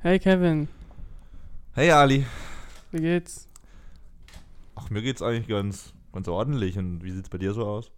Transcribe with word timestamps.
Hey 0.00 0.18
Kevin, 0.18 0.68
Hey 1.74 1.90
Ali. 1.90 2.24
wie 2.90 3.00
geht's? 3.00 3.48
Ach, 4.74 4.88
mir 4.88 5.02
geht's 5.02 5.20
eigentlich 5.20 5.46
ganz, 5.48 5.92
ganz 6.12 6.26
ordentlich. 6.28 6.78
Und 6.78 7.02
wie 7.04 7.10
sieht's 7.10 7.28
bei 7.28 7.36
dir 7.38 7.52
so 7.52 7.66
aus? 7.66 7.90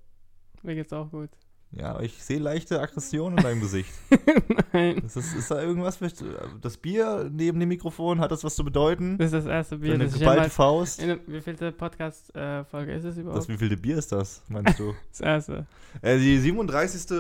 Mir 0.63 0.75
geht's 0.75 0.93
auch 0.93 1.11
gut. 1.11 1.31
Ja, 1.71 2.01
ich 2.01 2.23
sehe 2.25 2.39
leichte 2.41 2.81
Aggression 2.81 3.37
in 3.37 3.43
deinem 3.45 3.61
Gesicht. 3.61 3.93
Nein, 4.73 4.97
Ist, 4.99 5.17
das, 5.17 5.32
ist 5.34 5.50
da 5.50 5.61
irgendwas? 5.62 5.96
vielleicht- 5.98 6.25
Das 6.62 6.77
Bier 6.79 7.30
neben 7.32 7.61
dem 7.61 7.68
Mikrofon, 7.68 8.18
hat 8.20 8.32
das 8.32 8.43
was 8.43 8.56
zu 8.56 8.64
bedeuten? 8.64 9.18
das 9.18 9.27
ist 9.27 9.32
das 9.34 9.46
erste 9.46 9.77
Bier, 9.79 9.95
Eine 9.95 10.06
das 10.06 10.18
geballte. 10.18 10.50
Faust? 10.50 11.00
In, 11.02 11.20
wie 11.27 11.40
vielte 11.43 11.70
Podcast-Folge 11.70 12.93
ist 12.95 13.04
es 13.04 13.16
überhaupt? 13.18 13.38
Das, 13.38 13.48
wie 13.48 13.59
viel 13.59 13.77
Bier 13.77 13.98
ist 13.98 14.11
das, 14.11 14.43
meinst 14.48 14.79
du? 14.80 14.95
das 15.11 15.20
erste. 15.20 15.66
äh, 16.02 16.18
die 16.18 16.38
37. 16.38 17.16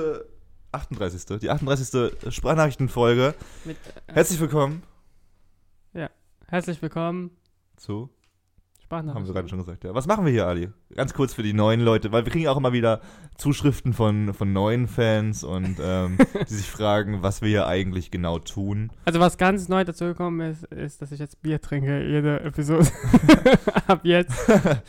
38. 0.72 1.38
Die 1.40 1.50
38. 1.50 2.32
Sprachnachrichtenfolge. 2.32 3.34
Mit, 3.64 3.76
äh, 4.06 4.12
Herzlich 4.12 4.40
willkommen 4.40 4.82
herzlich 6.48 6.80
willkommen. 6.80 7.30
zu. 7.76 8.08
Sprachnachricht. 8.82 9.16
Haben 9.16 9.26
wir 9.26 9.34
gerade 9.34 9.48
schon 9.48 9.58
gesagt, 9.58 9.84
ja. 9.84 9.94
Was 9.94 10.06
machen 10.06 10.24
wir 10.24 10.32
hier, 10.32 10.46
Ali? 10.46 10.70
Ganz 10.94 11.12
kurz 11.12 11.34
für 11.34 11.42
die 11.42 11.52
neuen 11.52 11.80
Leute, 11.80 12.10
weil 12.10 12.24
wir 12.24 12.32
kriegen 12.32 12.48
auch 12.48 12.56
immer 12.56 12.72
wieder 12.72 13.02
Zuschriften 13.36 13.92
von, 13.92 14.32
von 14.32 14.54
neuen 14.54 14.88
Fans 14.88 15.44
und 15.44 15.76
ähm, 15.78 16.16
die 16.48 16.54
sich 16.54 16.70
fragen, 16.70 17.22
was 17.22 17.42
wir 17.42 17.48
hier 17.48 17.66
eigentlich 17.66 18.10
genau 18.10 18.38
tun. 18.38 18.90
Also 19.04 19.20
was 19.20 19.36
ganz 19.36 19.68
neu 19.68 19.84
dazugekommen 19.84 20.52
ist, 20.52 20.64
ist, 20.64 21.02
dass 21.02 21.12
ich 21.12 21.20
jetzt 21.20 21.42
Bier 21.42 21.60
trinke, 21.60 22.02
jede 22.02 22.40
Episode. 22.40 22.88
Ab 23.86 24.00
jetzt 24.04 24.34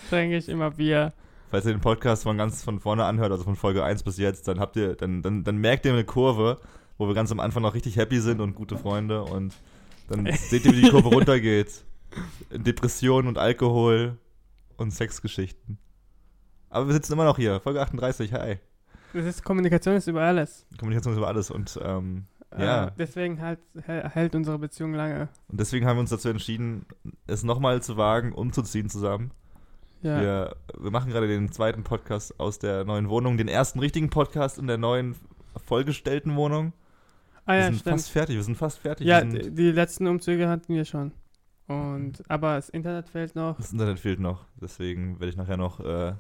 trinke 0.09 0.37
ich 0.37 0.47
immer 0.47 0.71
Bier. 0.71 1.11
Falls 1.49 1.65
ihr 1.65 1.71
den 1.71 1.81
Podcast 1.81 2.23
von 2.23 2.37
ganz 2.37 2.63
von 2.63 2.79
vorne 2.79 3.05
anhört, 3.05 3.31
also 3.31 3.43
von 3.43 3.55
Folge 3.55 3.83
1 3.83 4.03
bis 4.03 4.17
jetzt, 4.17 4.47
dann 4.47 4.59
habt 4.59 4.75
ihr, 4.75 4.95
dann, 4.95 5.21
dann, 5.21 5.43
dann 5.43 5.57
merkt 5.57 5.85
ihr 5.85 5.93
eine 5.93 6.03
Kurve, 6.03 6.59
wo 6.97 7.07
wir 7.07 7.15
ganz 7.15 7.31
am 7.31 7.39
Anfang 7.39 7.63
noch 7.63 7.73
richtig 7.73 7.97
happy 7.97 8.19
sind 8.19 8.39
und 8.39 8.55
gute 8.55 8.77
Freunde 8.77 9.23
und 9.23 9.55
dann 10.07 10.27
seht 10.31 10.65
ihr, 10.65 10.73
wie 10.73 10.81
die 10.81 10.89
Kurve 10.89 11.09
runtergeht. 11.15 11.83
Depression 12.51 13.27
und 13.27 13.37
Alkohol 13.37 14.17
und 14.77 14.91
Sexgeschichten. 14.91 15.77
Aber 16.69 16.87
wir 16.87 16.93
sitzen 16.93 17.13
immer 17.13 17.25
noch 17.25 17.37
hier, 17.37 17.59
Folge 17.61 17.81
38, 17.81 18.33
hi. 18.33 18.57
Das 19.13 19.25
ist 19.25 19.43
Kommunikation 19.43 19.95
ist 19.95 20.07
über 20.07 20.21
alles. 20.21 20.67
Kommunikation 20.77 21.13
ist 21.13 21.17
über 21.17 21.27
alles 21.27 21.49
und 21.49 21.79
ähm, 21.83 22.25
Ja. 22.57 22.87
Äh, 22.87 22.91
deswegen 22.97 23.41
halt, 23.41 23.59
hält 23.85 24.35
unsere 24.35 24.59
Beziehung 24.59 24.93
lange. 24.93 25.29
Und 25.47 25.59
deswegen 25.59 25.87
haben 25.87 25.97
wir 25.97 26.01
uns 26.01 26.11
dazu 26.11 26.29
entschieden, 26.29 26.85
es 27.25 27.43
nochmal 27.43 27.81
zu 27.81 27.97
wagen, 27.97 28.33
umzuziehen 28.33 28.89
zusammen. 28.89 29.31
Ja. 30.01 30.21
Wir, 30.21 30.55
wir 30.79 30.91
machen 30.91 31.11
gerade 31.11 31.27
den 31.27 31.51
zweiten 31.51 31.83
Podcast 31.83 32.39
aus 32.39 32.59
der 32.59 32.85
neuen 32.85 33.09
Wohnung, 33.09 33.37
den 33.37 33.47
ersten 33.49 33.79
richtigen 33.79 34.09
Podcast 34.09 34.57
in 34.57 34.67
der 34.67 34.77
neuen 34.77 35.15
vollgestellten 35.65 36.35
Wohnung. 36.35 36.73
ah 37.45 37.53
wir 37.53 37.59
ja, 37.59 37.65
sind 37.65 37.79
stimmt. 37.79 37.95
fast 37.95 38.09
fertig, 38.11 38.35
wir 38.37 38.43
sind 38.43 38.55
fast 38.57 38.79
fertig. 38.79 39.05
Ja, 39.07 39.21
wir 39.29 39.39
die, 39.41 39.51
die 39.53 39.71
letzten 39.71 40.07
Umzüge 40.07 40.47
hatten 40.47 40.73
wir 40.73 40.85
schon. 40.85 41.11
Und, 41.67 42.23
aber 42.29 42.55
das 42.55 42.69
Internet 42.69 43.09
fehlt 43.09 43.35
noch. 43.35 43.57
das 43.57 43.71
Internet 43.71 43.99
fehlt 43.99 44.19
noch, 44.19 44.45
deswegen 44.59 45.19
werde 45.19 45.29
ich 45.29 45.37
nachher 45.37 45.57
noch 45.57 45.79
äh, 45.81 46.13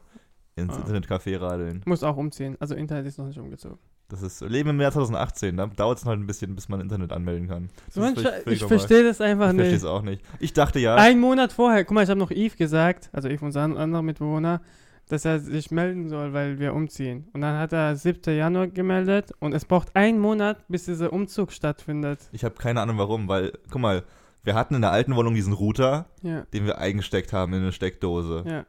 ins 0.55 0.73
Ah. 0.75 0.81
Internetcafé 0.81 1.39
radeln. 1.39 1.81
Muss 1.85 2.03
auch 2.03 2.17
umziehen. 2.17 2.55
Also 2.59 2.75
Internet 2.75 3.05
ist 3.07 3.17
noch 3.17 3.25
nicht 3.27 3.39
umgezogen. 3.39 3.79
Das 4.09 4.23
ist 4.23 4.41
Leben 4.41 4.71
im 4.71 4.81
Jahr 4.81 4.91
2018, 4.91 5.55
da 5.57 5.67
dauert 5.67 5.99
es 5.99 6.05
halt 6.05 6.19
ein 6.19 6.25
bisschen, 6.25 6.55
bis 6.55 6.67
man 6.67 6.81
Internet 6.81 7.11
anmelden 7.13 7.47
kann. 7.47 7.69
So 7.91 8.03
ich 8.03 8.15
normal. 8.15 8.67
verstehe 8.67 9.03
das 9.03 9.21
einfach 9.21 9.49
Ich 9.51 9.55
verstehe 9.55 9.65
nicht. 9.65 9.73
es 9.73 9.85
auch 9.85 10.01
nicht. 10.01 10.23
Ich 10.39 10.53
dachte 10.53 10.79
ja, 10.79 10.95
Ein 10.95 11.19
Monat 11.19 11.53
vorher, 11.53 11.85
guck 11.85 11.93
mal, 11.93 12.03
ich 12.03 12.09
habe 12.09 12.19
noch 12.19 12.31
Yves 12.31 12.57
gesagt, 12.57 13.09
also 13.13 13.29
Yves, 13.29 13.43
unser 13.43 13.61
an- 13.61 13.77
anderer 13.77 14.01
Mitbewohner, 14.01 14.61
dass 15.09 15.25
er 15.25 15.39
sich 15.39 15.69
melden 15.71 16.09
soll, 16.09 16.33
weil 16.33 16.57
wir 16.59 16.73
umziehen. 16.73 17.27
Und 17.33 17.41
dann 17.41 17.57
hat 17.59 17.71
er 17.71 17.95
7. 17.95 18.35
Januar 18.35 18.67
gemeldet 18.67 19.31
und 19.39 19.53
es 19.53 19.65
braucht 19.65 19.95
einen 19.95 20.19
Monat, 20.19 20.65
bis 20.67 20.85
dieser 20.85 21.13
Umzug 21.13 21.51
stattfindet. 21.51 22.19
ich 22.31 22.43
habe 22.43 22.55
keine 22.55 22.81
Ahnung 22.81 22.97
warum, 22.97 23.27
weil, 23.27 23.53
guck 23.71 23.81
mal, 23.81 24.03
wir 24.43 24.55
hatten 24.55 24.73
in 24.73 24.81
der 24.81 24.91
alten 24.91 25.15
Wohnung 25.15 25.35
diesen 25.35 25.53
Router, 25.53 26.07
Ja, 26.23 26.41
den 26.53 26.65
wir 26.65 26.79
eingesteckt 26.79 27.31
haben 27.33 27.53
in 27.53 27.61
eine 27.61 27.71
Steckdose. 27.73 28.43
ja. 28.47 28.65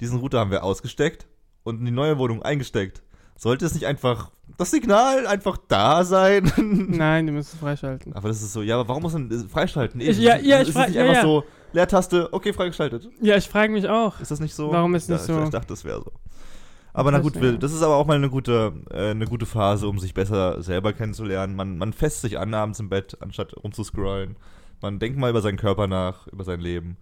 Diesen 0.00 0.18
Router 0.18 0.38
haben 0.40 0.50
wir 0.52 0.62
ausgesteckt 0.64 1.26
und 1.64 1.78
in 1.80 1.84
die 1.86 1.90
neue 1.92 2.18
Wohnung 2.18 2.42
eingesteckt. 2.42 3.02
Sollte 3.36 3.66
es 3.66 3.74
nicht 3.74 3.86
einfach 3.86 4.30
das 4.58 4.70
Signal 4.70 5.26
einfach 5.26 5.56
da 5.68 6.04
sein? 6.04 6.50
Nein, 6.88 7.26
die 7.26 7.32
müssen 7.32 7.54
es 7.54 7.60
freischalten. 7.60 8.12
aber 8.14 8.28
das 8.28 8.42
ist 8.42 8.52
so, 8.52 8.62
ja, 8.62 8.76
aber 8.78 8.88
warum 8.88 9.02
muss 9.02 9.12
man 9.12 9.28
das 9.28 9.44
freischalten? 9.44 10.00
Ich- 10.00 10.18
ja, 10.18 10.36
ja, 10.36 10.56
ich 10.56 10.62
ist 10.62 10.68
es 10.68 10.74
frag- 10.74 10.88
nicht 10.88 10.96
ja, 10.96 11.02
einfach 11.02 11.14
ja. 11.16 11.22
so, 11.22 11.44
Leertaste, 11.72 12.32
okay, 12.32 12.52
freigeschaltet. 12.52 13.08
Ja, 13.20 13.36
ich 13.36 13.48
frage 13.48 13.72
mich 13.72 13.88
auch. 13.88 14.20
Ist 14.20 14.30
das 14.30 14.38
nicht 14.38 14.54
so? 14.54 14.70
Warum 14.70 14.94
ist 14.94 15.08
ja, 15.08 15.16
nicht 15.16 15.28
ich, 15.28 15.34
so? 15.34 15.42
Ich 15.42 15.50
dachte, 15.50 15.66
das 15.68 15.84
wäre 15.84 16.00
so. 16.02 16.12
Aber 16.92 17.10
na 17.10 17.18
gut. 17.18 17.40
Will, 17.40 17.58
das 17.58 17.72
ist 17.72 17.82
aber 17.82 17.96
auch 17.96 18.06
mal 18.06 18.14
eine 18.14 18.30
gute, 18.30 18.72
äh, 18.92 19.10
eine 19.10 19.26
gute 19.26 19.46
Phase, 19.46 19.88
um 19.88 19.98
sich 19.98 20.14
besser 20.14 20.62
selber 20.62 20.92
kennenzulernen. 20.92 21.56
Man, 21.56 21.76
man 21.76 21.92
fässt 21.92 22.20
sich 22.20 22.38
an 22.38 22.54
abends 22.54 22.78
im 22.78 22.88
Bett, 22.88 23.16
anstatt 23.20 23.52
rumzuscrollen. 23.64 24.36
Man 24.80 25.00
denkt 25.00 25.18
mal 25.18 25.30
über 25.30 25.40
seinen 25.42 25.56
Körper 25.56 25.88
nach, 25.88 26.28
über 26.28 26.44
sein 26.44 26.60
Leben. 26.60 26.96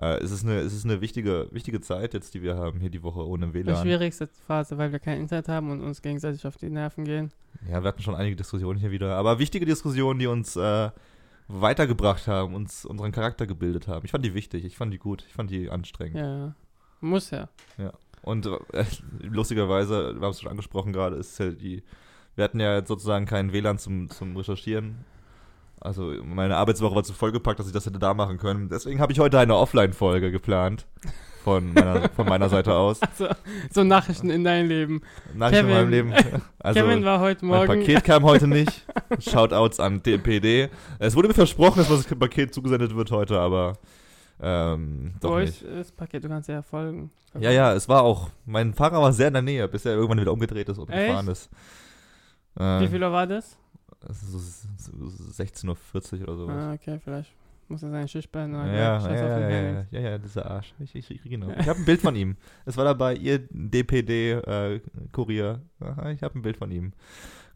Äh, 0.00 0.16
es 0.18 0.30
ist 0.30 0.44
eine, 0.44 0.58
es 0.58 0.72
ist 0.72 0.84
eine 0.84 1.00
wichtige, 1.00 1.48
wichtige 1.52 1.80
Zeit 1.80 2.14
jetzt, 2.14 2.34
die 2.34 2.42
wir 2.42 2.56
haben 2.56 2.80
hier 2.80 2.90
die 2.90 3.02
Woche 3.02 3.26
ohne 3.26 3.48
Die 3.48 3.54
WLAN. 3.54 3.82
schwierigste 3.82 4.26
Phase, 4.26 4.76
weil 4.76 4.92
wir 4.92 4.98
kein 4.98 5.20
Internet 5.20 5.48
haben 5.48 5.70
und 5.70 5.82
uns 5.82 6.02
gegenseitig 6.02 6.46
auf 6.46 6.56
die 6.56 6.70
Nerven 6.70 7.04
gehen. 7.04 7.30
Ja, 7.68 7.82
wir 7.82 7.88
hatten 7.88 8.02
schon 8.02 8.14
einige 8.14 8.36
Diskussionen 8.36 8.78
hier 8.78 8.90
wieder, 8.90 9.14
aber 9.16 9.38
wichtige 9.38 9.66
Diskussionen, 9.66 10.18
die 10.18 10.26
uns 10.26 10.56
äh, 10.56 10.90
weitergebracht 11.46 12.26
haben, 12.26 12.54
uns 12.54 12.84
unseren 12.84 13.12
Charakter 13.12 13.46
gebildet 13.46 13.86
haben. 13.86 14.04
Ich 14.04 14.10
fand 14.10 14.24
die 14.24 14.34
wichtig, 14.34 14.64
ich 14.64 14.76
fand 14.76 14.92
die 14.92 14.98
gut, 14.98 15.24
ich 15.28 15.34
fand 15.34 15.50
die 15.50 15.70
anstrengend. 15.70 16.16
Ja, 16.16 16.54
muss 17.00 17.30
ja. 17.30 17.48
Und 18.22 18.46
äh, 18.46 18.58
lustigerweise, 19.20 20.14
wir 20.16 20.22
haben 20.22 20.30
es 20.30 20.40
schon 20.40 20.50
angesprochen 20.50 20.92
gerade, 20.92 21.16
ist 21.16 21.38
ja 21.38 21.50
die, 21.50 21.82
wir 22.34 22.44
hatten 22.44 22.58
ja 22.58 22.76
jetzt 22.76 22.88
sozusagen 22.88 23.26
keinen 23.26 23.52
WLAN 23.52 23.78
zum, 23.78 24.10
zum 24.10 24.36
Recherchieren. 24.36 25.04
Also 25.84 26.14
meine 26.24 26.56
Arbeitswoche 26.56 26.94
war 26.94 27.04
zu 27.04 27.12
vollgepackt, 27.12 27.60
dass 27.60 27.66
ich 27.66 27.72
das 27.74 27.84
hätte 27.84 27.98
da 27.98 28.14
machen 28.14 28.38
können. 28.38 28.70
Deswegen 28.70 29.00
habe 29.00 29.12
ich 29.12 29.20
heute 29.20 29.38
eine 29.38 29.54
Offline-Folge 29.54 30.32
geplant. 30.32 30.86
Von 31.44 31.74
meiner, 31.74 32.08
von 32.16 32.26
meiner 32.26 32.48
Seite 32.48 32.72
aus. 32.74 33.02
Also, 33.02 33.28
so 33.70 33.84
Nachrichten 33.84 34.30
in 34.30 34.44
dein 34.44 34.66
Leben. 34.66 35.02
Nachrichten 35.34 35.68
in 35.68 35.74
meinem 35.74 35.90
Kevin. 35.90 36.10
Leben. 36.12 36.42
Also, 36.58 36.80
Kevin 36.80 37.04
war 37.04 37.20
heute 37.20 37.44
mein 37.44 37.66
Morgen. 37.66 37.80
Paket 37.80 38.02
kam 38.02 38.22
heute 38.24 38.48
nicht. 38.48 38.86
Shoutouts 39.18 39.78
an 39.78 40.02
DPD. 40.02 40.70
Es 40.98 41.14
wurde 41.14 41.28
mir 41.28 41.34
versprochen, 41.34 41.80
dass 41.80 41.88
das 41.88 42.06
Paket 42.06 42.54
zugesendet 42.54 42.96
wird 42.96 43.10
heute, 43.10 43.38
aber 43.38 43.74
ähm, 44.40 45.12
doch 45.20 45.32
Wo 45.32 45.38
nicht. 45.38 45.62
das 45.62 45.92
Paket? 45.92 46.24
Du 46.24 46.28
kannst 46.30 46.48
ja 46.48 46.62
folgen. 46.62 47.10
Ja, 47.38 47.50
ja, 47.50 47.74
es 47.74 47.86
war 47.90 48.02
auch. 48.02 48.30
Mein 48.46 48.72
Fahrer 48.72 49.02
war 49.02 49.12
sehr 49.12 49.28
in 49.28 49.34
der 49.34 49.42
Nähe, 49.42 49.68
bis 49.68 49.84
er 49.84 49.92
irgendwann 49.92 50.20
wieder 50.20 50.32
umgedreht 50.32 50.70
ist 50.70 50.78
und 50.78 50.88
Echt? 50.88 51.08
gefahren 51.08 51.28
ist. 51.28 51.50
Äh, 52.58 52.80
Wie 52.80 52.88
viel 52.88 53.02
Uhr 53.02 53.12
war 53.12 53.26
das? 53.26 53.58
So, 54.10 54.38
so 54.38 55.04
16.40 55.42 56.20
Uhr 56.20 56.28
oder 56.28 56.36
so. 56.36 56.48
Ah, 56.48 56.72
okay, 56.74 57.00
vielleicht 57.02 57.32
muss 57.68 57.82
er 57.82 57.90
seinen 57.90 58.08
Schichtbein 58.08 58.52
Ja, 58.52 58.58
noch 58.58 58.66
ja, 58.66 59.14
ja, 59.14 59.38
ja, 59.38 59.48
ja, 59.48 59.86
ja, 59.90 60.00
ja, 60.00 60.18
dieser 60.18 60.50
Arsch. 60.50 60.74
Ich, 60.78 60.94
ich, 60.94 61.10
ich, 61.10 61.22
genau. 61.22 61.48
ich 61.58 61.68
habe 61.68 61.80
ein 61.80 61.84
Bild 61.84 62.00
von 62.00 62.14
ihm. 62.16 62.36
Es 62.64 62.76
war 62.76 62.84
dabei, 62.84 63.14
ihr 63.16 63.40
DPD-Kurier. 63.50 64.40
Aha, 65.80 66.10
ich 66.10 66.22
habe 66.22 66.38
ein 66.38 66.42
Bild 66.42 66.56
von 66.56 66.70
ihm. 66.70 66.92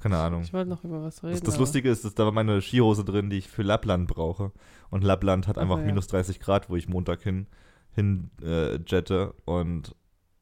Keine 0.01 0.17
Ahnung. 0.17 0.43
Ich 0.43 0.53
wollte 0.53 0.71
noch 0.71 0.85
über 0.85 1.03
was 1.03 1.23
reden. 1.23 1.35
Das, 1.35 1.43
das 1.43 1.59
Lustige 1.59 1.91
ist, 1.91 2.05
dass 2.05 2.15
da 2.15 2.25
war 2.25 2.33
meine 2.33 2.63
Skihose 2.63 3.05
drin, 3.05 3.31
die 3.31 3.39
ich 3.39 3.49
für 3.49 3.63
Lappland 3.63 4.09
brauche. 4.09 4.53
Und 4.91 5.03
Lappland 5.03 5.49
hat 5.49 5.59
Ach 5.59 5.63
einfach 5.63 5.77
so, 5.77 5.83
ja. 5.83 5.87
minus 5.87 6.07
30 6.07 6.41
Grad, 6.41 6.71
wo 6.71 6.77
ich 6.77 6.89
Montag 6.89 7.23
hin, 7.23 7.47
hin 7.95 8.31
äh, 8.43 8.79
jette. 8.87 9.35
Und 9.45 9.95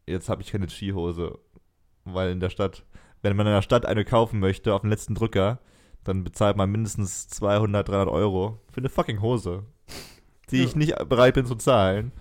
jetzt 0.07 0.29
habe 0.29 0.43
ich 0.43 0.53
keine 0.53 0.69
Skihose. 0.69 1.39
Weil 2.05 2.31
in 2.31 2.41
der 2.41 2.51
Stadt, 2.51 2.85
wenn 3.23 3.35
man 3.37 3.47
in 3.47 3.55
der 3.55 3.63
Stadt 3.63 3.87
eine 3.87 4.05
kaufen 4.05 4.39
möchte, 4.41 4.75
auf 4.75 4.83
den 4.83 4.91
letzten 4.91 5.15
Drücker, 5.15 5.59
dann 6.07 6.25
bezahlt 6.25 6.57
man 6.57 6.71
mindestens 6.71 7.29
200, 7.29 7.89
300 7.89 8.09
Euro 8.09 8.59
für 8.73 8.79
eine 8.79 8.89
fucking 8.89 9.21
Hose. 9.21 9.65
Die 10.51 10.59
Ja. 10.59 10.65
ich 10.65 10.77
nicht 10.77 11.09
bereit 11.09 11.35
bin 11.35 11.47
zu 11.47 11.57
zahlen. 11.57 12.13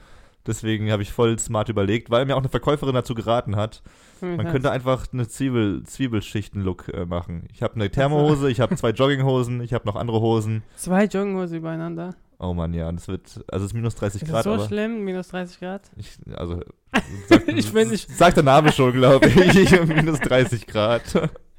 Deswegen 0.47 0.91
habe 0.91 1.01
ich 1.01 1.11
voll 1.11 1.39
smart 1.39 1.69
überlegt, 1.69 2.11
weil 2.11 2.25
mir 2.25 2.35
auch 2.35 2.39
eine 2.39 2.49
Verkäuferin 2.49 2.93
dazu 2.93 3.15
geraten 3.15 3.55
hat, 3.55 3.81
Hm, 4.21 4.37
man 4.37 4.47
könnte 4.47 4.71
einfach 4.71 5.07
eine 5.11 5.27
Zwiebel, 5.27 5.83
Zwiebelschichten-Look 5.83 6.87
äh, 6.93 7.05
machen. 7.05 7.47
Ich 7.51 7.61
habe 7.63 7.75
eine 7.75 7.89
Thermohose, 7.91 8.49
ich 8.49 8.59
habe 8.61 8.75
zwei 8.77 8.91
Jogginghosen, 8.91 9.59
ich 9.61 9.73
habe 9.73 9.85
noch 9.85 9.95
andere 9.95 10.21
Hosen. 10.21 10.63
Zwei 10.77 11.05
Jogginghosen 11.05 11.57
übereinander. 11.57 12.15
Oh 12.39 12.53
Mann, 12.53 12.73
ja, 12.73 12.91
das 12.91 13.07
wird, 13.07 13.43
also 13.51 13.65
es 13.65 13.71
ist 13.71 13.73
minus 13.73 13.95
30 13.95 14.21
Ist 14.21 14.27
Grad, 14.29 14.39
das 14.39 14.43
so 14.45 14.53
aber 14.53 14.65
schlimm? 14.67 15.03
Minus 15.03 15.29
30 15.29 15.59
Grad? 15.59 15.81
ich, 15.97 16.17
also, 16.35 16.61
sagt, 17.29 17.47
Ich 17.47 17.73
bin 17.73 17.89
nicht- 17.89 18.09
sagt 18.15 18.37
der 18.37 18.43
Name 18.43 18.71
schon, 18.71 18.91
glaube 18.93 19.27
ich, 19.29 19.71
minus 19.87 20.19
30 20.19 20.67
Grad. 20.67 21.01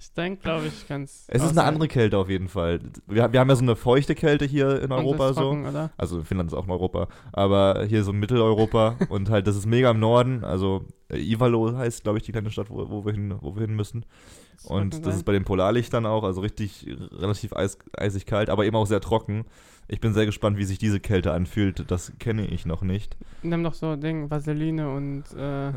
Ich 0.06 0.12
denke, 0.12 0.43
glaube 0.43 0.69
ich, 0.69 0.87
kann 0.87 1.03
es. 1.03 1.25
Es 1.26 1.43
ist 1.43 1.50
eine 1.50 1.64
andere 1.64 1.88
Kälte 1.88 2.17
auf 2.17 2.31
jeden 2.31 2.49
Fall. 2.49 2.81
Wir, 3.08 3.32
wir 3.32 3.41
haben 3.41 3.49
ja 3.49 3.56
so 3.56 3.62
eine 3.62 3.75
feuchte 3.75 4.14
Kälte 4.14 4.44
hier 4.44 4.81
in 4.81 4.93
Europa 4.93 5.32
so. 5.32 5.41
Trocken, 5.41 5.67
oder? 5.67 5.91
Also 5.97 6.23
Finnland 6.23 6.50
ist 6.50 6.56
auch 6.56 6.64
in 6.64 6.70
Europa, 6.70 7.08
aber 7.32 7.85
hier 7.88 8.05
so 8.05 8.12
in 8.12 8.20
Mitteleuropa 8.20 8.97
und 9.08 9.31
halt 9.31 9.49
das 9.49 9.56
ist 9.56 9.67
mega 9.67 9.91
im 9.91 9.99
Norden, 9.99 10.44
also 10.44 10.85
äh, 11.11 11.19
Ivalo 11.19 11.76
heißt, 11.76 12.05
glaube 12.05 12.19
ich, 12.19 12.25
die 12.25 12.32
kleine 12.32 12.50
Stadt, 12.50 12.70
wo, 12.70 12.88
wo, 12.88 13.05
wir 13.05 13.12
hin, 13.12 13.35
wo 13.41 13.56
wir 13.56 13.62
hin 13.62 13.75
müssen. 13.75 14.06
Das 14.55 14.67
Und 14.67 14.94
das 14.94 15.03
sein. 15.03 15.14
ist 15.14 15.25
bei 15.25 15.32
den 15.32 15.44
Polarlichtern 15.44 16.06
auch, 16.06 16.23
also 16.23 16.41
richtig 16.41 16.87
relativ 17.12 17.53
eis, 17.53 17.76
eisig 17.93 18.26
kalt, 18.26 18.49
aber 18.49 18.64
eben 18.64 18.76
auch 18.76 18.87
sehr 18.87 19.00
trocken. 19.00 19.44
Ich 19.88 20.00
bin 20.00 20.14
sehr 20.14 20.25
gespannt, 20.25 20.56
wie 20.56 20.64
sich 20.64 20.79
diese 20.79 21.00
Kälte 21.00 21.32
anfühlt. 21.32 21.91
Das 21.91 22.12
kenne 22.19 22.47
ich 22.47 22.64
noch 22.64 22.82
nicht. 22.82 23.17
Nimm 23.43 23.62
doch 23.64 23.75
so 23.75 23.97
Ding, 23.97 24.31
Vaseline 24.31 24.88
und 24.88 25.25
äh, 25.37 25.73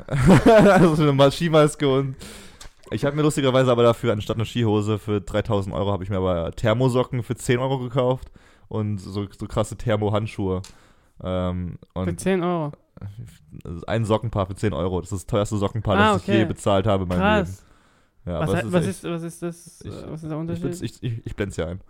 also 0.70 0.96
so 0.96 1.10
eine 1.10 1.32
Skimaske 1.32 1.88
und 1.92 2.16
Ich 2.92 3.06
habe 3.06 3.16
mir 3.16 3.22
lustigerweise 3.22 3.72
aber 3.72 3.84
dafür 3.84 4.14
anstatt 4.14 4.38
eine 4.38 4.46
Skihose 4.46 4.98
für 4.98 5.22
3000 5.22 5.76
Euro 5.76 5.92
habe 5.92 6.04
ich 6.04 6.10
mir 6.10 6.18
aber 6.18 6.52
Thermosocken 6.52 7.24
für 7.24 7.36
10 7.36 7.60
Euro 7.60 7.80
gekauft 7.80 8.32
und 8.68 8.98
so, 9.00 9.28
so 9.38 9.46
krasse 9.48 9.76
Thermo-Handschuhe. 9.78 10.62
Ähm, 11.24 11.78
Für 11.94 12.00
und 12.00 12.20
10 12.20 12.44
Euro. 12.44 12.72
ein 13.88 14.06
Sockenpaar 14.06 14.48
für 14.48 14.56
10 14.56 14.74
Euro. 14.74 15.02
Das 15.02 15.12
ist 15.12 15.24
das 15.24 15.26
teuerste 15.28 15.58
Sockenpaar, 15.58 15.98
Ah, 15.98 16.14
das 16.14 16.24
ich 16.24 16.30
okay. 16.30 16.38
je 16.40 16.46
bezahlt 16.46 16.88
habe 16.88 17.04
in 17.04 17.10
meinem 17.10 17.20
Krass. 17.20 17.48
Leben. 17.48 18.34
Ja, 18.34 18.40
was, 18.42 18.64
es 18.64 18.72
was, 18.72 18.82
echt- 18.84 18.90
ist, 18.90 19.04
was 19.06 19.24
ist 19.24 19.42
das? 19.44 19.82
Ich- 19.84 19.92
was 19.92 20.24
ist 20.24 20.30
der 20.30 20.32
Ich, 20.32 20.38
Unterschied? 20.38 20.82
ich, 20.82 21.04
ich, 21.04 21.26
ich 21.26 21.36
blende 21.36 21.52
es 21.52 21.58
ja 21.58 21.68
ein. 21.68 21.82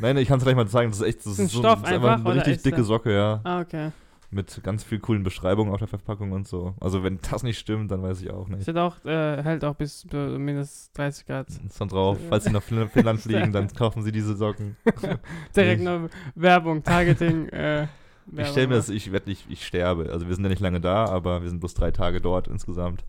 Nein, 0.00 0.16
ich 0.18 0.28
kann 0.28 0.38
es 0.38 0.44
gleich 0.44 0.56
mal 0.56 0.68
zeigen. 0.68 0.90
Das 0.90 1.00
ist 1.00 1.06
echt 1.06 1.18
das 1.20 1.32
Ist 1.32 1.38
ein 1.40 1.46
ist 1.46 1.52
so, 1.52 1.58
Stoff 1.60 1.80
das 1.82 1.90
ist 1.90 1.96
einfach, 1.96 2.14
eine 2.14 2.22
oder 2.24 2.34
richtig 2.36 2.56
ist 2.56 2.66
dicke 2.66 2.84
Socke, 2.84 3.14
ja. 3.14 3.40
ah, 3.44 3.60
okay. 3.60 3.90
Mit 4.32 4.60
ganz 4.62 4.84
viel 4.84 5.00
coolen 5.00 5.24
Beschreibungen 5.24 5.72
auf 5.72 5.80
der 5.80 5.88
Verpackung 5.88 6.30
und 6.30 6.46
so. 6.46 6.74
Also 6.80 7.02
wenn 7.02 7.18
das 7.28 7.42
nicht 7.42 7.58
stimmt, 7.58 7.90
dann 7.90 8.00
weiß 8.02 8.22
ich 8.22 8.30
auch 8.30 8.46
nicht. 8.46 8.62
Steht 8.62 8.76
auch, 8.76 9.04
äh, 9.04 9.42
hält 9.42 9.64
auch 9.64 9.74
bis 9.74 10.06
äh, 10.12 10.38
minus 10.38 10.92
30 10.92 11.26
Grad. 11.26 11.48
Ist 11.48 11.80
dann 11.80 11.88
drauf. 11.88 12.16
Falls 12.28 12.44
Sie 12.44 12.50
nach 12.52 12.62
Fin- 12.62 12.88
Finnland 12.88 13.20
fliegen, 13.22 13.52
dann 13.52 13.66
kaufen 13.72 14.02
Sie 14.02 14.12
diese 14.12 14.36
Socken. 14.36 14.76
Direkt 15.56 15.82
nur 15.82 16.10
Werbung, 16.34 16.82
Targeting. 16.82 17.48
Äh, 18.32 18.42
Ich 18.42 18.46
stelle 18.48 18.68
mir 18.68 18.74
das, 18.76 18.88
ich 18.90 19.10
werde 19.10 19.28
nicht, 19.28 19.46
ich 19.50 19.66
sterbe. 19.66 20.08
Also 20.12 20.28
wir 20.28 20.34
sind 20.36 20.44
ja 20.44 20.50
nicht 20.50 20.60
lange 20.60 20.80
da, 20.80 21.06
aber 21.06 21.42
wir 21.42 21.48
sind 21.48 21.58
bloß 21.58 21.74
drei 21.74 21.90
Tage 21.90 22.20
dort 22.20 22.46
insgesamt. 22.46 23.02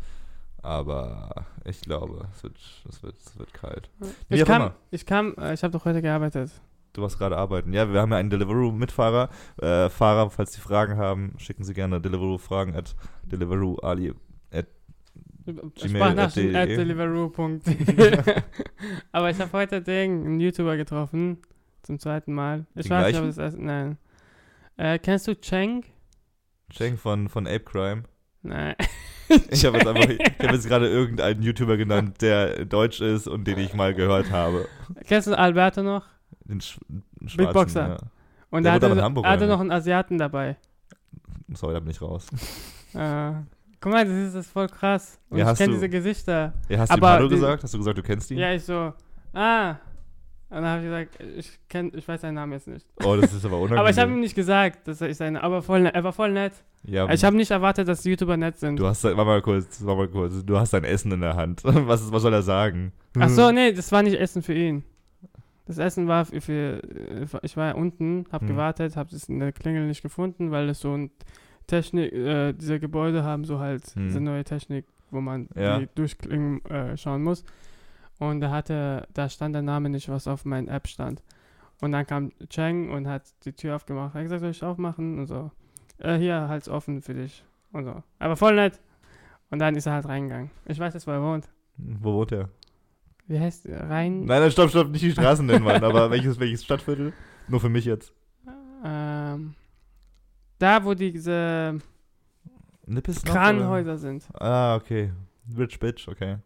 Aber 0.64 1.46
ich 1.66 1.82
glaube, 1.82 2.28
es 2.36 2.42
wird, 2.44 2.58
es 2.90 3.04
wird, 3.04 3.16
es 3.20 3.38
wird 3.38 3.54
kalt. 3.54 3.90
Wie 4.30 4.36
Ich 4.40 4.46
kam, 4.46 4.72
ich 4.90 5.06
kam, 5.06 5.36
äh, 5.38 5.54
ich 5.54 5.62
habe 5.64 5.72
doch 5.72 5.86
heute 5.86 6.02
gearbeitet. 6.02 6.52
Du 6.94 7.02
warst 7.02 7.18
gerade 7.18 7.38
arbeiten. 7.38 7.74
Ja, 7.74 7.92
wir 7.92 8.02
haben 8.02 8.12
ja 8.12 8.18
einen 8.18 8.30
Deliveroo-Mitfahrer. 8.30 9.30
Äh, 9.62 9.90
Fahrer, 9.90 10.30
falls 10.30 10.52
Sie 10.54 10.62
Fragen 10.62 10.98
haben, 10.98 11.34
schicken 11.38 11.64
Sie 11.64 11.74
gerne 11.74 12.02
Deliveroo-Fragen 12.02 12.76
at 12.76 12.96
Deliveroo 13.24 13.78
Ali. 13.80 14.14
Sprachnachrichten 15.78 16.56
at 16.56 16.70
Aber 19.12 19.30
ich 19.30 19.40
habe 19.40 19.52
heute 19.54 19.82
Ding, 19.82 20.26
einen 20.26 20.40
YouTuber 20.40 20.78
getroffen. 20.78 21.38
Zum 21.84 22.00
zweiten 22.00 22.34
Mal. 22.34 22.66
Ich 22.76 22.84
Den 22.88 22.92
weiß 22.92 23.06
nicht, 23.06 23.12
gleichen? 23.14 23.24
ob 23.24 23.30
es 23.30 23.38
erst, 23.38 23.58
nein. 23.58 23.98
Äh, 24.78 25.00
kennst 25.00 25.28
du 25.28 25.36
Cheng? 25.36 25.84
Cheng 26.70 26.98
von, 26.98 27.28
von 27.28 27.48
Ape 27.48 27.62
Crime. 27.62 28.04
Nein. 28.44 28.76
Ich 29.50 29.64
habe 29.64 29.78
jetzt 29.78 29.88
einfach, 29.88 30.10
ich 30.10 30.46
habe 30.46 30.56
jetzt 30.56 30.68
gerade 30.68 30.90
irgendeinen 30.90 31.42
YouTuber 31.42 31.78
genannt, 31.78 32.22
der 32.22 32.66
deutsch 32.66 33.00
ist 33.00 33.30
und 33.30 33.46
den 33.48 33.60
ich 33.60 33.74
mal 33.74 33.94
gehört 33.94 34.30
habe. 34.30 34.68
Kennst 35.08 35.28
du 35.30 35.38
Alberto 35.40 35.84
noch? 35.84 36.06
Den, 36.52 36.62
Sch 36.62 36.78
den 36.90 37.04
Beatboxer. 37.38 37.88
Ja. 37.90 37.98
Und 38.52 38.64
Der 38.64 38.78
da 38.80 38.90
hatte, 38.90 39.02
Hamburg, 39.02 39.26
hatte 39.26 39.48
noch 39.48 39.60
einen 39.62 39.72
Asiaten 39.72 40.18
dabei. 40.18 40.58
Sorry, 41.54 41.74
da 41.74 41.80
bin 41.80 41.90
ich 41.92 42.02
raus. 42.02 42.28
Äh, 42.94 43.32
guck 43.80 43.94
mal, 43.94 44.04
das 44.04 44.14
ist, 44.14 44.36
das 44.36 44.46
ist 44.48 44.52
voll 44.52 44.68
krass. 44.68 45.18
Und 45.30 45.38
Ja, 45.38 45.50
ich 45.54 45.58
kenne 45.58 45.70
du- 45.70 45.74
diese 45.76 45.88
Gesichter. 45.88 46.52
Ja, 46.68 46.80
hast 46.80 46.90
du 46.90 46.94
Aber 46.96 47.10
Hallo 47.12 47.30
die- 47.30 47.36
gesagt? 47.36 47.64
Hast 47.64 47.74
du 47.74 47.78
gesagt, 47.78 47.98
du 47.98 48.04
kennst 48.04 48.30
ihn? 48.30 48.38
Ja, 48.38 48.52
ich 48.52 48.66
so, 48.66 48.92
ah. 49.34 49.70
Und 50.50 50.58
dann 50.58 50.66
habe 50.66 50.80
ich 50.82 50.86
gesagt, 50.88 51.38
ich 51.38 51.60
kenn, 51.70 51.90
ich 51.96 52.06
weiß 52.06 52.20
seinen 52.20 52.34
Namen 52.36 52.52
jetzt 52.52 52.68
nicht. 52.68 52.86
Oh, 53.02 53.16
das 53.16 53.32
ist 53.34 53.46
aber 53.46 53.56
unangenehm. 53.56 53.80
Aber 53.80 53.90
ich 53.90 53.98
habe 53.98 54.12
ihm 54.12 54.20
nicht 54.20 54.36
gesagt, 54.36 54.86
dass 54.90 55.00
ich 55.00 55.16
seine, 55.16 55.42
aber 55.42 55.62
voll, 55.62 55.84
ne- 55.84 55.94
er 55.94 56.04
war 56.04 56.12
voll 56.12 56.34
nett. 56.34 56.52
ja, 56.84 57.10
Ich 57.10 57.24
habe 57.24 57.38
nicht 57.38 57.52
erwartet, 57.52 57.88
dass 57.88 58.04
YouTuber 58.04 58.36
nett 58.36 58.60
sind. 58.60 58.76
Du 58.78 58.86
hast, 58.86 59.06
warte 59.06 59.16
mal 59.16 59.42
kurz, 59.42 59.82
warte 59.86 59.98
mal 60.02 60.08
kurz, 60.10 60.44
du 60.44 60.60
hast 60.60 60.74
dein 60.74 60.84
Essen 60.84 61.14
in 61.14 61.22
der 61.22 61.38
Hand. 61.38 61.62
Was, 61.64 62.12
was 62.12 62.22
soll 62.22 62.34
er 62.34 62.42
sagen? 62.42 62.92
Ach 63.18 63.30
so, 63.30 63.54
nee, 63.54 63.72
das 63.72 63.90
war 63.94 64.04
nicht 64.04 64.20
Essen 64.20 64.42
für 64.44 64.54
ihn. 64.54 64.84
Das 65.66 65.78
Essen 65.78 66.08
war 66.08 66.26
für, 66.26 66.42
für 66.42 66.82
ich 67.44 67.56
war 67.56 67.68
ja 67.70 67.76
unten, 67.76 68.26
hab 68.32 68.42
Hm. 68.42 68.48
gewartet, 68.48 68.96
hab 68.98 69.12
es 69.12 69.30
in 69.30 69.40
der 69.40 69.52
Klingel 69.52 69.86
nicht 69.88 70.02
gefunden, 70.02 70.52
weil 70.52 70.70
es 70.70 70.80
so 70.82 70.96
ein 70.96 71.12
Technik, 71.68 72.12
äh, 72.14 72.54
diese 72.54 72.80
Gebäude 72.80 73.24
haben 73.24 73.46
so 73.46 73.60
halt 73.60 73.86
Hm. 73.96 74.08
diese 74.08 74.20
neue 74.20 74.44
Technik, 74.44 74.86
wo 75.12 75.22
man 75.22 75.48
Ja. 75.56 75.80
die 75.80 75.88
durchklingen 75.96 76.66
äh, 76.66 76.98
schauen 76.98 77.24
muss. 77.24 77.44
Und 78.20 78.42
da 78.42 78.50
hatte, 78.52 79.08
da 79.14 79.30
stand 79.30 79.56
der 79.56 79.62
Name 79.62 79.90
nicht, 79.90 80.10
was 80.10 80.28
auf 80.28 80.46
meiner 80.46 80.72
App 80.72 80.88
stand. 80.88 81.24
Und 81.82 81.92
dann 81.94 82.06
kam 82.06 82.32
Cheng 82.50 82.92
und 82.92 83.08
hat 83.08 83.24
die 83.46 83.54
Tür 83.54 83.76
aufgemacht. 83.76 84.14
Er 84.14 84.20
hat 84.20 84.24
gesagt, 84.26 84.42
soll 84.42 84.52
ich 84.52 84.64
aufmachen? 84.64 85.18
Und 85.20 85.26
so. 85.28 85.50
Äh, 85.98 86.18
hier, 86.18 86.48
halt's 86.48 86.70
offen 86.70 87.02
für 87.02 87.14
dich. 87.16 87.44
Und 87.72 87.86
so. 87.86 88.04
Aber 88.20 88.36
voll 88.36 88.56
nett. 88.56 88.80
Und 89.50 89.60
dann 89.60 89.76
ist 89.76 89.86
er 89.88 89.94
halt 89.94 90.08
reingegangen. 90.08 90.52
Ich 90.66 90.78
weiß 90.80 90.94
jetzt, 90.94 91.08
wo 91.08 91.12
er 91.12 91.22
wohnt. 91.24 91.50
Wo 91.78 92.14
wohnt 92.14 92.32
er? 92.32 92.50
Wie 93.32 93.40
heißt 93.40 93.66
der? 93.66 93.90
Rein? 93.90 94.26
Nein, 94.26 94.42
nein, 94.42 94.52
stopp, 94.52 94.70
stopp, 94.70 94.90
nicht 94.90 95.04
die 95.04 95.12
Straßen 95.12 95.46
nennen, 95.46 95.64
Mann, 95.64 95.82
aber 95.84 96.12
welches, 96.12 96.38
welches 96.40 96.66
Stadtviertel? 96.66 97.14
Nur 97.48 97.62
für 97.62 97.70
mich 97.70 97.86
jetzt. 97.86 98.12
Ähm, 98.84 99.54
da, 100.60 100.84
wo 100.84 100.94
diese 100.94 101.80
Nippes 102.86 103.24
noch, 103.24 103.32
Kranhäuser 103.34 103.98
sind. 103.98 104.26
oder? 104.34 104.42
Ah, 104.42 104.76
okay. 104.76 105.12
Rich 105.58 105.80
Bitch, 105.80 106.08
okay. 106.10 106.38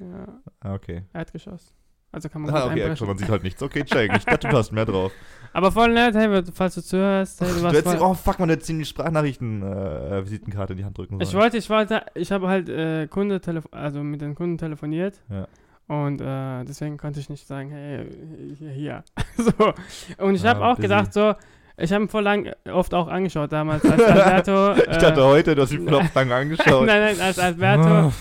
Ja, 0.00 0.40
Ah, 0.60 0.74
okay. 0.74 1.02
Erdgeschoss. 1.12 1.74
Also 2.12 2.28
kann 2.28 2.42
man 2.42 2.54
Ah, 2.54 2.66
okay, 2.66 2.82
einbrechen. 2.82 3.06
man 3.06 3.18
sieht 3.18 3.28
halt 3.28 3.42
nichts. 3.42 3.62
Okay, 3.62 3.84
check. 3.84 4.10
Ich 4.16 4.24
dachte, 4.24 4.48
du 4.48 4.56
hast 4.56 4.70
mehr 4.72 4.84
drauf. 4.86 5.12
Aber 5.54 5.70
voll 5.72 5.92
nett, 5.92 6.14
hey, 6.14 6.42
falls 6.54 6.74
du 6.76 6.82
zuhörst. 6.82 7.40
Hey, 7.40 7.48
du 7.48 7.54
Du 7.56 7.62
warst 7.62 7.76
hättest, 7.76 7.96
voll, 7.96 8.06
oh 8.10 8.14
fuck, 8.14 8.38
man 8.38 8.48
hätte 8.48 8.66
die 8.72 8.84
Sprachnachrichten-Visitenkarte 8.84 10.72
in 10.72 10.76
die 10.78 10.84
Hand 10.84 10.96
drücken 10.96 11.14
sollen. 11.14 11.22
ich 11.28 11.34
wollte, 11.34 11.56
ich 11.58 11.68
wollte, 11.68 12.04
ich 12.14 12.32
habe 12.32 12.48
halt 12.48 12.68
äh, 12.70 13.06
Kunde 13.06 13.40
also 13.70 14.02
mit 14.02 14.20
den 14.22 14.34
Kunden 14.34 14.56
telefoniert. 14.58 15.20
Ja. 15.28 15.46
Und 15.88 16.20
äh, 16.20 16.64
deswegen 16.64 16.96
konnte 16.96 17.20
ich 17.20 17.28
nicht 17.28 17.46
sagen, 17.46 17.70
hey, 17.70 18.06
hier, 18.58 18.70
hier. 18.70 19.04
so. 19.36 19.52
Und 20.24 20.34
ich 20.36 20.44
habe 20.46 20.60
Ah, 20.62 20.70
auch 20.72 20.76
busy. 20.76 20.82
gedacht, 20.82 21.12
so, 21.12 21.34
ich 21.76 21.92
habe 21.92 22.04
ihn 22.04 22.08
voll 22.08 22.22
lang 22.22 22.50
oft 22.70 22.94
auch 22.94 23.08
angeschaut 23.08 23.50
damals 23.52 23.84
als 23.84 24.02
Alberto. 24.04 24.72
ich 24.74 24.96
dachte 24.98 25.24
heute, 25.24 25.54
du 25.54 25.62
hast 25.62 25.72
ihn 25.72 25.92
auf 25.92 26.14
lang 26.14 26.30
angeschaut. 26.32 26.86
nein, 26.86 27.00
nein, 27.16 27.20
als 27.20 27.38
Alberto, 27.38 28.12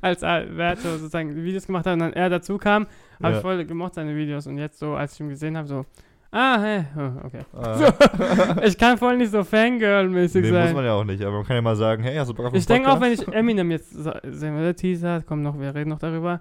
als 0.00 0.22
Alberto 0.22 0.82
sozusagen 0.96 1.34
die 1.34 1.42
Videos 1.44 1.66
gemacht 1.66 1.86
hat 1.86 1.94
und 1.94 1.98
dann 2.00 2.12
er 2.12 2.28
dazu 2.30 2.58
kam, 2.58 2.86
habe 3.22 3.32
Ja. 3.32 3.36
ich 3.38 3.42
voll 3.42 3.64
gemocht 3.64 3.94
seine 3.94 4.14
Videos 4.16 4.46
und 4.46 4.58
jetzt 4.58 4.78
so, 4.78 4.94
als 4.94 5.14
ich 5.14 5.20
ihn 5.20 5.28
gesehen 5.28 5.56
habe, 5.56 5.66
so, 5.66 5.84
ah, 6.32 6.60
hey, 6.60 6.84
oh, 6.96 7.26
okay. 7.26 7.40
Ah. 7.54 8.56
Ich 8.66 8.76
kann 8.76 8.98
voll 8.98 9.16
nicht 9.16 9.30
so 9.30 9.44
Fangirl-mäßig 9.44 10.42
Nee, 10.42 10.50
muss 10.50 10.58
sein. 10.58 10.74
man 10.74 10.84
ja 10.84 10.94
auch 10.94 11.04
nicht, 11.04 11.22
aber 11.22 11.36
man 11.36 11.46
kann 11.46 11.56
ja 11.56 11.62
mal 11.62 11.76
sagen, 11.76 12.02
hey, 12.02 12.16
hast 12.16 12.28
du 12.28 12.34
Bock 12.34 12.46
auf 12.46 12.54
Ich 12.54 12.66
denke 12.66 12.90
auch, 12.90 13.00
wenn 13.00 13.12
ich 13.12 13.26
Eminem 13.28 13.70
jetzt 13.70 13.90
sehen 13.92 14.56
würde, 14.56 14.74
Teaser, 14.74 15.22
komm 15.26 15.42
noch, 15.42 15.58
wir 15.58 15.74
reden 15.74 15.90
noch 15.90 15.98
darüber, 15.98 16.40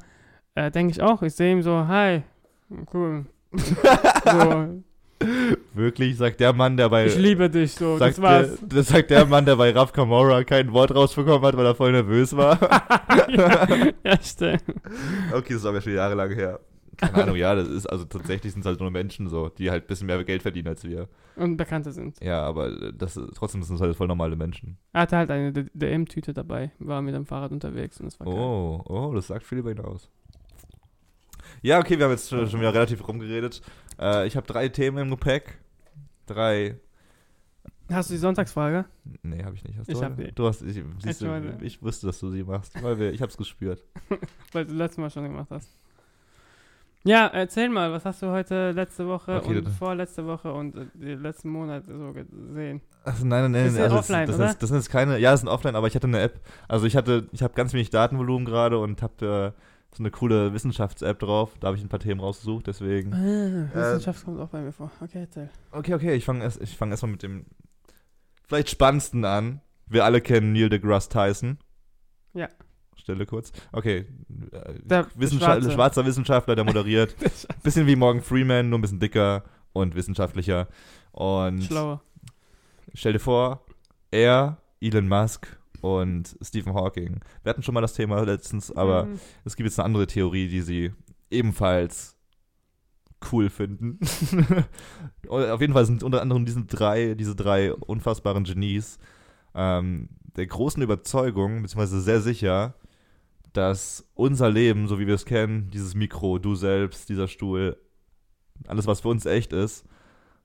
äh, 0.55 0.71
denke 0.71 0.91
ich 0.91 1.01
auch, 1.01 1.21
ich 1.21 1.33
sehe 1.33 1.51
ihm 1.51 1.61
so, 1.61 1.87
hi, 1.87 2.23
cool. 2.93 3.25
so, 4.25 4.81
Wirklich, 5.73 6.17
sagt 6.17 6.39
der 6.39 6.53
Mann, 6.53 6.77
der 6.77 6.89
bei... 6.89 7.05
ich 7.05 7.17
liebe 7.17 7.49
dich, 7.49 7.73
so, 7.73 7.97
sagt 7.97 8.17
das 8.17 8.21
war's. 8.21 8.59
Der, 8.59 8.67
das 8.69 8.87
sagt 8.87 9.09
der 9.11 9.25
Mann, 9.25 9.45
der 9.45 9.55
bei 9.55 9.71
Raf 9.71 9.93
Kamora 9.93 10.43
kein 10.43 10.71
Wort 10.73 10.93
rausbekommen 10.93 11.43
hat, 11.43 11.55
weil 11.55 11.65
er 11.65 11.75
voll 11.75 11.91
nervös 11.91 12.35
war. 12.35 12.57
ja, 13.29 13.87
ja, 14.03 14.21
stimmt. 14.21 14.63
okay, 15.33 15.53
das 15.53 15.57
ist 15.57 15.65
aber 15.65 15.81
schon 15.81 15.93
Jahre 15.93 16.15
lang 16.15 16.33
her. 16.33 16.59
Keine 17.01 17.23
Ahnung, 17.23 17.35
ja, 17.35 17.55
das 17.55 17.67
ist, 17.67 17.87
also 17.87 18.05
tatsächlich 18.05 18.53
sind 18.53 18.61
es 18.61 18.65
halt 18.67 18.79
nur 18.79 18.91
Menschen 18.91 19.27
so, 19.27 19.49
die 19.49 19.71
halt 19.71 19.85
ein 19.85 19.87
bisschen 19.87 20.07
mehr 20.07 20.23
Geld 20.23 20.43
verdienen 20.43 20.67
als 20.67 20.83
wir. 20.83 21.09
Und 21.35 21.57
Bekannte 21.57 21.91
sind. 21.91 22.21
Ja, 22.21 22.43
aber 22.43 22.91
das, 22.91 23.19
trotzdem 23.35 23.63
sind 23.63 23.75
es 23.75 23.81
halt 23.81 23.95
voll 23.95 24.07
normale 24.07 24.35
Menschen. 24.35 24.77
Er 24.93 25.01
hatte 25.01 25.17
halt 25.17 25.31
eine 25.31 25.51
DM-Tüte 25.51 26.33
dabei, 26.33 26.71
war 26.79 27.01
mit 27.01 27.15
dem 27.15 27.25
Fahrrad 27.25 27.51
unterwegs 27.51 27.99
und 27.99 28.05
das 28.05 28.19
war 28.19 28.27
geil. 28.27 28.35
Oh, 28.35 28.81
oh, 28.85 29.13
das 29.13 29.27
sagt 29.27 29.45
viel 29.45 29.57
über 29.57 29.71
ihn 29.71 29.79
aus. 29.79 30.09
Ja, 31.61 31.79
okay, 31.79 31.97
wir 31.97 32.05
haben 32.05 32.11
jetzt 32.11 32.29
schon, 32.29 32.47
wieder 32.47 32.73
relativ 32.73 33.07
rumgeredet. 33.07 33.61
Äh, 33.99 34.27
ich 34.27 34.35
habe 34.35 34.47
drei 34.47 34.69
Themen 34.69 34.97
im 34.97 35.09
Gepäck. 35.09 35.59
Drei. 36.25 36.79
Hast 37.91 38.09
du 38.09 38.13
die 38.13 38.19
Sonntagsfrage? 38.19 38.85
Nee, 39.21 39.43
habe 39.43 39.55
ich 39.55 39.63
nicht. 39.63 39.77
Hast 39.77 39.89
du 39.89 39.93
Ich 39.93 40.01
hab 40.01 40.13
eine? 40.13 40.27
die. 40.27 40.31
Du 40.33 40.47
hast, 40.47 40.61
ich, 40.61 40.81
siehst 40.99 41.21
du, 41.21 41.57
ich 41.61 41.81
wusste, 41.81 42.07
dass 42.07 42.19
du 42.19 42.29
sie 42.29 42.43
machst, 42.43 42.81
weil 42.81 42.97
wir, 42.99 43.11
ich 43.11 43.21
hab's 43.21 43.37
gespürt. 43.37 43.83
Weil 44.53 44.65
du 44.65 44.73
letztes 44.73 44.97
Mal 44.97 45.09
schon 45.09 45.23
gemacht 45.23 45.49
hast. 45.49 45.69
Ja, 47.03 47.27
erzähl 47.27 47.69
mal, 47.69 47.91
was 47.91 48.05
hast 48.05 48.21
du 48.21 48.27
heute 48.27 48.71
letzte 48.71 49.07
Woche 49.07 49.37
Okay, 49.37 49.57
und 49.57 49.69
vorletzte 49.69 50.25
Woche 50.27 50.53
und 50.53 50.75
äh, 50.75 50.85
die 50.93 51.13
letzten 51.15 51.49
Monate 51.49 51.97
so 51.97 52.13
gesehen? 52.13 52.81
Also 53.03 53.25
nein, 53.25 53.51
nein, 53.51 53.73
nein. 53.73 53.81
Also 53.81 53.97
offline, 53.97 54.27
das, 54.27 54.37
das, 54.37 54.51
ist, 54.51 54.61
das 54.61 54.69
sind 54.69 54.77
jetzt 54.77 54.89
keine, 54.91 55.17
ja, 55.17 55.31
das 55.31 55.39
sind 55.39 55.49
offline, 55.49 55.75
aber 55.75 55.87
ich 55.87 55.95
hatte 55.95 56.07
eine 56.07 56.19
App. 56.19 56.39
Also 56.67 56.85
ich 56.85 56.95
hatte, 56.95 57.27
ich 57.31 57.41
habe 57.41 57.55
ganz 57.55 57.73
wenig 57.73 57.89
Datenvolumen 57.89 58.45
gerade 58.45 58.77
und 58.77 59.01
habe 59.01 59.53
äh, 59.55 59.95
so 59.95 60.03
eine 60.03 60.11
coole 60.11 60.53
Wissenschafts-App 60.53 61.19
drauf. 61.19 61.53
Da 61.59 61.67
habe 61.67 61.77
ich 61.77 61.83
ein 61.83 61.89
paar 61.89 61.99
Themen 61.99 62.21
rausgesucht, 62.21 62.67
deswegen. 62.67 63.13
Ah, 63.13 63.75
Wissenschaft 63.75 64.23
kommt 64.23 64.39
auch 64.39 64.49
bei 64.49 64.61
mir 64.61 64.71
vor. 64.71 64.91
Okay, 65.01 65.21
erzähl. 65.21 65.49
Okay, 65.71 65.95
okay, 65.95 66.13
ich 66.13 66.25
fange 66.25 66.43
erst, 66.43 66.61
ich 66.61 66.77
fang 66.77 66.91
erstmal 66.91 67.11
mit 67.11 67.23
dem 67.23 67.45
vielleicht 68.47 68.69
spannendsten 68.69 69.25
an. 69.25 69.61
Wir 69.87 70.05
alle 70.05 70.21
kennen 70.21 70.53
Neil 70.53 70.69
deGrasse 70.69 71.09
Tyson. 71.09 71.57
Ja. 72.33 72.47
Stelle 73.11 73.25
kurz. 73.25 73.51
Okay. 73.71 74.05
äh, 74.51 74.73
Der 74.83 75.07
Wissenschaft, 75.15 75.61
Schwarze. 75.61 75.71
schwarzer 75.71 76.05
Wissenschaftler, 76.05 76.55
der 76.55 76.63
moderiert. 76.65 77.15
bisschen 77.63 77.87
wie 77.87 77.95
Morgan 77.95 78.21
Freeman, 78.21 78.69
nur 78.69 78.79
ein 78.79 78.81
bisschen 78.81 78.99
dicker 78.99 79.43
und 79.73 79.95
wissenschaftlicher. 79.95 80.67
Und 81.11 81.63
Schlauer. 81.63 82.01
stell 82.93 83.13
dir 83.13 83.19
vor, 83.19 83.65
er, 84.11 84.57
Elon 84.81 85.07
Musk 85.07 85.59
und 85.81 86.35
Stephen 86.41 86.73
Hawking. 86.73 87.19
Wir 87.43 87.49
hatten 87.49 87.63
schon 87.63 87.73
mal 87.73 87.81
das 87.81 87.93
Thema 87.93 88.21
letztens, 88.23 88.71
aber 88.75 89.05
Mhm. 89.05 89.19
es 89.45 89.55
gibt 89.55 89.67
jetzt 89.67 89.79
eine 89.79 89.85
andere 89.85 90.07
Theorie, 90.07 90.47
die 90.47 90.61
sie 90.61 90.93
ebenfalls 91.29 92.15
cool 93.31 93.49
finden. 93.49 93.99
Auf 95.29 95.61
jeden 95.61 95.73
Fall 95.73 95.85
sind 95.85 96.03
unter 96.03 96.21
anderem 96.21 96.45
diese 96.45 96.63
drei, 96.65 97.13
diese 97.13 97.35
drei 97.35 97.73
unfassbaren 97.73 98.43
Genies 98.43 98.97
ähm, 99.53 100.09
der 100.35 100.47
großen 100.47 100.81
Überzeugung, 100.81 101.61
beziehungsweise 101.61 102.01
sehr 102.01 102.21
sicher, 102.21 102.73
dass 103.53 104.07
unser 104.13 104.49
Leben, 104.49 104.87
so 104.87 104.99
wie 104.99 105.07
wir 105.07 105.15
es 105.15 105.25
kennen, 105.25 105.69
dieses 105.71 105.95
Mikro, 105.95 106.39
du 106.39 106.55
selbst, 106.55 107.09
dieser 107.09 107.27
Stuhl, 107.27 107.77
alles, 108.67 108.87
was 108.87 109.01
für 109.01 109.09
uns 109.09 109.25
echt 109.25 109.53
ist, 109.53 109.85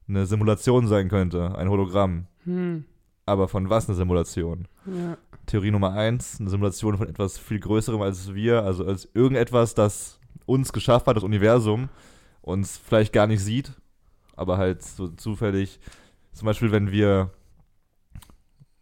eine 0.09 0.27
Simulation 0.27 0.87
sein 0.87 1.09
könnte, 1.09 1.57
ein 1.57 1.69
Hologramm. 1.69 2.27
Hm. 2.45 2.85
Aber 3.25 3.49
von 3.49 3.69
was 3.71 3.89
eine 3.89 3.97
Simulation? 3.97 4.69
Ja. 4.87 5.19
Theorie 5.47 5.71
Nummer 5.71 5.93
eins, 5.93 6.41
eine 6.41 6.51
Simulation 6.51 6.97
von 6.97 7.09
etwas 7.09 7.39
viel 7.39 7.61
Größerem 7.61 8.01
als 8.01 8.35
wir, 8.35 8.63
also 8.63 8.85
als 8.85 9.09
irgendetwas, 9.15 9.75
das 9.75 10.19
uns 10.45 10.73
geschaffen 10.73 11.07
hat, 11.07 11.17
das 11.17 11.25
Universum, 11.25 11.89
uns 12.41 12.77
vielleicht 12.77 13.13
gar 13.13 13.27
nicht 13.27 13.41
sieht, 13.41 13.73
aber 14.37 14.59
halt 14.59 14.83
so 14.83 15.09
zufällig, 15.09 15.81
zum 16.33 16.47
Beispiel, 16.47 16.71
wenn 16.71 16.93
wir, 16.93 17.31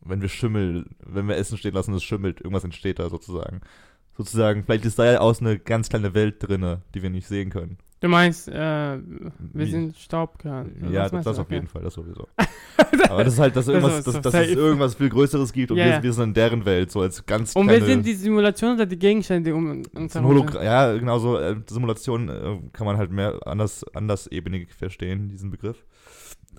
wenn 0.00 0.20
wir 0.20 0.28
Schimmel, 0.28 0.86
wenn 0.98 1.28
wir 1.28 1.36
Essen 1.36 1.56
stehen 1.56 1.74
lassen, 1.74 1.94
es 1.94 2.02
schimmelt, 2.02 2.40
irgendwas 2.40 2.64
entsteht 2.64 2.98
da 2.98 3.08
sozusagen. 3.08 3.60
Sozusagen, 4.16 4.64
vielleicht 4.64 4.84
ist 4.84 4.98
da 4.98 5.10
ja 5.10 5.18
aus 5.18 5.40
eine 5.40 5.58
ganz 5.58 5.88
kleine 5.88 6.14
Welt 6.14 6.36
drinne, 6.38 6.82
die 6.94 7.02
wir 7.02 7.10
nicht 7.10 7.26
sehen 7.26 7.50
können. 7.50 7.78
Du 8.04 8.08
meinst, 8.08 8.48
äh, 8.48 8.52
wir 8.52 9.32
Wie- 9.54 9.70
sind 9.70 9.96
Staubkörner. 9.96 10.66
Ja, 10.90 11.08
das, 11.08 11.24
das 11.24 11.38
auf 11.38 11.50
jeden 11.50 11.66
Fall, 11.66 11.82
das 11.82 11.94
sowieso. 11.94 12.28
Aber 13.08 13.24
das 13.24 13.32
ist 13.32 13.40
halt, 13.40 13.56
dass, 13.56 13.64
Das 13.64 13.74
irgendwas, 13.74 14.04
dass, 14.04 14.20
dass 14.20 14.34
es 14.34 14.48
irgendwas 14.50 14.94
viel 14.94 15.08
Größeres 15.08 15.52
gibt 15.52 15.70
und 15.70 15.78
Ja, 15.78 15.86
wir, 15.86 16.02
wir 16.02 16.12
sind 16.12 16.24
in 16.24 16.34
deren 16.34 16.64
Welt, 16.66 16.90
so 16.90 17.00
als 17.00 17.24
ganz 17.24 17.56
Und 17.56 17.68
wir 17.68 17.82
sind 17.82 18.04
die 18.04 18.12
Simulation 18.12 18.74
oder 18.74 18.84
die 18.84 18.98
Gegenstände, 18.98 19.50
die 19.50 19.54
um 19.54 19.82
uns 19.94 20.14
herum 20.14 20.48
ja, 20.62 20.92
genau 20.92 21.18
so. 21.18 21.38
Äh, 21.38 21.56
Simulation 21.66 22.28
äh, 22.28 22.58
kann 22.74 22.86
man 22.86 22.98
halt 22.98 23.10
mehr 23.10 23.38
anders, 23.46 23.84
andersebenig 23.94 24.74
verstehen, 24.74 25.30
diesen 25.30 25.50
Begriff. 25.50 25.82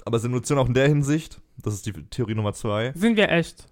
Aber 0.03 0.17
Simulation 0.17 0.57
auch 0.57 0.67
in 0.67 0.73
der 0.73 0.87
Hinsicht, 0.87 1.41
das 1.61 1.75
ist 1.75 1.85
die 1.85 1.93
Theorie 1.93 2.33
Nummer 2.35 2.53
zwei. 2.53 2.91
Sind 2.95 3.17
wir 3.17 3.29
echt? 3.29 3.67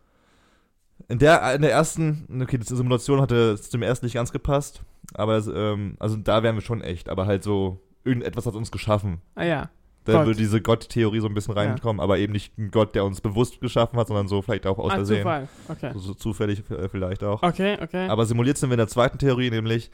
In 1.10 1.20
der, 1.20 1.56
in 1.56 1.62
der 1.62 1.72
ersten, 1.72 2.42
okay, 2.42 2.58
die 2.58 2.66
Simulation 2.66 3.22
hatte 3.22 3.60
zum 3.60 3.82
ersten 3.82 4.06
nicht 4.06 4.16
ganz 4.16 4.32
gepasst, 4.32 4.84
aber 5.14 5.46
ähm, 5.48 5.96
also 6.00 6.16
da 6.16 6.44
wären 6.44 6.56
wir 6.56 6.62
schon 6.62 6.82
echt, 6.82 7.10
aber 7.10 7.26
halt 7.26 7.44
so, 7.44 7.80
irgendetwas 8.04 8.46
hat 8.46 8.56
uns 8.56 8.72
geschaffen. 8.72 9.22
Ah 9.36 9.44
ja. 9.44 9.70
Da 10.06 10.14
Gott. 10.14 10.26
würde 10.26 10.40
diese 10.40 10.62
Gott-Theorie 10.62 11.22
so 11.22 11.28
ein 11.28 11.34
bisschen 11.34 11.56
Ja. 11.56 11.62
reinkommen, 11.62 12.02
aber 12.02 12.18
eben 12.18 12.34
nicht 12.34 12.58
ein 12.58 12.72
Gott, 12.72 12.94
der 12.94 13.06
uns 13.06 13.22
bewusst 13.22 13.62
geschaffen 13.62 13.98
hat, 13.98 14.08
sondern 14.08 14.28
so 14.28 14.42
vielleicht 14.42 14.68
auch 14.68 14.78
aus 14.78 14.92
ah, 14.92 14.96
Versehen. 14.96 15.20
Zufall. 15.20 15.48
Okay. 15.70 15.92
So, 15.94 16.00
so 16.00 16.14
zufällig 16.14 16.70
äh, 16.70 16.90
vielleicht 16.90 17.24
auch. 17.24 17.42
Okay, 17.42 17.78
okay. 17.82 18.08
Aber 18.10 18.26
simuliert 18.26 18.58
sind 18.58 18.70
wir 18.70 18.74
in 18.74 18.80
der 18.80 18.88
zweiten 18.90 19.18
Theorie, 19.18 19.50
nämlich, 19.50 19.92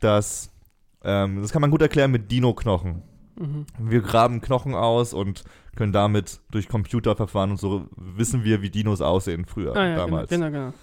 dass, 0.00 0.50
ähm, 1.02 1.42
das 1.42 1.50
kann 1.50 1.60
man 1.60 1.72
gut 1.72 1.82
erklären 1.82 2.12
mit 2.12 2.30
Dino-Knochen. 2.30 3.02
Mhm. 3.36 3.66
Wir 3.78 4.00
graben 4.00 4.40
Knochen 4.40 4.74
aus 4.74 5.14
und 5.14 5.44
können 5.76 5.92
damit 5.92 6.40
durch 6.50 6.68
Computerverfahren 6.68 7.50
und 7.52 7.60
so 7.60 7.86
wissen 7.96 8.44
wir, 8.44 8.62
wie 8.62 8.70
Dinos 8.70 9.00
aussehen 9.00 9.44
früher, 9.46 9.74
Ah 9.76 9.86
ja, 9.88 9.96
damals. 9.96 10.28
genau, 10.28 10.46
genau, 10.46 10.66
genau. 10.66 10.74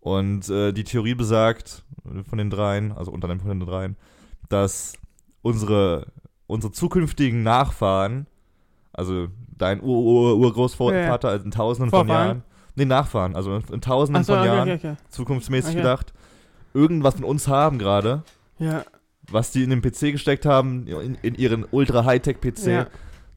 Und 0.00 0.48
äh, 0.50 0.72
die 0.72 0.84
Theorie 0.84 1.14
besagt, 1.14 1.84
äh, 2.04 2.22
von 2.22 2.38
den 2.38 2.50
dreien, 2.50 2.92
also 2.92 3.10
unter 3.10 3.28
anderem 3.28 3.40
von 3.48 3.58
den 3.58 3.66
dreien, 3.66 3.96
dass 4.48 4.94
unsere, 5.42 6.06
unsere 6.46 6.72
zukünftigen 6.72 7.42
Nachfahren, 7.42 8.26
also 8.92 9.28
dein 9.56 9.80
Ur 9.82 9.98
-Ur 9.98 10.36
Urgroßvater 10.36 11.28
also 11.28 11.44
in 11.44 11.50
tausenden 11.50 11.90
von 11.90 12.06
Vorfahren? 12.06 12.26
Jahren, 12.26 12.42
nee, 12.76 12.84
Nachfahren, 12.84 13.34
also 13.34 13.56
in, 13.56 13.80
tausenden 13.80 14.20
Achso, 14.20 14.34
von 14.34 14.42
okay, 14.42 14.48
Jahren, 14.48 14.68
okay, 14.70 14.90
okay. 14.92 14.96
zukunftsmäßig 15.08 15.74
gedacht, 15.76 16.12
irgendwas 16.74 17.14
von 17.14 17.24
uns 17.24 17.48
haben 17.48 17.78
gerade, 17.78 18.22
Ja, 18.58 18.84
was 19.30 19.50
die 19.52 19.62
in 19.62 19.70
den 19.70 19.82
PC 19.82 20.12
gesteckt 20.12 20.46
haben, 20.46 20.86
in, 20.86 21.16
in 21.22 21.34
ihren 21.34 21.64
ultra-Hightech-PC, 21.70 22.66
ja. 22.66 22.86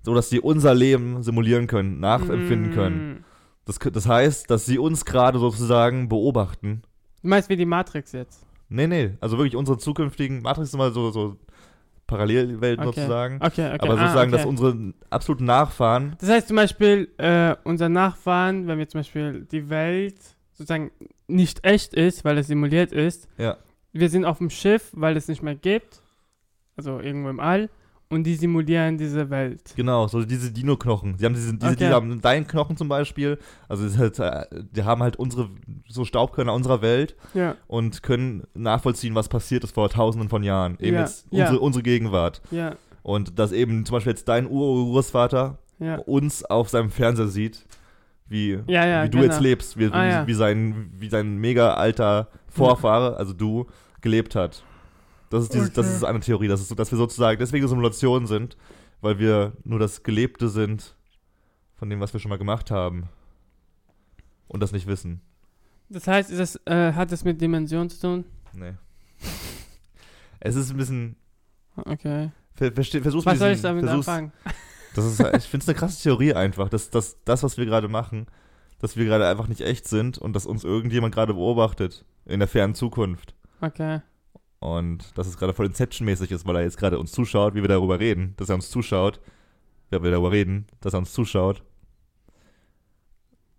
so 0.03 0.13
dass 0.13 0.29
die 0.29 0.39
unser 0.39 0.73
Leben 0.73 1.23
simulieren 1.23 1.67
können, 1.67 1.99
nachempfinden 1.99 2.73
können. 2.73 3.11
Mm. 3.13 3.23
Das, 3.65 3.79
kö- 3.79 3.91
das 3.91 4.07
heißt, 4.07 4.49
dass 4.49 4.65
sie 4.65 4.79
uns 4.79 5.05
gerade 5.05 5.39
sozusagen 5.39 6.09
beobachten. 6.09 6.81
Du 7.21 7.27
meinst 7.27 7.49
wie 7.49 7.55
die 7.55 7.65
Matrix 7.65 8.11
jetzt? 8.13 8.45
Nee, 8.69 8.87
nee, 8.87 9.11
also 9.19 9.37
wirklich 9.37 9.55
unsere 9.55 9.77
zukünftigen, 9.77 10.41
Matrix 10.41 10.69
ist 10.69 10.77
mal 10.77 10.91
so, 10.93 11.11
so 11.11 11.37
Parallelwelten 12.07 12.85
Okay. 12.87 13.01
sozusagen. 13.01 13.35
Okay, 13.41 13.67
okay. 13.73 13.77
Aber 13.81 13.93
ah, 13.93 13.97
sozusagen, 13.97 14.33
okay. 14.33 14.37
dass 14.37 14.45
unsere 14.45 14.93
absoluten 15.09 15.45
Nachfahren, 15.45 16.15
Das 16.19 16.29
heißt 16.29 16.47
zum 16.47 16.55
Beispiel, 16.55 17.09
äh, 17.17 17.55
unser 17.63 17.89
Nachfahren, 17.89 18.67
wenn 18.67 18.79
wir 18.79 18.87
zum 18.87 18.99
Beispiel 18.99 19.45
die 19.51 19.69
Welt 19.69 20.17
sozusagen 20.53 20.91
nicht 21.27 21.63
echt 21.63 21.93
ist, 21.93 22.25
weil 22.25 22.37
es 22.39 22.47
simuliert 22.47 22.91
ist, 22.91 23.27
ja, 23.37 23.57
wir 23.93 24.09
sind 24.09 24.25
auf 24.25 24.37
dem 24.39 24.49
Schiff, 24.49 24.91
weil 24.93 25.17
es 25.17 25.27
nicht 25.27 25.41
mehr 25.43 25.55
gibt, 25.55 26.01
also 26.75 26.99
irgendwo 26.99 27.29
im 27.29 27.39
All, 27.39 27.69
und 28.11 28.23
die 28.23 28.33
simulieren 28.33 28.97
diese 28.97 29.29
Welt. 29.29 29.73
genau, 29.75 30.07
so 30.07 30.23
diese 30.23 30.51
Dino-Knochen. 30.51 31.19
Sie 31.19 31.25
haben 31.25 31.35
diese, 31.35 31.53
diese 31.55 31.73
Okay. 31.73 31.87
die 31.89 31.93
haben 31.93 32.19
deinen 32.21 32.47
Knochen 32.47 32.75
zum 32.75 32.87
Beispiel, 32.87 33.37
also 33.67 33.87
halt, 33.99 34.17
äh, 34.17 34.45
die 34.71 34.83
haben 34.83 35.03
halt 35.03 35.17
unsere, 35.17 35.49
so 35.87 36.05
Staubkörner 36.05 36.53
unserer 36.55 36.81
Welt 36.81 37.15
Ja, 37.35 37.55
und 37.67 38.01
können 38.01 38.47
nachvollziehen, 38.55 39.13
was 39.13 39.29
passiert 39.29 39.63
ist 39.63 39.75
vor 39.75 39.89
tausenden 39.89 40.27
von 40.29 40.41
Jahren. 40.41 40.75
Eben 40.79 40.95
Ja, 40.95 41.01
jetzt 41.01 41.27
ja. 41.29 41.45
unsere, 41.45 41.59
unsere 41.61 41.83
Gegenwart. 41.83 42.41
ja, 42.49 42.75
Und 43.03 43.37
dass 43.37 43.51
eben 43.51 43.85
zum 43.85 43.93
Beispiel 43.97 44.13
jetzt 44.13 44.27
dein 44.27 44.47
Ur-Urgroßvater 44.49 45.59
ja. 45.77 45.97
uns 45.99 46.43
auf 46.43 46.69
seinem 46.69 46.89
Fernseher 46.89 47.27
sieht, 47.27 47.65
wie, 48.29 48.59
Ja, 48.67 48.85
ja, 48.85 49.03
wie 49.03 49.09
du 49.09 49.19
genau. 49.19 49.31
jetzt 49.31 49.41
lebst, 49.41 49.77
wie, 49.77 49.85
Ah, 49.87 50.03
wie, 50.05 50.09
ja. 50.09 50.27
wie, 50.27 50.33
sein, 50.33 50.91
wie 50.97 51.09
sein 51.09 51.37
mega 51.37 51.73
alter 51.73 52.29
Vorfahre, 52.47 53.17
also 53.17 53.33
du, 53.33 53.65
gelebt 54.01 54.35
hat. 54.35 54.63
Das 55.29 55.43
ist, 55.43 55.53
diese, 55.53 55.69
das 55.69 55.85
Okay. 55.85 55.95
ist 55.97 56.03
eine 56.05 56.19
Theorie, 56.21 56.47
dass, 56.47 56.61
es, 56.61 56.69
so- 56.69 56.75
dass 56.75 56.91
wir 56.91 56.97
sozusagen 56.97 57.37
deswegen 57.39 57.67
Simulationen 57.67 58.27
sind, 58.27 58.55
weil 59.01 59.19
wir 59.19 59.53
nur 59.63 59.79
das 59.79 60.03
Gelebte 60.03 60.49
sind 60.49 60.95
von 61.75 61.89
dem, 61.89 61.99
was 61.99 62.13
wir 62.13 62.19
schon 62.19 62.29
mal 62.29 62.37
gemacht 62.37 62.71
haben. 62.71 63.09
Und 64.47 64.61
das 64.61 64.71
nicht 64.71 64.87
wissen. 64.87 65.21
Das 65.89 66.07
heißt, 66.07 66.29
ist 66.31 66.39
das, 66.39 66.55
äh, 66.65 66.93
hat 66.93 67.11
das 67.11 67.23
mit 67.23 67.39
Dimension 67.41 67.89
zu 67.89 67.99
tun? 67.99 68.25
Nee. 68.53 68.73
Es 70.39 70.55
ist 70.55 70.71
ein 70.71 70.77
bisschen. 70.77 71.15
Okay. 71.75 72.31
Ver, 72.55 72.71
versteh, 72.71 73.01
versuch's 73.01 73.25
Was 73.25 73.39
soll 73.39 73.51
ich 73.51 73.61
damit 73.61 73.85
versuch's- 73.85 74.07
anfangen? 74.07 74.31
Das 74.95 75.05
ist, 75.05 75.19
ich 75.19 75.43
finde 75.45 75.63
es 75.63 75.69
eine 75.69 75.77
krasse 75.77 76.01
Theorie 76.03 76.33
einfach, 76.33 76.69
dass, 76.69 76.89
dass 76.89 77.17
das, 77.23 77.43
was 77.43 77.57
wir 77.57 77.65
gerade 77.65 77.87
machen, 77.87 78.25
dass 78.79 78.97
wir 78.97 79.05
gerade 79.05 79.27
einfach 79.27 79.47
nicht 79.47 79.61
echt 79.61 79.87
sind 79.87 80.17
und 80.17 80.33
dass 80.33 80.45
uns 80.45 80.63
irgendjemand 80.63 81.13
gerade 81.13 81.33
beobachtet 81.33 82.05
in 82.25 82.39
der 82.39 82.47
fernen 82.47 82.75
Zukunft. 82.75 83.35
Okay. 83.61 84.01
Und 84.59 85.17
dass 85.17 85.27
es 85.27 85.37
gerade 85.37 85.53
voll 85.53 85.67
Inception-mäßig 85.67 86.31
ist, 86.31 86.45
weil 86.45 86.55
er 86.57 86.63
jetzt 86.63 86.77
gerade 86.77 86.99
uns 86.99 87.11
zuschaut, 87.11 87.55
wie 87.55 87.61
wir 87.61 87.67
darüber 87.69 87.99
reden, 87.99 88.33
dass 88.37 88.49
er 88.49 88.55
uns 88.55 88.69
zuschaut, 88.69 89.19
ja, 89.91 90.01
wir 90.03 90.11
darüber 90.11 90.31
reden, 90.31 90.67
dass 90.81 90.93
er 90.93 90.99
uns 90.99 91.13
zuschaut. 91.13 91.63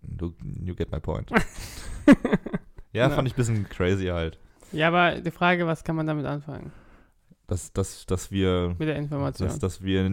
Du, 0.01 0.33
you 0.63 0.75
get 0.75 0.91
my 0.91 0.99
point. 0.99 1.29
ja, 2.93 3.07
Ja. 3.07 3.09
fand 3.09 3.27
ich 3.27 3.33
ein 3.33 3.37
bisschen 3.37 3.69
crazy 3.69 4.07
halt. 4.07 4.37
Ja, 4.71 4.87
aber 4.87 5.21
die 5.21 5.31
Frage, 5.31 5.67
was 5.67 5.83
kann 5.83 5.95
man 5.95 6.07
damit 6.07 6.25
anfangen? 6.25 6.71
Dass, 7.47 7.73
dass, 7.73 8.05
dass 8.05 8.31
wir, 8.31 8.75
Mit 8.79 8.87
der 8.87 8.95
Information. 8.95 9.47
dass, 9.47 9.59
dass 9.59 9.81
wir, 9.83 10.09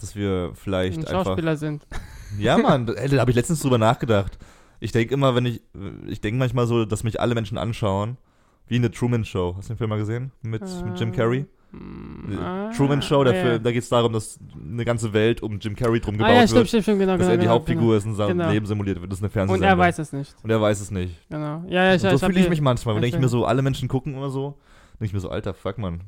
dass 0.00 0.14
wir 0.16 0.52
vielleicht 0.54 0.98
Ein 0.98 1.04
einfach 1.06 1.24
Schauspieler 1.26 1.56
sind. 1.56 1.86
Ja, 2.38 2.58
Mann, 2.58 2.84
da, 2.84 2.92
ey, 2.94 3.08
da 3.08 3.20
habe 3.20 3.30
ich 3.30 3.36
letztens 3.36 3.60
drüber 3.60 3.78
nachgedacht. 3.78 4.38
Ich 4.80 4.92
denke 4.92 5.14
immer, 5.14 5.34
wenn 5.34 5.46
ich, 5.46 5.62
ich 6.06 6.20
denke 6.20 6.38
manchmal 6.38 6.66
so, 6.66 6.84
dass 6.84 7.02
mich 7.02 7.18
alle 7.20 7.34
Menschen 7.34 7.56
anschauen, 7.56 8.18
wie 8.66 8.76
in 8.76 8.82
The 8.82 8.90
Truman 8.90 9.24
Show. 9.24 9.54
Hast 9.56 9.70
du 9.70 9.72
den 9.72 9.78
Film 9.78 9.88
mal 9.90 9.98
gesehen? 9.98 10.30
Mit, 10.42 10.60
mit 10.84 11.00
Jim 11.00 11.10
Carrey? 11.12 11.46
Mm, 11.72 12.30
Die 12.30 12.36
ah, 12.36 12.70
Truman 12.76 13.00
Show, 13.00 13.24
der 13.24 13.34
ja, 13.34 13.42
Film, 13.42 13.62
da 13.62 13.72
geht 13.72 13.82
es 13.82 13.88
darum, 13.88 14.12
dass 14.12 14.38
eine 14.62 14.84
ganze 14.84 15.12
Welt 15.14 15.42
um 15.42 15.58
Jim 15.58 15.74
Carrey 15.74 16.00
drum 16.00 16.16
Ah 16.16 16.18
gebaut 16.18 16.30
ja, 16.34 16.42
stimmt, 16.42 16.54
wird. 16.56 16.68
stimmt, 16.68 16.82
stimmt, 16.82 16.98
genau, 17.00 17.12
dass 17.12 17.20
genau. 17.20 17.30
er 17.30 17.36
die 17.36 17.42
genau, 17.44 17.52
Hauptfigur 17.54 17.96
ist 17.96 18.04
und 18.06 18.14
sein 18.14 18.28
Genau. 18.28 18.50
Leben 18.50 18.66
simuliert 18.66 19.00
wird. 19.00 19.10
Das 19.10 19.18
ist 19.20 19.22
eine 19.24 19.30
Genau. 19.30 19.42
Und 19.54 19.60
Fernsehsendung. 19.60 19.68
er 19.70 19.78
weiß 19.78 19.98
es 19.98 20.12
nicht. 20.12 20.36
Und 20.42 20.50
er 20.50 20.60
weiß 20.60 20.80
es 20.80 20.90
nicht. 20.90 21.14
Genau. 21.30 21.64
Ja, 21.68 21.84
ja, 21.84 21.94
ich, 21.94 22.04
Und 22.04 22.10
so 22.10 22.26
fühle 22.26 22.40
ich 22.40 22.50
mich 22.50 22.60
manchmal. 22.60 22.94
Wenn 22.96 23.04
ich 23.04 23.18
mir 23.18 23.28
so, 23.28 23.46
alle 23.46 23.62
Menschen 23.62 23.88
gucken 23.88 24.14
immer 24.14 24.28
so, 24.30 24.58
denke 24.94 25.06
ich 25.06 25.12
mir 25.14 25.20
so, 25.20 25.30
alter, 25.30 25.54
fuck, 25.54 25.78
man. 25.78 26.02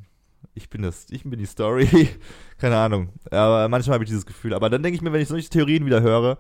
Ich 0.55 0.69
bin 0.69 0.83
das, 0.83 1.07
ich 1.11 1.25
bin 1.25 1.39
die 1.39 1.47
Story. 1.47 1.89
Keine 2.59 2.77
Ahnung. 2.77 3.11
Aber 3.31 3.69
manchmal 3.69 3.95
habe 3.95 4.05
ich 4.05 4.11
dieses 4.11 4.27
Gefühl. 4.27 4.55
Aber 4.55 4.71
dann 4.71 4.83
denke 4.83 4.97
ich 4.97 5.03
mir, 5.03 5.13
wenn 5.13 5.21
ich 5.21 5.29
solche 5.29 5.49
Theorien 5.49 5.87
wieder 5.87 6.03
höre, 6.03 6.39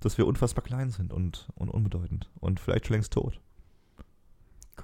dass 0.00 0.18
wir 0.18 0.26
unfassbar 0.26 0.64
klein 0.64 0.90
sind 0.90 1.12
und, 1.12 1.48
und 1.54 1.68
unbedeutend. 1.68 2.28
Und 2.40 2.60
vielleicht 2.60 2.86
schon 2.86 2.94
längst 2.94 3.12
tot. 3.12 3.40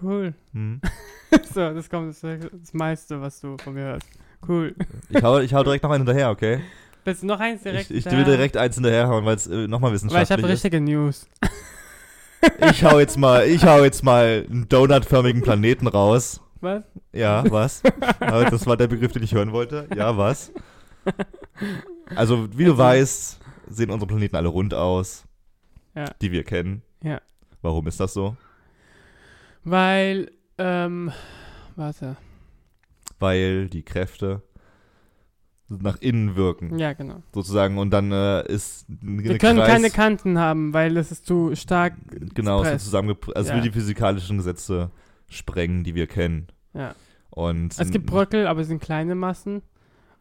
Cool. 0.00 0.34
Hm. 0.52 0.80
so, 1.52 1.74
das 1.74 1.90
kommt 1.90 2.08
das, 2.08 2.20
das 2.20 2.72
meiste, 2.72 3.20
was 3.20 3.40
du 3.40 3.56
von 3.58 3.74
mir 3.74 3.82
hörst. 3.82 4.08
Cool. 4.46 4.74
Ich 5.08 5.22
hau, 5.22 5.38
ich 5.40 5.52
hau 5.52 5.64
direkt 5.64 5.82
noch 5.82 5.90
einen 5.90 6.06
hinterher, 6.06 6.30
okay? 6.30 6.60
Willst 7.04 7.22
du 7.22 7.26
noch 7.26 7.40
eins 7.40 7.62
direkt? 7.62 7.90
ich 7.90 8.06
ich 8.06 8.12
will 8.12 8.24
direkt 8.24 8.56
eins 8.56 8.74
hinterherhauen, 8.76 9.24
weil 9.24 9.34
es 9.36 9.46
äh, 9.46 9.66
nochmal 9.66 9.90
Weil 9.90 9.96
ich 9.96 10.02
wissenschaftlich 10.04 10.30
habe 10.30 10.42
ist. 10.42 10.64
richtige 10.64 10.80
News. 10.80 11.26
Ich 12.70 12.84
hau 12.84 12.98
jetzt 13.00 13.16
mal, 13.16 13.46
ich 13.46 13.64
hau 13.64 13.82
jetzt 13.82 14.04
mal 14.04 14.46
einen 14.48 14.68
donutförmigen 14.68 15.42
Planeten 15.42 15.88
raus. 15.88 16.40
Was? 16.60 16.82
Ja, 17.12 17.44
was? 17.50 17.82
Aber 18.20 18.44
das 18.46 18.66
war 18.66 18.76
der 18.76 18.88
Begriff, 18.88 19.12
den 19.12 19.22
ich 19.22 19.34
hören 19.34 19.52
wollte. 19.52 19.88
Ja, 19.94 20.16
was? 20.16 20.52
Also, 22.14 22.48
wie 22.56 22.64
du 22.64 22.76
weißt, 22.76 23.40
sehen 23.68 23.90
unsere 23.90 24.06
Planeten 24.08 24.36
alle 24.36 24.48
rund 24.48 24.74
aus. 24.74 25.24
Ja. 25.94 26.06
Die 26.20 26.32
wir 26.32 26.44
kennen. 26.44 26.82
Ja. 27.02 27.20
Warum 27.62 27.86
ist 27.86 28.00
das 28.00 28.12
so? 28.14 28.36
Weil, 29.64 30.30
ähm, 30.58 31.12
warte. 31.76 32.16
Weil 33.18 33.68
die 33.68 33.82
Kräfte 33.82 34.42
nach 35.68 36.00
innen 36.00 36.34
wirken, 36.36 36.78
Ja, 36.78 36.92
genau. 36.94 37.22
sozusagen. 37.34 37.76
Und 37.78 37.90
dann 37.90 38.10
äh, 38.10 38.46
ist 38.50 38.86
Wir 38.88 39.36
können 39.38 39.58
Kreis, 39.58 39.68
keine 39.68 39.90
Kanten 39.90 40.38
haben, 40.38 40.72
weil 40.72 40.96
es 40.96 41.10
ist 41.12 41.26
zu 41.26 41.54
stark. 41.54 41.94
Genau, 42.34 42.58
so 42.58 42.70
Press. 42.70 42.84
zusammenge 42.84 43.18
also 43.34 43.50
Ja. 43.50 43.56
wie 43.58 43.60
die 43.62 43.70
physikalischen 43.72 44.38
Gesetze 44.38 44.90
sprengen, 45.28 45.84
die 45.84 45.94
wir 45.94 46.06
kennen. 46.06 46.48
Ja. 46.74 46.94
Und 47.30 47.78
Es 47.78 47.90
gibt 47.90 48.06
Bröckel, 48.06 48.46
aber 48.46 48.60
es 48.60 48.68
sind 48.68 48.80
kleine 48.80 49.14
Massen. 49.14 49.62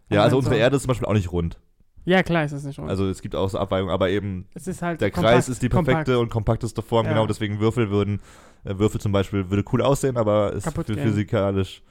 Ja, 0.10 0.22
also 0.24 0.36
so- 0.36 0.38
unsere 0.40 0.56
Erde 0.58 0.76
ist 0.76 0.84
zum 0.84 0.90
Beispiel 0.90 1.08
auch 1.08 1.14
nicht 1.14 1.32
rund. 1.32 1.60
Ja, 2.06 2.24
klar 2.24 2.46
ist 2.46 2.52
das 2.54 2.64
nicht 2.64 2.80
rund. 2.80 2.90
Also 2.90 3.08
es 3.10 3.22
gibt 3.22 3.36
auch 3.36 3.50
so 3.50 3.58
Abweichungen, 3.58 3.92
aber 3.94 4.10
eben 4.10 4.46
halt 4.82 5.02
der 5.02 5.12
kompakt, 5.12 5.34
Kreis 5.34 5.50
ist 5.50 5.62
die 5.62 5.68
perfekte 5.68 5.94
kompakt. 6.14 6.18
und 6.18 6.30
kompakteste 6.30 6.82
Form, 6.82 7.06
Ja. 7.06 7.12
genau 7.12 7.28
deswegen 7.28 7.60
Würfel 7.60 7.90
würden, 7.90 8.22
äh, 8.64 8.78
Würfel 8.78 9.02
zum 9.02 9.12
Beispiel 9.12 9.50
würde 9.50 9.66
cool 9.74 9.82
aussehen, 9.82 10.16
aber 10.16 10.54
ist 10.54 10.72
physikalisch 10.74 11.82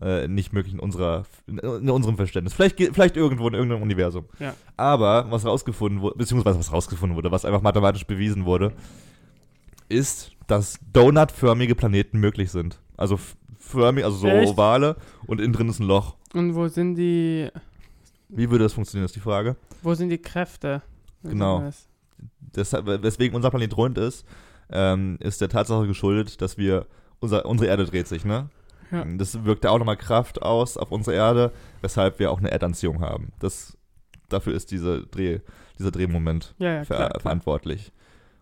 äh, 0.00 0.26
nicht 0.28 0.52
möglich 0.52 0.74
in 0.74 0.80
unserer, 0.80 1.24
in, 1.46 1.58
in 1.58 1.88
unserem 1.90 2.16
Verständnis. 2.16 2.54
Vielleicht, 2.54 2.76
vielleicht 2.76 3.16
irgendwo 3.16 3.46
in 3.48 3.54
irgendeinem 3.54 3.82
Universum. 3.82 4.24
Ja. 4.40 4.54
Aber 4.76 5.30
was 5.30 5.44
rausgefunden 5.46 6.00
wurde, 6.02 6.16
beziehungsweise 6.18 6.58
was 6.58 6.72
rausgefunden 6.72 7.16
wurde, 7.16 7.30
was 7.30 7.44
einfach 7.44 7.62
mathematisch 7.62 8.04
bewiesen 8.06 8.44
wurde, 8.44 8.72
ist, 9.92 10.32
dass 10.46 10.78
donutförmige 10.92 11.74
Planeten 11.74 12.18
möglich 12.18 12.50
sind. 12.50 12.80
Also 12.96 13.18
förmig, 13.58 14.04
also 14.04 14.16
so 14.18 14.26
Echt? 14.28 14.52
ovale 14.52 14.96
und 15.26 15.40
innen 15.40 15.52
drin 15.52 15.68
ist 15.68 15.80
ein 15.80 15.86
Loch. 15.86 16.16
Und 16.34 16.54
wo 16.54 16.68
sind 16.68 16.96
die, 16.96 17.48
Wie 18.28 18.50
würde 18.50 18.64
das 18.64 18.72
funktionieren, 18.72 19.04
ist 19.06 19.16
die 19.16 19.20
Frage. 19.20 19.56
wo 19.82 19.94
sind 19.94 20.08
die 20.10 20.18
Kräfte? 20.18 20.82
Wie 21.22 21.30
Genau. 21.30 21.60
das? 21.60 21.88
weswegen 23.02 23.34
unser 23.34 23.50
Planet 23.50 23.76
rund 23.76 23.98
ist, 23.98 24.26
ähm, 24.70 25.16
ist 25.20 25.40
der 25.40 25.48
Tatsache 25.48 25.86
geschuldet, 25.86 26.40
dass 26.42 26.58
wir, 26.58 26.86
unser, 27.20 27.46
unsere 27.46 27.68
Erde 27.70 27.84
dreht 27.86 28.08
sich, 28.08 28.24
ne? 28.24 28.48
Ja. 28.90 29.04
Das 29.16 29.44
wirkt 29.44 29.64
ja 29.64 29.70
auch 29.70 29.78
nochmal 29.78 29.96
Kraft 29.96 30.42
aus 30.42 30.76
auf 30.76 30.90
unsere 30.92 31.16
Erde, 31.16 31.52
weshalb 31.80 32.18
wir 32.18 32.30
auch 32.30 32.38
eine 32.38 32.50
Erdanziehung 32.50 33.00
haben. 33.00 33.32
Das, 33.38 33.76
dafür 34.28 34.54
ist 34.54 34.70
diese 34.70 35.06
Dreh, 35.06 35.38
dieser 35.78 35.90
Drehmoment 35.90 36.54
Ja, 36.58 36.74
ja, 36.74 36.84
ver 36.84 36.96
klar, 36.96 37.08
klar. 37.10 37.20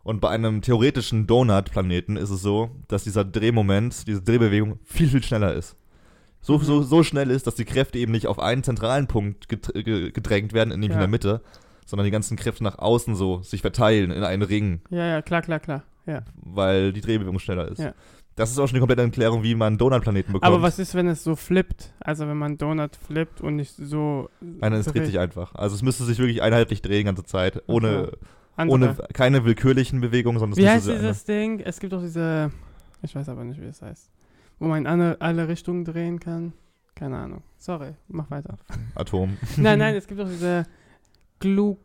Und 0.03 0.21
bei 0.21 0.31
einem 0.31 0.63
theoretischen 0.63 1.27
Donut-Planeten 1.27 2.17
ist 2.17 2.31
es 2.31 2.41
so, 2.43 2.71
dass 2.89 3.05
dieser 3.05 3.25
Drehmoment, 3.25 4.07
diese 4.07 4.23
Drehbewegung 4.23 4.79
viel, 4.85 5.09
viel 5.09 5.23
schneller 5.23 5.55
ist. 5.55 5.77
So, 6.41 6.57
Mhm. 6.59 6.63
so, 6.63 6.83
so 6.83 7.03
schnell 7.03 7.31
ist, 7.31 7.47
dass 7.47 7.55
die 7.55 7.67
Kräfte 7.67 7.99
eben 7.99 8.13
nicht 8.13 8.27
auf 8.27 8.39
einen 8.39 8.63
zentralen 8.63 9.07
Punkt 9.07 9.49
ge- 9.49 10.11
gedrängt 10.11 10.55
werden, 10.55 10.71
nämlich 10.71 10.89
in 10.89 10.95
Ja. 10.95 11.01
der 11.01 11.09
Mitte, 11.09 11.43
sondern 11.85 12.07
die 12.07 12.11
ganzen 12.11 12.37
Kräfte 12.39 12.65
nach 12.65 12.79
außen 12.79 13.15
so 13.15 13.43
sich 13.43 13.61
verteilen 13.61 14.11
in 14.11 14.25
einen 14.25 14.43
Ring, 14.43 14.81
Ja, 14.91 15.07
ja, 15.07 15.23
klar, 15.23 15.43
klar, 15.43 15.61
klar. 15.61 15.83
Ja. 16.07 16.23
weil 16.37 16.93
die 16.95 17.03
Drehbewegung 17.03 17.39
schneller 17.39 17.69
ist. 17.69 17.79
Ja. 17.81 17.93
Das 18.37 18.51
ist 18.51 18.59
auch 18.59 18.67
schon 18.69 18.75
die 18.77 18.81
komplette 18.81 19.03
Erklärung, 19.03 19.43
wie 19.43 19.55
man 19.55 19.67
einen 19.69 19.79
Donut-Planeten 19.79 20.33
bekommt. 20.33 20.47
Aber 20.51 20.63
was 20.63 20.79
ist, 20.79 20.95
wenn 20.95 21.09
es 21.09 21.23
so 21.23 21.37
flippt? 21.37 21.93
Also 22.01 22.27
wenn 22.27 22.39
man 22.39 22.57
Donut 22.57 22.97
flippt 22.97 23.43
und 23.43 23.57
nicht 23.57 23.75
so. 23.77 24.31
Nein, 24.41 24.73
es 24.73 24.87
dreht 24.87 25.05
sich 25.05 25.19
einfach. 25.19 25.55
Also 25.57 25.75
es 25.77 25.83
müsste 25.83 26.05
sich 26.05 26.19
wirklich 26.19 26.41
einheitlich 26.41 26.81
drehen 26.81 26.99
die 27.01 27.05
ganze 27.05 27.25
Zeit, 27.25 27.63
ohne, 27.67 28.13
Andere. 28.57 28.75
ohne 28.91 28.97
keine 29.13 29.45
willkürlichen 29.45 30.01
Bewegungen, 30.01 30.39
sondern 30.39 30.59
es 30.59 30.65
Wie 30.65 30.69
heißt 30.69 30.89
dieses 30.89 31.25
Ding? 31.25 31.61
Es 31.61 31.81
gibt 31.81 31.93
doch 31.93 32.03
diese. 32.03 32.51
Ich 33.03 33.15
weiß 33.15 33.29
aber 33.29 33.45
nicht, 33.45 33.61
wie 33.61 33.67
es 33.67 33.81
heißt. 33.81 34.11
Wo 34.59 34.67
man 34.69 34.81
in 34.81 34.87
alle, 34.87 35.21
alle 35.21 35.49
Richtungen 35.49 35.85
drehen 35.85 36.21
kann. 36.21 36.53
Keine 36.95 37.17
Ahnung. 37.17 37.43
Sorry, 37.57 37.95
mach 38.09 38.31
weiter. 38.31 38.59
Atom. 38.95 39.37
nein, 39.57 39.79
nein, 39.79 39.95
es 39.97 40.07
gibt 40.07 40.21
doch 40.21 40.29
diese 40.29 40.67
Glu 41.39 41.77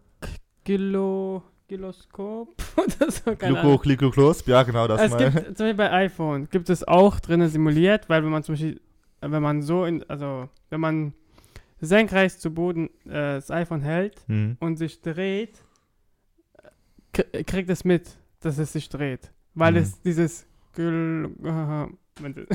Gilo 0.65 1.43
Giloskop 1.67 2.49
oder 2.77 3.11
so. 3.11 3.35
Glucoglycosp, 3.35 4.47
ja 4.47 4.63
genau, 4.63 4.87
das 4.87 5.01
Es 5.01 5.11
mal. 5.11 5.31
gibt, 5.31 5.57
zum 5.57 5.65
Beispiel 5.67 5.73
bei 5.73 5.91
iPhone 5.91 6.47
gibt 6.49 6.69
es 6.69 6.87
auch 6.87 7.19
drinnen 7.19 7.49
simuliert, 7.49 8.07
weil 8.09 8.23
wenn 8.23 8.29
man 8.31 8.43
zum 8.43 8.53
Beispiel, 8.53 8.81
wenn 9.21 9.41
man 9.41 9.61
so 9.61 9.85
in, 9.85 10.03
also 10.09 10.49
wenn 10.69 10.79
man 10.79 11.13
senkrecht 11.81 12.39
zu 12.41 12.53
Boden 12.53 12.87
äh, 13.05 13.35
das 13.35 13.49
iPhone 13.51 13.81
hält 13.81 14.23
Hm. 14.27 14.57
und 14.59 14.77
sich 14.77 15.01
dreht, 15.01 15.63
kriegt 17.45 17.69
es 17.69 17.83
mit, 17.85 18.07
dass 18.41 18.57
es 18.57 18.73
sich 18.73 18.89
dreht. 18.89 19.31
Weil 19.53 19.73
Mhm. 19.73 19.77
es 19.79 20.01
dieses 20.01 20.45
Gül 20.73 21.29
drin 22.15 22.45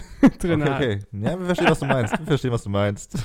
Okay, 0.63 0.63
hat. 0.63 0.77
okay. 0.81 0.99
Ja, 1.13 1.39
wir 1.39 1.47
verstehen, 1.47 1.71
was 1.71 1.79
du 1.81 1.87
meinst. 1.87 2.19
Wir 2.19 2.27
verstehen, 2.27 2.53
was 2.53 2.63
du 2.63 2.71
meinst. 2.71 3.15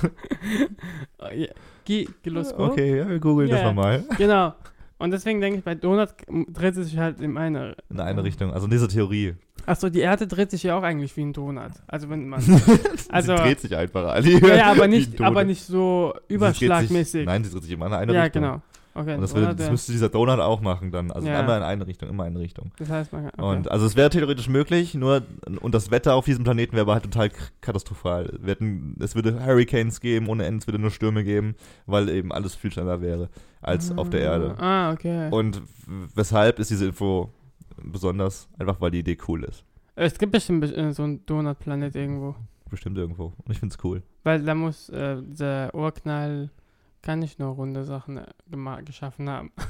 Ja, 1.34 1.46
Gi- 1.84 2.08
Gyroskop? 2.22 2.72
Okay, 2.72 2.98
ja, 2.98 3.08
wir 3.08 3.18
googeln 3.18 3.48
das 3.50 3.60
Ja. 3.60 3.66
nochmal. 3.68 4.04
Genau. 4.16 4.54
Und 4.98 5.10
deswegen 5.10 5.40
denke 5.40 5.58
ich, 5.58 5.64
bei 5.64 5.74
Donut 5.74 6.10
dreht 6.48 6.76
es 6.76 6.88
sich 6.88 6.98
halt 6.98 7.20
in 7.20 7.36
eine. 7.36 7.76
In 7.90 8.00
eine 8.00 8.24
Richtung. 8.24 8.52
Also 8.52 8.66
in 8.66 8.70
dieser 8.70 8.88
Theorie. 8.88 9.34
Achso, 9.66 9.88
die 9.90 10.00
Erde 10.00 10.26
dreht 10.26 10.50
sich 10.50 10.62
ja 10.62 10.78
auch 10.78 10.82
eigentlich 10.82 11.14
wie 11.16 11.22
ein 11.22 11.32
Donut. 11.32 11.72
Also 11.86 12.08
wenn 12.08 12.28
man. 12.28 12.40
sie 12.42 12.54
Also- 13.10 13.34
dreht 13.36 13.60
sich 13.60 13.76
einfach, 13.76 14.04
Ali. 14.08 14.38
ja, 14.38 14.54
ja, 14.56 14.70
aber 14.72 14.88
nicht, 14.88 15.20
aber 15.20 15.44
nicht 15.44 15.64
so 15.64 16.14
Sie 16.28 16.34
überschlagmäßig. 16.34 17.10
Sich, 17.12 17.26
nein, 17.26 17.44
sie 17.44 17.50
dreht 17.50 17.62
sich 17.64 17.72
immer 17.72 17.86
in 17.88 17.92
eine 17.92 18.14
ja, 18.14 18.22
Richtung. 18.22 18.42
genau. 18.42 18.62
Okay, 18.98 19.14
Und 19.14 19.20
das, 19.20 19.34
würde, 19.34 19.54
das 19.54 19.70
müsste 19.70 19.92
dieser 19.92 20.08
Donut 20.08 20.40
auch 20.40 20.60
machen 20.60 20.90
dann. 20.90 21.10
Also 21.10 21.28
Ja. 21.28 21.38
einmal 21.40 21.58
in 21.58 21.62
eine 21.64 21.86
Richtung, 21.86 22.08
immer 22.08 22.26
in 22.26 22.32
eine 22.34 22.40
Richtung. 22.40 22.70
das 22.78 22.88
heißt, 22.88 23.12
man 23.12 23.22
kann. 23.24 23.32
Okay. 23.36 23.56
Und 23.58 23.70
also 23.70 23.84
es 23.86 23.94
wäre 23.96 24.08
theoretisch 24.10 24.48
möglich, 24.48 24.94
nur 24.94 25.22
und 25.60 25.74
das 25.74 25.90
Wetter 25.90 26.14
auf 26.14 26.24
diesem 26.24 26.44
Planeten 26.44 26.72
wäre 26.72 26.82
aber 26.82 26.94
halt 26.94 27.04
total 27.04 27.30
katastrophal. 27.60 28.38
Hätten, 28.44 28.96
es 29.00 29.14
würde 29.14 29.44
Hurricanes 29.44 30.00
geben 30.00 30.28
ohne 30.28 30.44
Ende, 30.46 30.60
es 30.60 30.66
würde 30.66 30.78
nur 30.78 30.90
Stürme 30.90 31.24
geben, 31.24 31.54
weil 31.86 32.08
eben 32.08 32.32
alles 32.32 32.54
viel 32.54 32.72
schneller 32.72 33.00
wäre 33.00 33.28
als 33.60 33.96
auf 33.96 34.08
der 34.10 34.20
Erde. 34.20 34.54
Ah, 34.58 34.92
okay. 34.92 35.28
Und 35.30 35.60
weshalb 36.14 36.58
ist 36.58 36.70
diese 36.70 36.86
Info 36.86 37.30
besonders? 37.82 38.48
Einfach 38.58 38.80
weil 38.80 38.90
die 38.90 39.00
Idee 39.00 39.18
cool 39.28 39.44
ist. 39.44 39.64
es 39.94 40.18
gibt 40.18 40.32
bestimmt 40.32 40.64
äh, 40.76 40.92
so 40.92 41.02
einen 41.02 41.24
Donut-Planet 41.26 41.94
irgendwo. 41.94 42.34
Bestimmt 42.70 42.98
irgendwo. 42.98 43.26
Und 43.44 43.50
ich 43.52 43.58
find's 43.58 43.78
cool. 43.84 44.02
Weil 44.24 44.42
da 44.42 44.54
muss 44.54 44.88
äh, 44.88 45.16
der 45.22 45.70
Urknall 45.74 46.50
kann 47.06 47.20
nicht 47.20 47.38
nur 47.38 47.50
runde 47.50 47.84
Sachen 47.84 48.18
äh, 48.18 48.82
geschaffen 48.84 49.30
haben. 49.30 49.52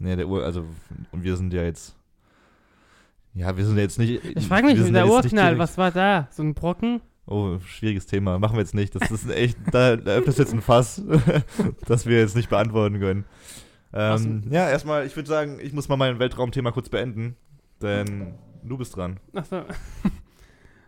Nee, 0.00 0.16
der 0.16 0.26
Ur, 0.26 0.44
also, 0.44 0.64
und 1.12 1.22
wir 1.22 1.36
sind 1.36 1.52
ja 1.52 1.62
jetzt. 1.62 1.94
Ja, 3.32 3.56
wir 3.56 3.64
sind 3.64 3.78
jetzt 3.78 3.96
nicht. 3.96 4.24
Ich 4.24 4.48
frage 4.48 4.66
mich, 4.66 4.92
der 4.92 5.06
Urknall, 5.06 5.56
was 5.56 5.78
war 5.78 5.92
da? 5.92 6.26
So 6.32 6.42
ein 6.42 6.52
Brocken? 6.52 7.00
Oh, 7.26 7.58
schwieriges 7.64 8.04
Thema. 8.04 8.40
Machen 8.40 8.56
wir 8.56 8.60
jetzt 8.60 8.74
nicht. 8.74 8.96
Das 8.96 9.08
ist 9.12 9.30
echt, 9.30 9.56
da, 9.70 9.94
da 9.94 10.10
öffnet 10.16 10.36
jetzt 10.36 10.52
ein 10.52 10.60
Fass, 10.60 11.00
das 11.86 12.06
wir 12.06 12.18
jetzt 12.18 12.34
nicht 12.34 12.50
beantworten 12.50 12.98
können. 12.98 13.24
Ähm, 13.92 14.42
ja, 14.50 14.68
erstmal, 14.68 15.06
ich 15.06 15.14
würde 15.14 15.28
sagen, 15.28 15.60
ich 15.62 15.72
muss 15.72 15.88
mal 15.88 15.96
mein 15.96 16.18
Weltraumthema 16.18 16.72
kurz 16.72 16.88
beenden, 16.88 17.36
denn 17.80 18.34
du 18.64 18.76
bist 18.76 18.96
dran. 18.96 19.20
Achso. 19.32 19.62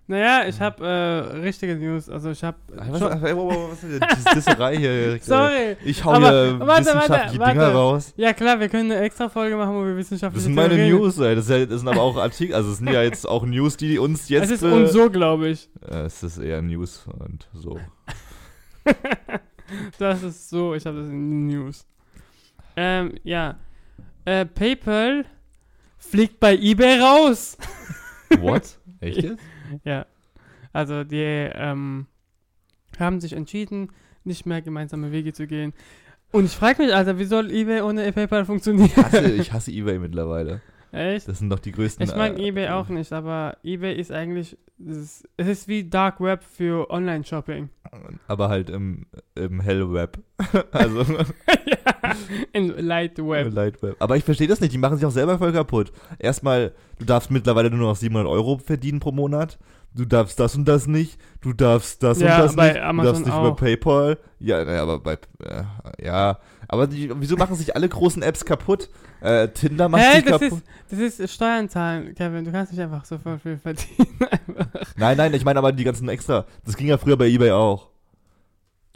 Naja, 0.09 0.47
ich 0.47 0.61
habe 0.61 0.87
äh, 0.87 1.37
richtige 1.39 1.75
News. 1.77 2.09
Also 2.09 2.31
ich 2.31 2.45
habe. 2.45 2.57
Was, 2.69 3.01
was, 3.01 3.23
was, 3.23 3.83
ist 3.83 3.83
denn 3.83 4.09
diese 4.17 4.35
Disserei 4.35 4.77
hier? 4.77 5.19
Sorry. 5.23 5.77
Ich 5.85 6.05
hau 6.05 6.13
Aber- 6.13 6.29
hier 6.31 6.61
warte, 6.61 6.85
wissenschaftliche 6.85 7.39
warte, 7.41 7.53
Dinger 7.53 7.63
warte. 7.67 7.77
raus. 7.77 8.15
Ja 8.17 8.33
klar, 8.33 8.61
wir 8.61 8.69
können 8.69 8.93
eine 8.93 9.01
extra 9.03 9.29
Folge 9.29 9.57
machen, 9.57 9.75
wo 9.75 9.85
wir 9.85 9.97
wissenschaftliche 9.97 10.37
Das 10.39 10.45
sind 10.45 10.55
meine 10.55 10.75
Theorien- 10.75 10.97
News, 10.97 11.19
ey. 11.19 11.35
Das 11.35 11.47
sind 11.47 11.89
aber 11.89 12.03
auch 12.03 12.17
Artikel, 12.17 12.55
also 12.55 12.71
es 12.71 12.79
sind 12.79 12.89
ja 12.91 13.03
jetzt 13.03 13.27
auch 13.29 13.45
News, 13.45 13.77
die 13.77 13.99
uns 13.99 14.29
jetzt. 14.29 14.45
Es 14.45 14.51
ist 14.51 14.63
äh, 14.63 14.73
und 14.73 14.87
so, 14.89 15.11
glaube 15.11 15.49
ich. 15.49 15.69
äh, 15.91 16.03
es 16.05 16.23
ist 16.23 16.39
eher 16.39 16.63
News 16.63 17.05
und 17.19 17.49
so. 17.53 17.79
Das 19.99 20.23
ist 20.23 20.49
so, 20.49 20.75
ich 20.75 20.87
habe 20.87 20.99
das 21.01 21.09
in 21.09 21.13
den 21.31 21.47
News. 21.49 21.85
Ähm, 22.77 23.15
ja. 23.25 23.57
Äh, 24.25 24.47
PayPal 24.47 25.25
fliegt 25.99 26.39
bei 26.39 26.55
eBay 26.57 27.01
raus. 27.01 27.57
What? 28.39 28.79
Echt 29.01 29.23
jetzt? 29.23 29.43
Ja. 29.85 30.07
Also 30.73 31.05
die 31.05 31.23
ähm, 31.23 32.07
haben 32.99 33.21
sich 33.21 33.33
entschieden, 33.33 33.91
nicht 34.25 34.47
mehr 34.47 34.63
gemeinsame 34.63 35.13
Wege 35.13 35.33
zu 35.33 35.47
gehen. 35.47 35.73
Und 36.33 36.45
ich 36.45 36.53
frage 36.53 36.83
mich, 36.83 36.95
Alter, 36.95 37.19
wie 37.19 37.25
soll 37.25 37.51
eBay 37.51 37.81
ohne 37.81 38.11
PayPal 38.13 38.45
funktionieren? 38.45 38.87
Ich 38.87 38.97
hasse, 38.97 39.31
ich 39.33 39.53
hasse 39.53 39.71
Ebay 39.71 39.99
mittlerweile. 39.99 40.61
Echt? 40.93 41.29
Das 41.29 41.39
sind 41.39 41.51
doch 41.51 41.59
die 41.59 41.73
größten. 41.73 42.05
Ich 42.05 42.15
mag 42.15 42.39
äh, 42.39 42.49
eBay 42.49 42.69
auch 42.69 42.89
nicht, 42.89 43.13
aber 43.13 43.57
eBay 43.63 43.95
ist 43.95 44.13
eigentlich, 44.13 44.57
es 44.79 44.97
ist, 44.97 45.29
es 45.37 45.49
ist 45.49 45.69
wie 45.69 45.85
Dark 45.89 46.21
Web 46.21 46.43
für 46.43 46.91
Online-Shopping. 46.91 47.69
Aber 48.29 48.49
halt 48.49 48.71
im, 48.71 49.07
im 49.35 49.61
Hell 49.61 49.93
Web. 49.93 50.19
also 50.73 51.03
ja, 51.03 52.13
in 52.53 52.69
Light 52.69 53.19
im 53.19 53.29
Web. 53.29 53.55
Light 53.55 53.83
Web. 53.83 53.97
Aber 54.01 54.17
ich 54.17 54.25
verstehe 54.25 54.49
das 54.49 54.61
nicht. 54.61 54.73
Die 54.73 54.79
machen 54.79 54.97
sich 54.97 55.07
auch 55.07 55.11
selber 55.11 55.39
voll 55.39 55.53
kaputt. 55.53 55.93
Erstmal, 56.19 56.73
du 56.99 57.05
darfst 57.05 57.31
mittlerweile 57.31 57.71
nur 57.71 57.89
noch 57.89 57.97
700 57.97 58.31
Euro 58.31 58.59
verdienen 58.59 59.01
pro 59.01 59.13
Monat. 59.13 59.59
Du 59.95 60.05
darfst 60.05 60.39
das 60.39 60.55
und 60.55 60.67
das 60.67 60.87
nicht. 60.87 61.19
Du 61.41 61.55
darfst 61.55 62.03
das 62.03 62.21
Ja, 62.21 62.37
und 62.37 62.45
das 62.45 62.57
bei 62.57 62.73
nicht. 62.73 62.83
Amazon 62.83 63.05
du 63.05 63.13
darfst 63.13 63.27
nicht 63.27 63.39
über 63.39 63.53
auch. 63.53 63.57
PayPal. 63.57 64.19
Ja, 64.41 64.63
naja, 64.65 64.83
aber 64.83 65.01
bei. 65.01 65.15
Äh, 65.43 65.63
ja. 66.05 66.39
Aber 66.69 66.87
die, 66.87 67.11
wieso 67.15 67.37
machen 67.37 67.55
sich 67.55 67.75
alle 67.75 67.89
großen 67.89 68.23
Apps 68.23 68.45
kaputt? 68.45 68.89
Äh, 69.21 69.49
Tinder 69.49 69.89
macht 69.89 70.03
Hä, 70.03 70.17
sich 70.17 70.25
das 70.25 70.41
kaputt. 70.41 70.63
ist, 70.91 71.01
das 71.01 71.21
ist 71.21 71.33
Steuern 71.35 71.69
zahlen, 71.69 72.15
Kevin. 72.15 72.45
Du 72.45 72.53
kannst 72.53 72.73
nicht 72.73 72.81
einfach 72.81 73.05
so 73.05 73.19
viel 73.19 73.57
verdienen. 73.57 74.19
einfach. 74.21 74.95
Nein, 74.97 75.17
nein, 75.17 75.35
ich 75.35 75.45
meine 75.45 75.59
aber 75.59 75.73
die 75.73 75.85
ganzen 75.85 76.09
extra. 76.09 76.45
Das 76.65 76.77
ging 76.77 76.89
ja 76.89 76.99
früher 76.99 77.17
bei 77.17 77.29
eBay 77.29 77.53
auch. 77.53 77.89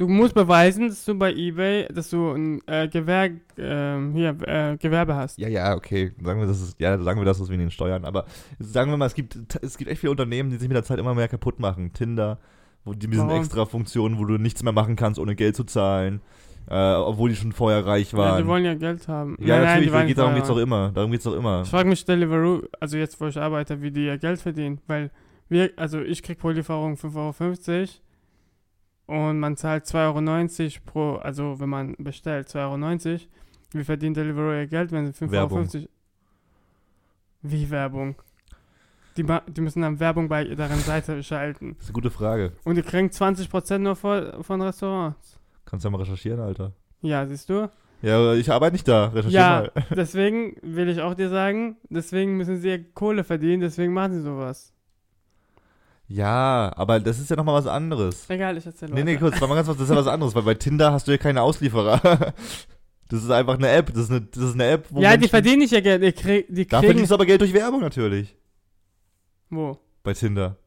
Du 0.00 0.08
musst 0.08 0.32
beweisen, 0.32 0.88
dass 0.88 1.04
du 1.04 1.14
bei 1.14 1.30
eBay, 1.30 1.86
dass 1.92 2.08
du 2.08 2.32
ein 2.32 2.66
äh, 2.66 2.88
Gewer 2.88 3.32
ähm, 3.58 4.14
hier, 4.14 4.34
äh, 4.46 4.78
Gewerbe 4.78 5.14
hast. 5.14 5.38
Ja, 5.38 5.46
ja, 5.46 5.74
okay. 5.74 6.12
Sagen 6.24 6.40
wir, 6.40 6.46
das 6.46 6.62
ist, 6.62 6.80
ja, 6.80 6.98
sagen 6.98 7.20
wir 7.20 7.26
das 7.26 7.38
ist 7.38 7.50
wegen 7.50 7.60
den 7.60 7.70
Steuern. 7.70 8.06
Aber 8.06 8.24
sagen 8.58 8.90
wir 8.90 8.96
mal, 8.96 9.04
es 9.04 9.14
gibt, 9.14 9.38
es 9.60 9.76
gibt 9.76 9.90
echt 9.90 10.00
viele 10.00 10.12
Unternehmen, 10.12 10.48
die 10.48 10.56
sich 10.56 10.68
mit 10.68 10.74
der 10.76 10.84
Zeit 10.84 10.98
immer 10.98 11.14
mehr 11.14 11.28
kaputt 11.28 11.60
machen. 11.60 11.92
Tinder, 11.92 12.38
wo 12.86 12.94
die 12.94 13.08
diesen 13.08 13.28
Warum? 13.28 13.42
extra 13.42 13.66
Funktionen, 13.66 14.18
wo 14.18 14.24
du 14.24 14.38
nichts 14.38 14.62
mehr 14.62 14.72
machen 14.72 14.96
kannst, 14.96 15.20
ohne 15.20 15.34
Geld 15.34 15.54
zu 15.54 15.64
zahlen. 15.64 16.22
Äh, 16.68 16.94
obwohl 16.94 17.30
die 17.30 17.36
schon 17.36 17.52
vorher 17.52 17.84
reich 17.84 18.12
Ja, 18.12 18.18
waren. 18.18 18.42
die 18.42 18.46
wollen 18.48 18.64
ja 18.64 18.74
Geld 18.74 19.08
haben. 19.08 19.36
Ja, 19.40 19.58
natürlich, 19.60 19.88
die 19.88 19.92
wollen 19.94 20.06
geht, 20.06 20.18
darum 20.18 20.30
vorher- 20.32 20.40
geht's 20.42 20.50
auch 20.50 20.62
immer. 20.62 20.90
Darum 20.92 21.10
geht's 21.10 21.26
auch 21.26 21.34
immer. 21.34 21.62
Ich 21.62 21.68
frage 21.70 21.88
mich 21.88 22.04
Deliveroo, 22.04 22.62
also 22.78 22.96
jetzt, 22.96 23.20
wo 23.20 23.26
ich 23.26 23.36
arbeite, 23.38 23.82
wie 23.82 23.90
die 23.90 24.06
ihr 24.06 24.18
Geld 24.18 24.40
verdienen, 24.40 24.80
weil 24.86 25.10
wir, 25.48 25.70
also 25.76 26.00
ich 26.00 26.22
krieg 26.22 26.38
pro 26.38 26.50
Lieferung 26.50 26.94
5,50 26.96 27.98
Euro 29.08 29.28
und 29.28 29.40
man 29.40 29.56
zahlt 29.56 29.84
2,90 29.86 30.62
Euro 30.76 30.80
pro, 30.86 31.14
also 31.16 31.58
wenn 31.58 31.68
man 31.68 31.96
bestellt, 31.98 32.48
2,90 32.48 33.06
Euro. 33.10 33.20
Wie 33.72 33.84
verdient 33.84 34.16
Deliveroo 34.16 34.52
ihr 34.52 34.66
Geld, 34.68 34.92
wenn 34.92 35.06
sie 35.06 35.12
5,50 35.12 35.30
Werbung. 35.32 35.58
Euro? 35.58 35.86
Wie 37.42 37.70
Werbung? 37.70 38.14
Die, 39.16 39.24
die 39.48 39.60
müssen 39.60 39.82
dann 39.82 39.98
Werbung 39.98 40.28
bei 40.28 40.44
deren 40.44 40.78
Seite 40.78 41.20
schalten. 41.24 41.70
Das 41.74 41.84
ist 41.84 41.88
eine 41.88 41.94
gute 41.94 42.10
Frage. 42.10 42.52
Und 42.64 42.76
die 42.76 42.82
kriegen 42.82 43.08
20% 43.08 43.78
nur 43.78 43.96
von, 43.96 44.42
von 44.44 44.62
Restaurants. 44.62 45.39
Kannst 45.70 45.84
ja 45.84 45.90
mal 45.90 45.98
recherchieren, 45.98 46.40
Alter. 46.40 46.72
Ja, 47.00 47.24
siehst 47.26 47.48
du? 47.48 47.70
Ja, 48.02 48.34
ich 48.34 48.50
arbeite 48.50 48.72
nicht 48.74 48.88
da. 48.88 49.06
Recherchier 49.08 49.38
Ja, 49.38 49.68
mal. 49.74 49.84
deswegen 49.96 50.56
will 50.62 50.88
ich 50.88 51.00
auch 51.00 51.14
dir 51.14 51.28
sagen, 51.28 51.76
deswegen 51.88 52.36
müssen 52.36 52.60
sie 52.60 52.68
ja 52.70 52.78
Kohle 52.94 53.24
verdienen, 53.24 53.60
deswegen 53.60 53.92
machen 53.92 54.14
sie 54.14 54.22
sowas. 54.22 54.72
Ja, 56.08 56.72
aber 56.76 56.98
das 56.98 57.20
ist 57.20 57.30
ja 57.30 57.36
nochmal 57.36 57.54
was 57.54 57.66
anderes. 57.68 58.28
Egal, 58.28 58.56
ich 58.56 58.66
erzähle 58.66 58.94
Nee, 58.94 59.04
nee, 59.04 59.16
kurz, 59.16 59.40
mal 59.40 59.54
ganz 59.54 59.68
was, 59.68 59.76
das 59.76 59.84
ist 59.84 59.90
ja 59.90 59.96
was 59.96 60.08
anderes, 60.08 60.34
weil 60.34 60.42
bei 60.42 60.54
Tinder 60.54 60.92
hast 60.92 61.06
du 61.06 61.12
ja 61.12 61.18
keine 61.18 61.42
Auslieferer. 61.42 62.34
Das 63.12 63.24
ist 63.24 63.30
einfach 63.32 63.54
eine 63.54 63.68
App, 63.68 63.92
das 63.92 64.04
ist 64.04 64.10
eine, 64.12 64.20
das 64.20 64.40
ist 64.44 64.54
eine 64.54 64.66
App, 64.68 64.86
wo 64.90 65.00
Ja, 65.00 65.10
die 65.10 65.14
Menschen- 65.22 65.30
verdienen 65.30 65.58
nicht 65.58 65.72
ihr 65.72 65.82
Geld, 65.82 66.00
die, 66.00 66.12
krieg, 66.12 66.46
die 66.48 66.64
Da 66.64 66.78
kriegen... 66.78 66.90
verdienst 66.92 67.10
du 67.10 67.14
aber 67.16 67.26
Geld 67.26 67.40
durch 67.40 67.52
Werbung 67.52 67.80
natürlich. 67.80 68.36
Wo? 69.48 69.76
Bei 70.04 70.12
Tinder. 70.14 70.58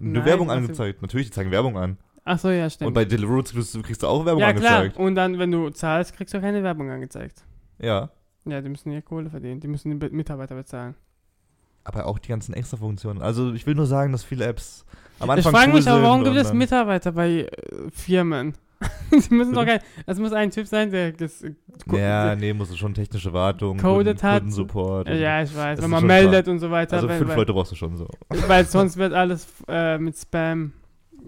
Eine 0.00 0.08
Nein, 0.12 0.24
Werbung 0.24 0.50
angezeigt. 0.50 1.02
Natürlich, 1.02 1.26
die 1.26 1.32
zeigen 1.34 1.50
Werbung 1.50 1.76
an. 1.76 1.98
Ach 2.30 2.38
so, 2.38 2.50
ja, 2.50 2.68
stimmt. 2.68 2.88
Und 2.88 2.94
bei 2.94 3.04
Deliveroo 3.06 3.42
kriegst 3.42 3.74
du, 3.74 3.80
kriegst 3.82 4.02
du 4.02 4.06
auch 4.06 4.24
Werbung 4.26 4.42
ja, 4.42 4.52
klar. 4.52 4.78
angezeigt. 4.80 4.98
Und 4.98 5.14
dann, 5.14 5.38
wenn 5.38 5.50
du 5.50 5.70
zahlst, 5.70 6.14
kriegst 6.14 6.34
du 6.34 6.40
keine 6.40 6.62
Werbung 6.62 6.90
angezeigt. 6.90 7.42
Ja. 7.78 8.10
Ja, 8.44 8.60
die 8.60 8.68
müssen 8.68 8.92
ihr 8.92 9.00
Kohle 9.02 9.30
verdienen. 9.30 9.60
Die 9.60 9.68
müssen 9.68 9.90
die 9.90 9.96
Be- 9.96 10.10
Mitarbeiter 10.10 10.54
bezahlen. 10.54 10.94
Aber 11.84 12.04
auch 12.06 12.18
die 12.18 12.28
ganzen 12.28 12.52
Extra-Funktionen. 12.52 13.22
Also 13.22 13.54
ich 13.54 13.66
will 13.66 13.74
nur 13.74 13.86
sagen, 13.86 14.12
dass 14.12 14.24
viele 14.24 14.44
Apps 14.44 14.84
am 15.20 15.28
ich 15.30 15.36
Anfang 15.36 15.52
frage 15.54 15.70
cool 15.70 15.78
mich 15.78 15.88
aber, 15.88 16.02
warum 16.02 16.22
gibt 16.22 16.36
es 16.36 16.52
Mitarbeiter 16.52 17.12
bei 17.12 17.44
äh, 17.44 17.48
Firmen? 17.90 18.52
die 19.10 19.34
müssen 19.34 19.54
doch 19.54 19.64
kein... 19.64 19.80
Es 20.06 20.18
muss 20.18 20.32
ein 20.32 20.50
Typ 20.50 20.66
sein, 20.66 20.90
der 20.90 21.12
das... 21.12 21.42
äh, 21.42 21.54
Ja, 21.90 22.36
nee, 22.36 22.52
musst 22.52 22.72
du 22.72 22.76
schon 22.76 22.92
technische 22.94 23.32
Wartung, 23.32 23.78
Coded 23.78 24.18
Kunden, 24.18 24.22
hat. 24.22 24.40
Kundensupport. 24.42 25.08
und- 25.08 25.16
Ja, 25.16 25.42
ich 25.42 25.56
weiß. 25.56 25.80
Wenn 25.80 25.90
man 25.90 26.06
meldet 26.06 26.46
und 26.46 26.58
so 26.58 26.70
weiter. 26.70 26.96
Also 26.96 27.08
weil, 27.08 27.18
fünf 27.18 27.30
weil, 27.30 27.36
Leute 27.38 27.52
brauchst 27.54 27.72
du 27.72 27.76
schon 27.76 27.96
so. 27.96 28.06
Weil 28.28 28.66
sonst 28.66 28.96
wird 28.98 29.14
alles 29.14 29.46
äh, 29.66 29.98
mit 29.98 30.16
Spam 30.16 30.72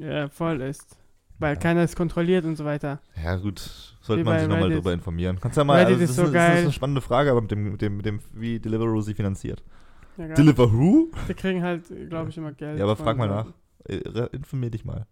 äh, 0.00 0.28
voll 0.28 0.60
ist. 0.62 0.96
Weil 1.38 1.54
Ja. 1.54 1.60
keiner 1.60 1.80
es 1.82 1.96
kontrolliert 1.96 2.44
und 2.44 2.56
so 2.56 2.64
weiter. 2.66 3.00
Ja, 3.22 3.36
gut. 3.36 3.58
Sollte 4.02 4.20
Wie 4.22 4.24
man 4.28 4.38
sich 4.40 4.48
nochmal 4.48 4.70
drüber 4.70 4.92
informieren. 4.92 5.38
Kannst 5.40 5.56
ja 5.56 5.64
mal, 5.64 5.78
Reddit 5.78 5.92
also, 5.94 6.04
ist 6.04 6.10
das, 6.10 6.16
so 6.16 6.22
ist, 6.24 6.34
das 6.34 6.42
ist 6.44 6.48
geil. 6.54 6.62
eine 6.64 6.72
spannende 6.72 7.00
Frage, 7.00 7.30
aber 7.30 7.40
mit 7.40 7.50
dem, 7.50 7.72
mit 7.72 7.80
dem, 7.82 7.96
mit 7.96 8.06
dem 8.06 8.20
wie 8.34 8.58
Deliveroo 8.60 9.00
sie 9.00 9.14
finanziert. 9.14 9.62
Ja, 10.18 10.26
geil. 10.26 10.34
Deliveroo? 10.36 11.10
Die 11.28 11.34
kriegen 11.34 11.62
halt, 11.62 11.84
glaube 12.10 12.28
ich, 12.30 12.36
immer 12.36 12.52
Geld. 12.52 12.78
Ja, 12.78 12.84
aber 12.84 12.96
frag 12.96 13.16
mal 13.16 13.28
nach. 13.28 13.46
Äh, 13.88 13.96
Informier 14.32 14.70
dich 14.70 14.84
mal. 14.84 15.06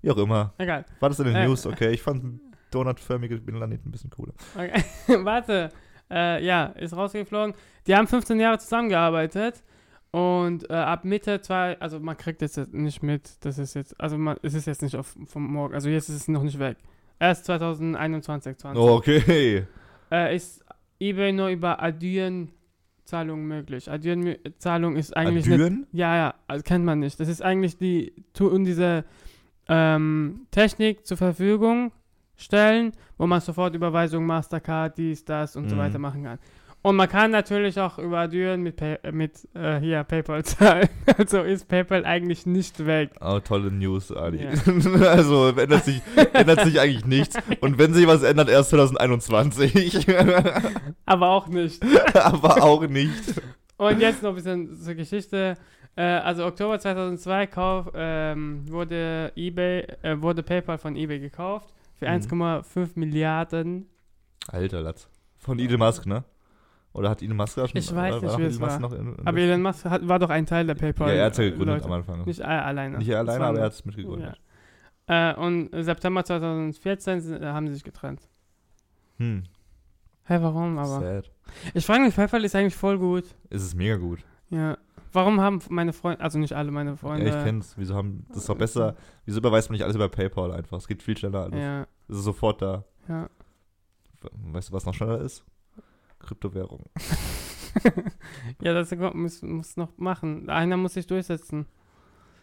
Wie 0.00 0.10
auch 0.10 0.16
immer. 0.16 0.52
Egal. 0.58 0.84
War 0.98 1.08
das 1.10 1.20
in 1.20 1.26
den 1.26 1.36
Äh. 1.36 1.46
News? 1.46 1.64
Okay, 1.64 1.90
ich 1.92 2.02
fand 2.02 2.40
donutförmige 2.72 3.38
Planet 3.38 3.86
ein 3.86 3.90
bisschen 3.92 4.10
cooler. 4.10 4.32
Okay. 4.56 4.82
Warte. 5.24 5.68
Äh, 6.10 6.44
ja, 6.44 6.66
ist 6.66 6.96
rausgeflogen. 6.96 7.54
Die 7.86 7.94
haben 7.94 8.06
15 8.08 8.40
Jahre 8.40 8.58
zusammengearbeitet 8.58 9.62
und 10.12 10.68
äh, 10.70 10.74
ab 10.74 11.04
Mitte 11.04 11.40
zwei, 11.40 11.78
also 11.80 11.98
man 11.98 12.16
kriegt 12.16 12.42
das 12.42 12.56
jetzt 12.56 12.72
nicht 12.74 13.02
mit, 13.02 13.44
das 13.44 13.58
ist 13.58 13.74
jetzt, 13.74 13.98
also 14.00 14.16
man, 14.18 14.36
es 14.42 14.54
ist 14.54 14.66
jetzt 14.66 14.82
nicht 14.82 14.94
auf, 14.96 15.16
vom 15.26 15.50
Morgen, 15.52 15.74
also 15.74 15.88
jetzt 15.88 16.08
ist 16.10 16.16
es 16.16 16.28
noch 16.28 16.42
nicht 16.42 16.58
weg. 16.58 16.76
Erst 17.18 17.46
2021, 17.46 18.56
20. 18.58 18.82
Oh, 18.82 18.90
okay. 18.96 19.66
Äh, 20.10 20.36
ist 20.36 20.62
eBay 21.00 21.32
nur 21.32 21.48
über 21.48 21.82
Adyen-Zahlung 21.82 23.44
möglich. 23.46 23.90
Adyen-Zahlung 23.90 24.96
ist 24.96 25.16
eigentlich 25.16 25.46
Adyen? 25.50 25.86
Ja, 25.92 26.16
ja, 26.16 26.34
also 26.46 26.62
kennt 26.62 26.84
man 26.84 26.98
nicht. 26.98 27.18
Das 27.18 27.28
ist 27.28 27.40
eigentlich 27.42 27.78
die, 27.78 28.12
tun 28.34 28.64
diese 28.64 29.04
ähm, 29.68 30.46
Technik 30.50 31.06
zur 31.06 31.16
Verfügung 31.16 31.92
stellen, 32.36 32.92
wo 33.18 33.26
man 33.26 33.40
sofort 33.40 33.74
Überweisung, 33.74 34.26
Mastercard, 34.26 34.98
dies, 34.98 35.24
das 35.24 35.56
und 35.56 35.68
so 35.68 35.76
Mhm. 35.76 35.80
weiter 35.80 35.98
machen 35.98 36.24
kann. 36.24 36.38
Und 36.84 36.96
man 36.96 37.08
kann 37.08 37.30
natürlich 37.30 37.78
auch 37.78 37.98
über 37.98 38.18
Adyen 38.18 38.60
mit, 38.62 38.74
Pay, 38.76 38.98
äh, 39.04 39.12
mit 39.12 39.48
äh, 39.54 39.78
hier 39.78 40.02
PayPal 40.02 40.44
zahlen. 40.44 40.88
Also 41.16 41.42
ist 41.42 41.68
PayPal 41.68 42.04
eigentlich 42.04 42.44
nicht 42.44 42.84
weg. 42.84 43.10
Oh, 43.20 43.38
tolle 43.38 43.70
News, 43.70 44.10
Ali. 44.10 44.42
Ja. 44.44 44.50
also 45.08 45.48
ändert 45.50 45.84
sich, 45.84 46.02
ändert 46.32 46.62
sich 46.64 46.80
eigentlich 46.80 47.04
nichts. 47.06 47.36
Und 47.60 47.78
wenn 47.78 47.94
sich 47.94 48.06
was 48.08 48.22
ändert, 48.24 48.48
erst 48.48 48.70
2021. 48.70 50.06
Aber 51.06 51.28
auch 51.28 51.46
nicht. 51.46 51.82
Aber 52.16 52.62
auch 52.62 52.86
nicht. 52.88 53.40
Und 53.76 54.00
jetzt 54.00 54.22
noch 54.22 54.30
ein 54.30 54.34
bisschen 54.36 54.76
zur 54.76 54.94
Geschichte. 54.94 55.56
Äh, 55.94 56.02
also 56.02 56.46
Oktober 56.46 56.78
2002 56.80 57.46
kauf, 57.46 57.90
ähm, 57.94 58.68
wurde 58.68 59.32
eBay, 59.36 59.86
äh, 60.02 60.20
wurde 60.20 60.42
PayPal 60.42 60.78
von 60.78 60.96
eBay 60.96 61.20
gekauft 61.20 61.72
für 61.98 62.06
Mhm. 62.06 62.12
1,5 62.12 62.90
Milliarden. 62.96 63.86
Alter 64.48 64.80
Latz. 64.80 65.08
Von 65.38 65.58
Elon 65.58 65.78
Musk, 65.78 66.06
ne? 66.06 66.24
Oder 66.94 67.10
hat 67.10 67.22
Elon 67.22 67.36
Musk 67.36 67.54
da 67.56 67.66
schon? 67.66 67.78
Ich 67.78 67.94
weiß 67.94 68.20
nicht, 68.20 68.38
wie 68.38 68.42
es 68.42 68.60
war. 68.60 68.78
Noch 68.78 68.92
in, 68.92 69.14
in 69.16 69.26
Aber 69.26 69.38
Elon 69.38 69.62
Musk 69.62 69.84
hat, 69.86 70.06
war 70.06 70.18
doch 70.18 70.28
ein 70.30 70.44
Teil 70.46 70.66
der 70.66 70.74
PayPal. 70.74 71.08
Ja, 71.08 71.14
er 71.14 71.24
hat 71.26 71.38
ja 71.38 71.44
äh, 71.44 71.50
gegründet 71.50 71.76
Leute. 71.76 71.86
am 71.86 71.92
Anfang. 71.92 72.24
Nicht 72.24 72.40
er 72.40 72.66
alleine. 72.66 72.98
Nicht 72.98 73.14
alleine, 73.14 73.44
aber 73.44 73.58
er 73.58 73.64
hat 73.64 73.72
es 73.72 73.84
mitgegründet. 73.84 74.38
Ja. 75.08 75.32
Äh, 75.32 75.34
und 75.36 75.70
September 75.72 76.24
2014 76.24 77.20
sind, 77.20 77.42
äh, 77.42 77.46
haben 77.46 77.66
sie 77.68 77.74
sich 77.74 77.84
getrennt. 77.84 78.28
Hm, 79.18 79.44
Hä, 80.24 80.38
warum 80.40 80.78
aber? 80.78 81.00
sad. 81.00 81.30
Ich 81.74 81.84
frage 81.84 82.02
mich, 82.04 82.14
PayPal 82.14 82.44
ist 82.44 82.54
eigentlich 82.54 82.76
voll 82.76 82.98
gut. 82.98 83.24
Es 83.50 83.62
ist 83.62 83.74
mega 83.74 83.96
gut. 83.96 84.20
Ja. 84.50 84.78
Warum 85.14 85.40
haben 85.40 85.60
meine 85.68 85.92
Freunde, 85.92 86.20
also 86.22 86.38
nicht 86.38 86.54
alle 86.54 86.70
meine 86.70 86.96
Freunde. 86.96 87.26
Ja, 87.28 87.38
ich 87.38 87.44
kenn's. 87.44 87.74
Wieso 87.76 87.94
haben, 87.94 88.24
das 88.28 88.38
ist 88.38 88.48
doch 88.48 88.56
besser. 88.56 88.96
Wieso 89.26 89.38
überweist 89.38 89.68
man 89.68 89.74
nicht 89.74 89.82
alles 89.84 89.96
über 89.96 90.08
PayPal 90.08 90.52
einfach? 90.52 90.78
Es 90.78 90.86
geht 90.88 91.02
viel 91.02 91.16
schneller 91.18 91.42
alles. 91.44 91.58
Ja, 91.60 91.86
Es 92.08 92.16
ist 92.18 92.24
sofort 92.24 92.62
da. 92.62 92.84
ja. 93.08 93.28
Weißt 94.52 94.68
du, 94.68 94.72
was 94.72 94.86
noch 94.86 94.94
schneller 94.94 95.20
ist? 95.20 95.44
Kryptowährung. 96.22 96.84
ja, 98.60 98.74
das 98.74 98.90
muss, 99.14 99.42
muss 99.42 99.76
noch 99.76 99.96
machen. 99.98 100.48
Einer 100.48 100.76
muss 100.76 100.94
sich 100.94 101.06
durchsetzen. 101.06 101.66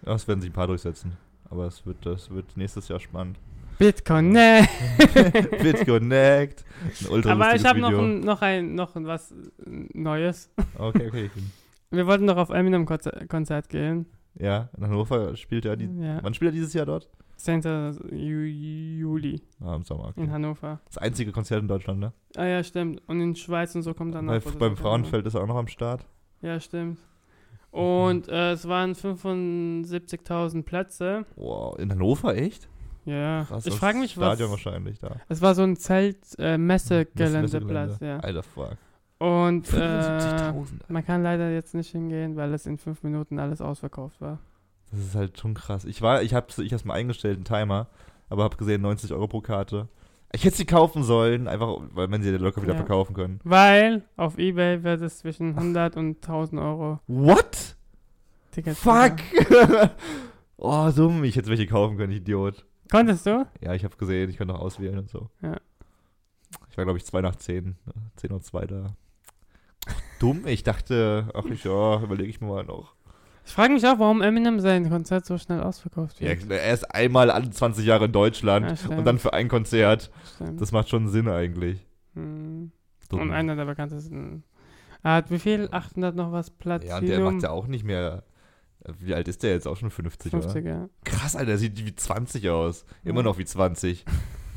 Ja, 0.06 0.14
es 0.14 0.28
werden 0.28 0.42
sich 0.42 0.50
ein 0.50 0.54
paar 0.54 0.68
durchsetzen. 0.68 1.18
Aber 1.50 1.66
es 1.66 1.86
wird, 1.86 2.06
das 2.06 2.30
wird 2.30 2.56
nächstes 2.58 2.88
Jahr 2.88 3.00
spannend. 3.00 3.40
Bitcoin, 3.80 4.30
ne. 4.30 4.68
BitConnect. 5.62 6.66
Ein 7.10 7.26
Aber 7.28 7.56
ich 7.56 7.66
habe 7.66 7.80
noch 7.80 7.98
ein, 7.98 8.20
noch 8.20 8.42
ein, 8.42 8.76
noch 8.76 8.92
was 8.96 9.34
Neues. 9.66 10.52
Okay, 10.78 11.08
okay. 11.08 11.32
Wir 11.90 12.06
wollten 12.06 12.28
doch 12.28 12.38
auf 12.38 12.50
Eminem 12.50 12.86
Konzer- 12.86 13.26
Konzert 13.28 13.70
gehen. 13.70 14.06
Ja, 14.36 14.70
in 14.78 14.84
Hannover 14.84 15.36
spielt 15.38 15.66
er 15.66 15.76
die. 15.76 15.90
Ja. 16.00 16.20
Wann 16.22 16.34
spielt 16.34 16.50
er 16.50 16.54
dieses 16.54 16.74
Jahr 16.74 16.86
dort? 16.86 17.10
10. 17.40 17.62
Ju 18.12 18.44
Juli 18.44 19.42
Ah, 19.64 19.76
im 19.76 19.84
Sommer. 19.84 20.10
Okay. 20.10 20.22
in 20.22 20.32
Hannover. 20.32 20.80
Das 20.86 20.98
einzige 20.98 21.32
Konzert 21.32 21.62
in 21.62 21.68
Deutschland, 21.68 22.00
ne? 22.00 22.12
Ah 22.36 22.46
ja, 22.46 22.64
stimmt. 22.64 23.02
Und 23.08 23.22
in 23.22 23.36
Schweiz 23.36 23.74
und 23.76 23.84
so 23.84 23.94
kommt 23.94 24.14
dann 24.14 24.26
noch. 24.26 24.40
beim. 24.56 24.76
Frauenfeld 24.76 25.26
ist 25.26 25.36
er 25.36 25.44
auch 25.44 25.48
noch 25.48 25.56
am 25.56 25.68
Start. 25.68 26.06
Ja, 26.42 26.60
stimmt. 26.60 27.00
Und 27.72 28.28
äh, 28.30 28.52
es 28.54 28.68
waren 28.68 28.94
75.000 28.94 30.64
Plätze. 30.64 31.26
Wow, 31.36 31.78
in 31.80 31.92
Hannover 31.92 32.36
echt? 32.36 32.68
Ja. 33.06 33.46
Krass, 33.46 33.66
ich 33.66 33.74
frage 33.76 33.98
mich, 34.00 34.18
was. 34.18 34.26
Stadion 34.26 34.52
wahrscheinlich 34.52 35.00
da. 35.00 35.16
Es 35.30 35.42
war 35.42 35.56
so 35.56 35.62
ein 35.64 35.70
Messegelände. 35.74 36.28
Zelt-Messegeländeplatz, 36.36 38.00
ja. 38.02 38.18
Alter, 38.20 38.44
fuck. 38.44 38.78
Und 39.20 39.72
äh, 39.74 39.78
75.000. 39.78 40.66
man 40.88 41.06
kann 41.06 41.24
leider 41.24 41.52
jetzt 41.52 41.74
nicht 41.76 41.92
hingehen, 41.92 42.36
weil 42.36 42.54
es 42.54 42.66
in 42.66 42.78
fünf 42.78 43.04
Minuten 43.04 43.38
alles 43.40 43.62
ausverkauft 43.62 44.22
war. 44.22 44.40
Das 44.92 45.00
ist 45.00 45.16
halt 45.16 45.40
schon 45.40 45.54
krass. 45.54 45.86
Ich 45.86 46.02
war, 46.02 46.22
ich 46.24 46.34
hab's, 46.34 46.58
ich 46.58 46.74
hab's 46.74 46.86
mal 46.86 46.96
eingestellt, 46.96 47.36
einen 47.38 47.46
Timer, 47.46 47.88
aber 48.30 48.44
hab 48.44 48.58
gesehen, 48.58 48.82
90 48.82 49.14
Euro 49.14 49.28
pro 49.28 49.42
Karte. 49.42 49.88
Ich 50.32 50.44
hätte 50.46 50.58
sie 50.58 50.66
kaufen 50.66 51.04
sollen, 51.04 51.48
einfach, 51.48 51.78
weil 51.94 52.08
man 52.08 52.22
sie 52.22 52.30
locker 52.32 52.62
wieder 52.62 52.74
Ja. 52.74 52.78
verkaufen 52.80 53.16
können. 53.16 53.40
Weil 53.44 54.04
auf 54.16 54.38
Ebay 54.38 54.84
wird 54.84 55.02
es 55.02 55.20
zwischen 55.20 55.56
100 55.58 55.98
und 55.98 56.18
1000 56.24 56.62
Euro 56.62 57.00
What? 57.08 57.76
Tickets. 58.52 58.80
Fuck! 58.80 59.14
oh, 60.58 60.92
dumm. 60.96 61.24
Ich 61.24 61.36
hätte 61.36 61.50
welche 61.50 61.68
kaufen 61.68 61.98
können, 61.98 62.12
ich 62.12 62.20
Idiot. 62.20 62.66
Konntest 62.92 63.26
du? 63.26 63.46
Ja, 63.62 63.74
ich 63.74 63.84
habe 63.84 63.96
gesehen, 63.98 64.30
ich 64.30 64.38
kann 64.38 64.48
noch 64.48 64.60
auswählen 64.60 64.98
und 65.00 65.10
so. 65.10 65.30
Ja. 65.42 65.58
Ich 66.72 66.78
war, 66.78 66.84
glaube 66.86 66.98
ich, 66.98 67.06
2 67.06 67.22
nach 67.22 67.36
10. 67.36 67.76
10 68.16 68.32
Uhr 68.32 68.42
2 68.42 68.66
da. 68.68 68.96
Dumm, 70.20 70.46
ich 70.48 70.64
dachte, 70.64 71.30
ach 71.34 71.46
ich, 71.46 71.64
ja, 71.64 72.02
überlege 72.02 72.30
ich 72.30 72.42
mir 72.42 72.48
mal 72.48 72.64
noch. 72.66 72.96
Ich 73.46 73.54
frage 73.54 73.74
mich 73.74 73.86
auch, 73.88 73.98
warum 74.00 74.22
Eminem 74.22 74.60
sein 74.60 74.90
Konzert 74.90 75.26
so 75.26 75.38
schnell 75.38 75.62
ausverkauft 75.62 76.20
Ja, 76.22 76.30
wird. 76.30 76.52
er 76.52 76.74
ist 76.74 76.84
einmal 76.94 77.32
alle 77.32 77.50
20 77.50 77.86
Jahre 77.86 78.06
in 78.06 78.12
Deutschland 78.12 78.84
Ja, 78.90 78.98
und 78.98 79.06
dann 79.06 79.18
für 79.20 79.34
ein 79.34 79.48
Konzert. 79.48 80.12
Stimmt. 80.36 80.62
Das 80.62 80.72
macht 80.72 80.90
schon 80.90 81.08
Sinn 81.10 81.28
eigentlich. 81.28 81.86
Hm. 82.14 82.72
Dumm. 83.10 83.22
Und 83.22 83.32
einer 83.32 83.56
der 83.56 83.66
bekanntesten. 83.66 84.44
Er 85.02 85.14
hat 85.16 85.32
wie 85.32 85.40
viel? 85.40 85.68
800 85.72 86.16
noch 86.16 86.32
was 86.32 86.52
Platinum? 86.52 86.90
ja, 86.92 86.98
und 87.00 87.08
der 87.08 87.20
macht 87.22 87.42
ja 87.44 87.50
auch 87.50 87.66
nicht 87.68 87.84
mehr. 87.84 88.24
Wie 89.00 89.14
alt 89.16 89.28
ist 89.28 89.42
der 89.44 89.52
jetzt? 89.52 89.68
Auch 89.68 89.76
schon 89.78 89.90
50, 89.90 90.32
50 90.32 90.62
oder? 90.64 90.70
ja. 90.72 90.90
Krass, 91.04 91.36
Alter, 91.36 91.48
der 91.48 91.58
sieht 91.58 91.84
wie 91.86 91.96
20 91.96 92.50
aus. 92.50 92.86
Immer 93.04 93.18
Ja. 93.18 93.24
noch 93.24 93.38
wie 93.38 93.46
20. 93.46 94.06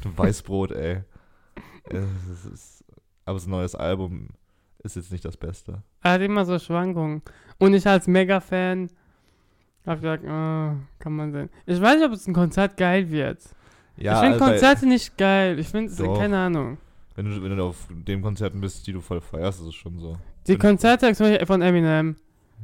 Du 0.02 0.10
Weißbrot, 0.16 0.72
ey. 0.72 1.00
Es 1.84 2.44
ist, 2.52 2.84
aber 3.24 3.38
sein 3.38 3.50
neues 3.50 3.74
Album 3.74 4.28
ist 4.84 4.96
jetzt 4.96 5.12
nicht 5.12 5.24
das 5.24 5.36
Beste. 5.36 5.82
Er 6.02 6.12
hat 6.12 6.20
immer 6.20 6.44
so 6.44 6.58
Schwankungen. 6.58 7.22
Und 7.58 7.74
ich 7.74 7.86
als 7.86 8.06
Mega-Fan 8.08 8.90
Hab 9.86 10.00
gesagt, 10.00 10.24
oh, 10.24 10.76
kann 10.98 11.12
man 11.16 11.32
sehen. 11.32 11.50
Ich 11.66 11.80
weiß 11.80 11.96
nicht, 11.96 12.06
ob 12.06 12.12
es 12.12 12.26
ein 12.26 12.34
Konzert 12.34 12.76
geil 12.76 13.10
wird. 13.10 13.40
Ja, 13.96 14.14
ich 14.14 14.20
finde 14.20 14.34
also 14.42 14.44
Konzerte 14.52 14.86
nicht 14.86 15.16
geil. 15.18 15.58
Ich 15.58 15.68
finde, 15.68 15.92
Doch. 15.94 16.18
keine 16.18 16.38
Ahnung. 16.38 16.78
wenn, 17.14 17.26
du, 17.26 17.42
wenn 17.42 17.56
du 17.56 17.64
auf 17.64 17.76
den 17.90 18.22
Konzerten 18.22 18.60
bist, 18.60 18.86
die 18.86 18.92
du 18.92 19.00
voll 19.00 19.20
feierst, 19.20 19.60
ist 19.60 19.66
es 19.66 19.74
schon 19.74 19.98
so. 19.98 20.16
Die 20.46 20.52
Wenn- 20.52 20.58
Konzerte 20.58 21.12
zum 21.14 21.26
Beispiel 21.28 21.46
von 21.46 21.62
Eminem 21.62 22.16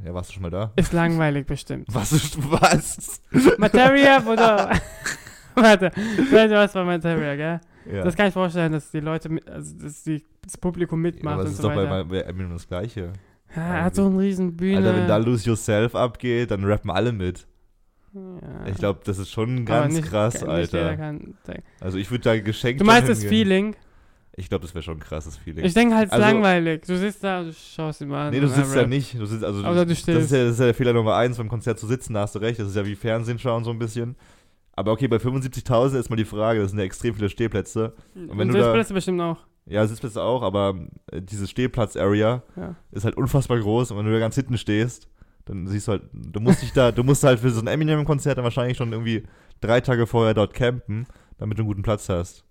Ja, 0.03 0.13
warst 0.13 0.29
du 0.29 0.33
schon 0.33 0.43
mal 0.43 0.49
da? 0.49 0.71
ist 0.75 0.91
langweilig 0.91 1.45
bestimmt. 1.45 1.85
Was 1.93 2.11
ist, 2.11 2.37
was? 2.51 3.21
Materia, 3.57 4.19
Bruder. 4.19 4.71
Warte, 5.55 5.91
du 5.91 6.31
weißt 6.31 6.53
was 6.53 6.71
von 6.71 6.85
Materia, 6.85 7.35
gell? 7.35 7.59
Ja. 7.91 8.03
Das 8.03 8.15
kann 8.15 8.27
ich 8.27 8.33
vorstellen, 8.33 8.71
dass 8.71 8.91
die 8.91 8.99
Leute, 8.99 9.29
mit, 9.29 9.49
also 9.49 9.75
dass 9.77 10.03
die, 10.03 10.23
das 10.43 10.57
Publikum 10.57 11.01
mitmacht 11.01 11.33
aber 11.33 11.43
es 11.43 11.49
und 11.49 11.53
ist 11.55 11.61
so 11.61 11.67
doch 11.69 11.75
bei, 11.75 11.89
weiter. 11.89 12.05
bei 12.05 12.21
Eminem 12.21 12.51
das 12.53 12.67
Gleiche. 12.67 13.13
ja, 13.55 13.61
er 13.77 13.83
hat 13.85 13.95
so 13.95 14.05
eine 14.05 14.19
riesen 14.19 14.55
Bühne. 14.55 14.77
Alter, 14.77 14.95
wenn 14.95 15.07
da 15.07 15.17
Lose 15.17 15.47
Yourself 15.49 15.95
abgeht, 15.95 16.51
dann 16.51 16.63
rappen 16.65 16.91
alle 16.91 17.11
mit. 17.11 17.47
ja. 18.13 18.21
Ich 18.67 18.75
glaube, 18.77 18.99
das 19.05 19.17
ist 19.17 19.31
schon 19.31 19.65
ganz 19.65 19.95
nicht- 19.95 20.07
krass, 20.07 20.35
jeder 20.41 20.49
Alter. 20.51 20.97
kann- 20.97 21.33
Also 21.79 21.97
ich 21.97 22.09
würde 22.11 22.23
da 22.23 22.39
geschenkt 22.39 22.81
Du 22.81 22.85
meinst 22.85 23.09
das. 23.09 23.23
Feeling? 23.23 23.75
Ich 24.35 24.47
glaube, 24.47 24.61
das 24.61 24.73
wäre 24.73 24.83
schon 24.83 24.97
ein 24.97 25.01
krasses 25.01 25.35
Feeling. 25.35 25.65
Ich 25.65 25.73
denke 25.73 25.95
halt, 25.95 26.07
es 26.07 26.13
ist 26.17 26.21
Also- 26.23 26.33
langweilig. 26.33 26.83
Du 26.85 26.95
sitzt 26.95 27.23
da 27.23 27.39
und 27.41 27.47
du 27.47 27.53
schaust 27.53 27.99
mal 28.05 28.27
an. 28.27 28.33
nee, 28.33 28.39
du 28.39 28.47
sitzt 28.47 28.73
ja 28.73 28.87
nicht. 28.87 29.19
Du 29.19 29.25
sitzt, 29.25 29.43
also, 29.43 29.59
Oder 29.61 29.83
du 29.83 29.87
Das 29.87 29.91
ist, 29.97 29.99
stehst. 30.03 30.31
ja, 30.31 30.43
das 30.43 30.51
ist 30.53 30.59
ja 30.59 30.65
der 30.65 30.73
Fehler 30.75 30.93
Nummer 30.93 31.15
eins, 31.15 31.37
beim 31.37 31.49
Konzert 31.49 31.77
zu 31.77 31.87
sitzen, 31.87 32.13
da 32.13 32.21
hast 32.21 32.35
du 32.35 32.39
recht. 32.39 32.57
Das 32.57 32.67
ist 32.69 32.75
ja 32.75 32.85
wie 32.85 32.95
Fernsehen 32.95 33.37
schauen 33.37 33.63
so 33.65 33.71
ein 33.71 33.79
bisschen. 33.79 34.15
Aber 34.79 34.93
okay, 34.93 35.09
bei 35.09 35.17
75.000 35.17 35.99
ist 35.99 36.09
mal 36.09 36.15
die 36.15 36.23
Frage, 36.23 36.61
das 36.61 36.69
sind 36.71 36.79
ja 36.79 36.85
extrem 36.85 37.13
viele 37.13 37.27
Stehplätze. 37.29 37.93
Und, 38.15 38.37
wenn 38.37 38.47
du 38.47 38.53
da- 38.53 38.63
Sitzplätze 38.63 38.93
bestimmt 38.93 39.19
auch. 39.21 39.37
Ja, 39.65 39.85
Sitzplätze 39.85 40.21
auch, 40.23 40.41
aber 40.41 40.75
äh, 41.11 41.21
diese 41.21 41.47
Stehplatz-Area 41.47 42.41
Ja. 42.55 42.75
ist 42.91 43.03
halt 43.03 43.17
unfassbar 43.17 43.59
groß 43.59 43.91
und 43.91 43.97
wenn 43.97 44.05
du 44.05 44.11
da 44.13 44.19
ganz 44.19 44.35
hinten 44.35 44.57
stehst, 44.57 45.09
dann 45.45 45.67
siehst 45.67 45.87
du 45.87 45.91
halt, 45.93 46.03
du 46.13 46.39
musst 46.39 46.61
dich 46.61 46.71
da, 46.71 46.91
du 46.93 47.03
musst 47.03 47.23
halt 47.23 47.39
für 47.39 47.49
so 47.49 47.59
ein 47.59 47.67
Eminem-Konzert 47.67 48.37
dann 48.37 48.45
wahrscheinlich 48.45 48.77
schon 48.77 48.91
irgendwie 48.93 49.23
drei 49.61 49.81
Tage 49.81 50.07
vorher 50.07 50.33
dort 50.33 50.53
campen, 50.53 51.05
damit 51.37 51.57
du 51.57 51.63
einen 51.63 51.67
guten 51.67 51.81
Platz 51.83 52.07
hast. 52.07 52.45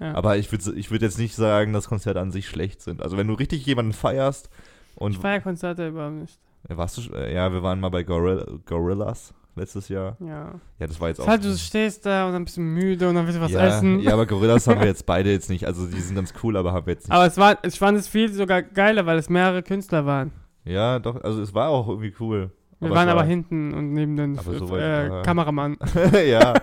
Ja. 0.00 0.14
Aber 0.14 0.36
ich 0.36 0.50
würde 0.50 0.72
ich 0.74 0.90
würd 0.90 1.02
jetzt 1.02 1.18
nicht 1.18 1.34
sagen, 1.36 1.72
dass 1.72 1.88
Konzerte 1.88 2.20
an 2.20 2.32
sich 2.32 2.48
schlecht 2.48 2.82
sind. 2.82 3.02
Also 3.02 3.16
wenn 3.16 3.28
du 3.28 3.34
richtig 3.34 3.64
jemanden 3.66 3.92
feierst 3.92 4.50
und 4.96 5.12
ich 5.12 5.18
feiere 5.18 5.40
Konzerte 5.40 5.88
überhaupt 5.88 6.16
nicht. 6.16 6.38
Ja, 6.68 6.76
warst 6.76 6.98
du, 6.98 7.12
äh, 7.14 7.32
ja, 7.34 7.52
wir 7.52 7.62
waren 7.62 7.78
mal 7.80 7.88
bei 7.88 8.02
Gorilla, 8.02 8.44
Gorillas 8.66 9.32
letztes 9.58 9.88
Jahr. 9.88 10.16
Ja. 10.20 10.52
Ja, 10.78 10.86
das 10.86 11.00
war 11.00 11.08
jetzt 11.08 11.18
Es 11.18 11.24
auch. 11.24 11.28
halt, 11.28 11.44
du 11.44 11.56
stehst 11.56 12.06
da 12.06 12.26
und 12.26 12.32
dann 12.32 12.44
bist 12.44 12.56
du 12.56 12.60
müde 12.60 13.08
und 13.08 13.14
dann 13.14 13.26
willst 13.26 13.38
du 13.38 13.42
was 13.42 13.52
ja, 13.52 13.66
essen. 13.66 14.00
ja, 14.00 14.12
aber 14.12 14.26
Gorillas 14.26 14.66
haben 14.66 14.80
wir 14.80 14.86
jetzt 14.88 15.04
beide 15.06 15.30
jetzt 15.30 15.50
nicht. 15.50 15.66
Also 15.66 15.86
die 15.86 16.00
sind 16.00 16.14
ganz 16.16 16.32
cool, 16.42 16.56
aber 16.56 16.72
haben 16.72 16.86
wir 16.86 16.94
jetzt 16.94 17.08
nicht. 17.08 17.12
Aber 17.14 17.26
es 17.26 17.36
war, 17.36 17.58
ich 17.64 17.78
fand 17.78 17.98
es 17.98 18.08
viel 18.08 18.32
sogar 18.32 18.62
geiler, 18.62 19.06
weil 19.06 19.18
es 19.18 19.28
mehrere 19.28 19.62
Künstler 19.62 20.06
waren. 20.06 20.32
ja, 20.64 20.98
doch, 20.98 21.22
also 21.22 21.42
es 21.42 21.52
war 21.54 21.68
auch 21.68 21.88
irgendwie 21.88 22.14
cool. 22.20 22.50
Wir 22.80 22.90
es 22.90 22.94
waren 22.94 23.06
war- 23.08 23.14
aber 23.14 23.24
hinten 23.24 23.74
und 23.74 23.92
neben 23.92 24.16
den 24.16 24.38
Aber 24.38 24.54
so 24.54 24.76
äh, 24.76 25.22
Kameramann. 25.24 25.76
ja. 26.26 26.54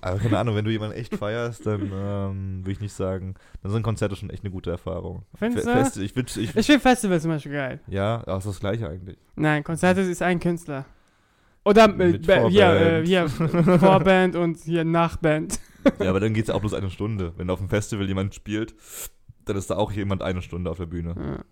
Aber 0.00 0.18
keine 0.18 0.36
Ahnung, 0.38 0.54
wenn 0.56 0.64
du 0.66 0.70
jemanden 0.72 0.96
echt 0.96 1.14
feierst, 1.16 1.64
dann 1.64 1.80
ähm, 1.94 2.58
würde 2.60 2.72
ich 2.72 2.80
nicht 2.80 2.92
sagen, 2.92 3.36
dann 3.62 3.72
sind 3.72 3.82
Konzerte 3.84 4.16
schon 4.16 4.28
echt 4.30 4.42
eine 4.44 4.50
gute 4.50 4.70
Erfahrung. 4.70 5.22
Findest 5.38 5.66
Fe- 5.66 5.90
du? 5.94 6.04
Ich 6.04 6.14
würd, 6.14 6.36
ich, 6.36 6.54
Ich 6.56 6.66
finde 6.66 6.80
Festivals 6.80 7.22
zum 7.22 7.30
Beispiel 7.30 7.52
geil. 7.52 7.80
ja, 7.86 8.16
aber 8.26 8.36
ist 8.36 8.46
das 8.48 8.60
gleiche 8.60 8.86
eigentlich. 8.88 9.16
Nein, 9.36 9.62
Konzerte 9.64 10.02
ist 10.02 10.20
ein 10.20 10.40
Künstler. 10.40 10.84
Oder 11.64 11.84
äh, 11.84 12.18
be- 12.18 12.48
hier, 12.48 12.64
äh, 12.66 13.06
Vorband. 13.06 13.06
hier 13.06 13.28
Vorband 13.78 14.36
und 14.36 14.58
hier 14.58 14.84
Nachband. 14.84 15.58
Ja, 16.00 16.08
aber 16.08 16.18
dann 16.18 16.32
geht 16.32 16.44
es 16.44 16.48
ja 16.48 16.54
auch 16.54 16.60
bloß 16.60 16.72
eine 16.72 16.88
Stunde. 16.88 17.34
Wenn 17.36 17.50
auf 17.50 17.58
dem 17.58 17.68
Festival 17.68 18.06
jemand 18.08 18.34
spielt, 18.34 18.74
dann 19.44 19.54
ist 19.58 19.68
da 19.68 19.76
auch 19.76 19.92
jemand 19.92 20.22
eine 20.22 20.40
Stunde 20.40 20.70
auf 20.70 20.78
der 20.78 20.86
Bühne. 20.86 21.14
Ja. 21.14 21.44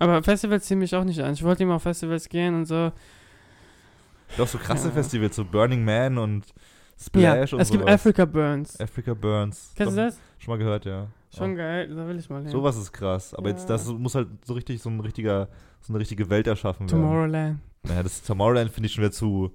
Aber 0.00 0.22
Festivals 0.24 0.64
ziehen 0.66 0.80
mich 0.80 0.92
auch 0.96 1.04
nicht 1.04 1.20
an. 1.20 1.32
Ich 1.34 1.44
wollte 1.44 1.62
immer 1.62 1.76
auf 1.76 1.84
Festivals 1.84 2.28
gehen 2.28 2.56
und 2.56 2.64
so. 2.66 2.90
Doch 4.36 4.48
so 4.48 4.58
krasse 4.58 4.88
Ja. 4.88 4.94
Festivals, 4.94 5.36
so 5.36 5.44
Burning 5.44 5.84
Man 5.84 6.18
und 6.18 6.46
Ja, 6.46 7.34
Splash 7.34 7.52
und 7.52 7.60
es 7.60 7.70
gibt 7.70 7.82
sowas. 7.84 7.94
Africa 7.94 8.24
Burns. 8.24 8.80
Africa 8.80 9.14
Burns. 9.14 9.72
Kennst 9.76 9.92
du 9.92 9.96
Doch, 10.00 10.06
das? 10.08 10.18
Schon 10.38 10.52
mal 10.54 10.58
gehört, 10.58 10.84
ja. 10.84 11.06
Schon 11.36 11.50
Ja. 11.50 11.56
geil, 11.56 11.94
da 11.94 12.06
will 12.08 12.18
ich 12.18 12.28
mal 12.30 12.42
hin. 12.42 12.50
Sowas 12.50 12.76
ist 12.76 12.92
krass. 12.92 13.34
Aber 13.34 13.48
jetzt, 13.50 13.62
Ja. 13.68 13.74
das 13.76 13.86
muss 13.92 14.14
halt 14.14 14.28
so 14.44 14.54
richtig, 14.54 14.80
so 14.82 14.88
ein 14.90 15.00
richtiger, 15.00 15.48
so 15.80 15.92
eine 15.92 16.00
richtige 16.00 16.28
Welt 16.30 16.46
erschaffen 16.46 16.88
werden. 16.88 17.00
Tomorrowland. 17.02 17.60
Naja, 17.82 18.02
das 18.02 18.22
Tomorrowland 18.22 18.70
finde 18.70 18.86
ich 18.86 18.92
schon 18.94 19.02
wieder 19.04 19.12
zu. 19.12 19.52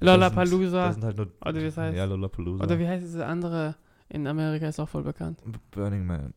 Lollapalooza. 0.00 0.86
Das 0.86 0.94
sind 0.94 1.04
halt 1.04 1.16
nur, 1.16 1.28
Oder 1.44 1.54
wie 1.60 1.64
es 1.66 1.76
heißt. 1.76 1.96
Ja, 1.96 2.04
Lollapalooza. 2.04 2.64
Oder 2.64 2.78
wie 2.78 2.88
heißt 2.88 3.04
diese 3.04 3.26
andere 3.26 3.76
in 4.08 4.26
Amerika, 4.26 4.66
ist 4.68 4.80
auch 4.80 4.88
voll 4.88 5.02
bekannt. 5.04 5.40
Burning 5.70 6.04
Man. 6.06 6.34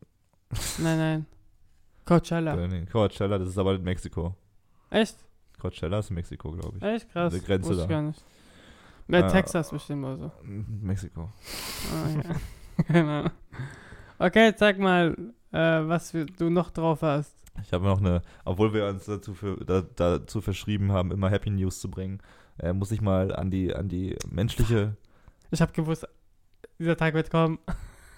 Nein, 0.78 0.98
nein. 0.98 1.26
Coachella. 2.04 2.54
Burning. 2.54 2.86
Coachella, 2.86 3.38
das 3.38 3.48
ist 3.48 3.58
aber 3.58 3.74
in 3.74 3.82
Mexiko. 3.82 4.34
Echt? 4.90 5.16
Coachella 5.60 5.98
ist 5.98 6.10
in 6.10 6.14
Mexiko, 6.14 6.52
glaube 6.52 6.76
ich. 6.78 6.82
Echt 6.84 7.10
krass. 7.10 7.32
An 7.32 7.40
der 7.40 7.46
Grenze 7.48 7.70
Wusste 7.70 7.82
ich 7.82 7.88
da. 7.88 7.94
gar 7.94 8.02
nicht. 8.02 8.24
Bei 9.08 9.24
Ah. 9.24 9.28
Texas 9.28 9.70
bestimmt 9.70 10.04
oder 10.04 10.16
so. 10.16 10.32
Mexiko. 10.44 11.22
Ah, 11.92 12.08
ja. 12.22 12.84
genau. 12.88 13.30
Okay, 14.18 14.52
sag 14.56 14.78
mal, 14.78 15.16
äh, 15.52 15.58
was 15.58 16.14
wir, 16.14 16.26
du 16.26 16.48
noch 16.50 16.70
drauf 16.70 17.02
hast. 17.02 17.34
Ich 17.62 17.72
habe 17.72 17.84
noch 17.86 18.00
eine, 18.00 18.22
obwohl 18.44 18.72
wir 18.74 18.86
uns 18.86 19.06
dazu, 19.06 19.34
für, 19.34 19.56
da, 19.64 19.82
dazu 19.82 20.40
verschrieben 20.40 20.92
haben, 20.92 21.10
immer 21.10 21.30
Happy 21.30 21.50
News 21.50 21.80
zu 21.80 21.90
bringen, 21.90 22.20
äh, 22.58 22.72
muss 22.72 22.90
ich 22.92 23.00
mal 23.00 23.34
an 23.34 23.50
die, 23.50 23.74
an 23.74 23.88
die 23.88 24.16
menschliche. 24.30 24.96
Ich 25.50 25.60
habe 25.62 25.72
gewusst, 25.72 26.06
dieser 26.78 26.96
Tag 26.96 27.14
wird 27.14 27.30
kommen. 27.30 27.58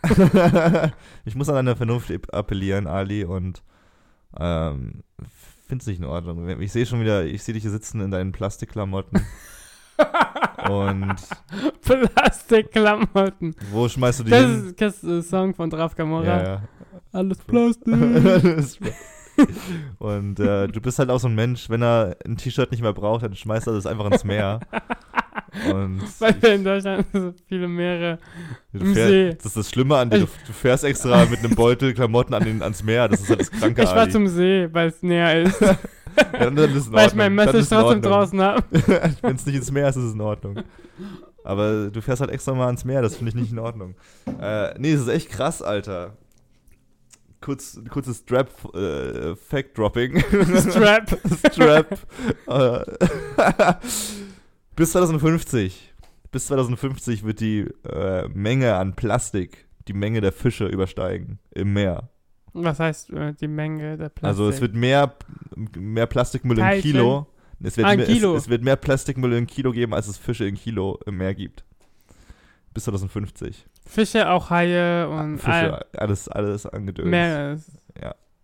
ich 1.24 1.34
muss 1.34 1.48
an 1.48 1.54
deine 1.56 1.76
Vernunft 1.76 2.10
ap- 2.10 2.32
appellieren, 2.34 2.86
Ali, 2.86 3.24
und 3.24 3.62
ähm, 4.38 5.02
find's 5.66 5.86
nicht 5.86 5.98
in 5.98 6.04
Ordnung. 6.04 6.48
Ich 6.60 6.72
sehe 6.72 6.86
schon 6.86 7.00
wieder, 7.00 7.24
ich 7.24 7.42
sehe 7.42 7.54
dich 7.54 7.62
hier 7.62 7.70
sitzen 7.72 8.00
in 8.00 8.10
deinen 8.10 8.32
Plastikklamotten. 8.32 9.24
und 10.68 11.16
Plastikklamotten. 11.88 13.54
wo 13.72 13.88
schmeißt 13.88 14.20
du 14.20 14.24
die 14.24 14.30
Das 14.30 14.40
hin? 14.42 14.66
ist 14.68 14.80
das 14.80 14.94
ist 14.96 15.04
ein 15.04 15.22
Song 15.22 15.54
von 15.54 15.70
Draf 15.70 15.94
Gamora. 15.94 16.24
Ja, 16.24 16.42
ja. 16.44 16.62
Alles 17.12 17.38
Plastik. 17.38 17.94
und 19.98 20.40
äh, 20.40 20.66
du 20.68 20.80
bist 20.80 20.98
halt 20.98 21.10
auch 21.10 21.20
so 21.20 21.28
ein 21.28 21.34
Mensch, 21.34 21.68
wenn 21.70 21.82
er 21.82 22.16
ein 22.26 22.36
T-Shirt 22.36 22.70
nicht 22.70 22.82
mehr 22.82 22.92
braucht, 22.92 23.22
dann 23.22 23.34
schmeißt 23.34 23.66
er 23.68 23.72
das 23.74 23.86
einfach 23.86 24.10
ins 24.10 24.24
Meer. 24.24 24.60
Und 25.72 26.02
Weil 26.20 26.42
wir 26.42 26.54
in 26.54 26.64
Deutschland 26.64 27.06
so 27.12 27.32
viele 27.48 27.68
Meere. 27.68 28.18
im 28.72 28.94
fähr- 28.94 29.06
See. 29.08 29.34
das 29.34 29.46
ist 29.46 29.56
das 29.56 29.70
Schlimme 29.70 29.96
an 29.96 30.10
dir. 30.10 30.20
Du, 30.20 30.26
du 30.46 30.52
fährst 30.52 30.84
extra 30.84 31.24
mit 31.26 31.38
einem 31.40 31.54
Beutel 31.54 31.94
Klamotten 31.94 32.34
an 32.34 32.44
den, 32.44 32.62
ans 32.62 32.82
Meer. 32.82 33.08
Das 33.08 33.20
ist 33.20 33.30
halt 33.30 33.40
das 33.40 33.50
Kranke, 33.50 33.82
Ich 33.82 33.88
war 33.90 33.98
Ali. 34.02 34.10
zum 34.10 34.26
See, 34.26 34.68
weil 34.72 34.88
es 34.88 35.02
näher 35.02 35.42
ist. 35.42 35.60
ja, 35.60 35.76
dann, 36.32 36.56
dann 36.56 36.76
ist 36.76 36.92
weil 36.92 37.06
ich 37.08 37.14
mein 37.14 37.38
in 37.38 37.46
trotzdem 37.46 38.02
draußen 38.02 38.40
habe. 38.40 38.62
Wenn 39.22 39.36
es 39.36 39.46
nicht 39.46 39.56
ins 39.56 39.70
Meer 39.70 39.88
ist, 39.88 39.96
ist 39.96 40.04
es 40.04 40.14
in 40.14 40.20
Ordnung. 40.20 40.56
Aber 41.48 41.88
du 41.88 42.02
fährst 42.02 42.20
halt 42.20 42.30
extra 42.30 42.52
mal 42.52 42.66
ans 42.66 42.84
Meer, 42.84 43.00
das 43.00 43.16
finde 43.16 43.30
ich 43.30 43.34
nicht 43.34 43.52
in 43.52 43.58
Ordnung. 43.58 43.94
Äh, 44.40 44.78
nee, 44.78 44.92
das 44.92 45.02
ist 45.02 45.08
echt 45.08 45.30
krass, 45.30 45.62
Alter. 45.62 46.16
Kurz, 47.40 47.80
kurzes 47.88 48.18
Strap, 48.18 48.50
äh, 48.74 49.34
Fact-Dropping. 49.34 50.20
Strap. 50.20 51.18
Strap. 51.50 51.98
Äh, 52.46 53.74
bis 54.76 54.92
2050. 54.92 55.94
Bis 56.30 56.46
2050 56.46 57.24
wird 57.24 57.40
die 57.40 57.66
äh, 57.84 58.28
Menge 58.28 58.76
an 58.76 58.94
Plastik, 58.94 59.66
die 59.88 59.94
Menge 59.94 60.20
der 60.20 60.32
Fische 60.32 60.66
übersteigen 60.66 61.38
im 61.52 61.72
Meer. 61.72 62.10
Was 62.52 62.78
heißt 62.78 63.10
äh, 63.10 63.32
die 63.32 63.48
Menge 63.48 63.96
der 63.96 64.10
Plastik? 64.10 64.24
Also 64.24 64.48
es 64.50 64.60
wird 64.60 64.74
mehr, 64.74 65.14
mehr 65.76 66.06
Plastikmüll 66.06 66.58
im 66.58 66.64
Teilchen? 66.64 66.92
Kilo. 66.92 67.26
Es 67.62 67.76
wird, 67.76 67.86
Ah, 67.86 67.90
ein 67.90 67.98
mehr, 67.98 68.06
Kilo. 68.06 68.36
Es, 68.36 68.44
es 68.44 68.48
wird 68.48 68.62
mehr 68.62 68.76
Plastikmüll 68.76 69.32
im 69.32 69.46
Kilo 69.46 69.72
geben, 69.72 69.94
als 69.94 70.06
es 70.08 70.16
Fische 70.16 70.46
im 70.46 70.54
Kilo 70.54 70.98
im 71.06 71.16
Meer 71.16 71.34
gibt. 71.34 71.64
Bis 72.74 72.84
2050. 72.84 73.66
Fische, 73.86 74.30
auch 74.30 74.50
Haie 74.50 75.08
und 75.08 75.38
Fische, 75.38 75.84
alles, 75.96 76.28
alles 76.28 76.66
angedönt. 76.66 77.06
all, 77.06 77.10
mehr 77.10 77.52
ist. 77.54 77.70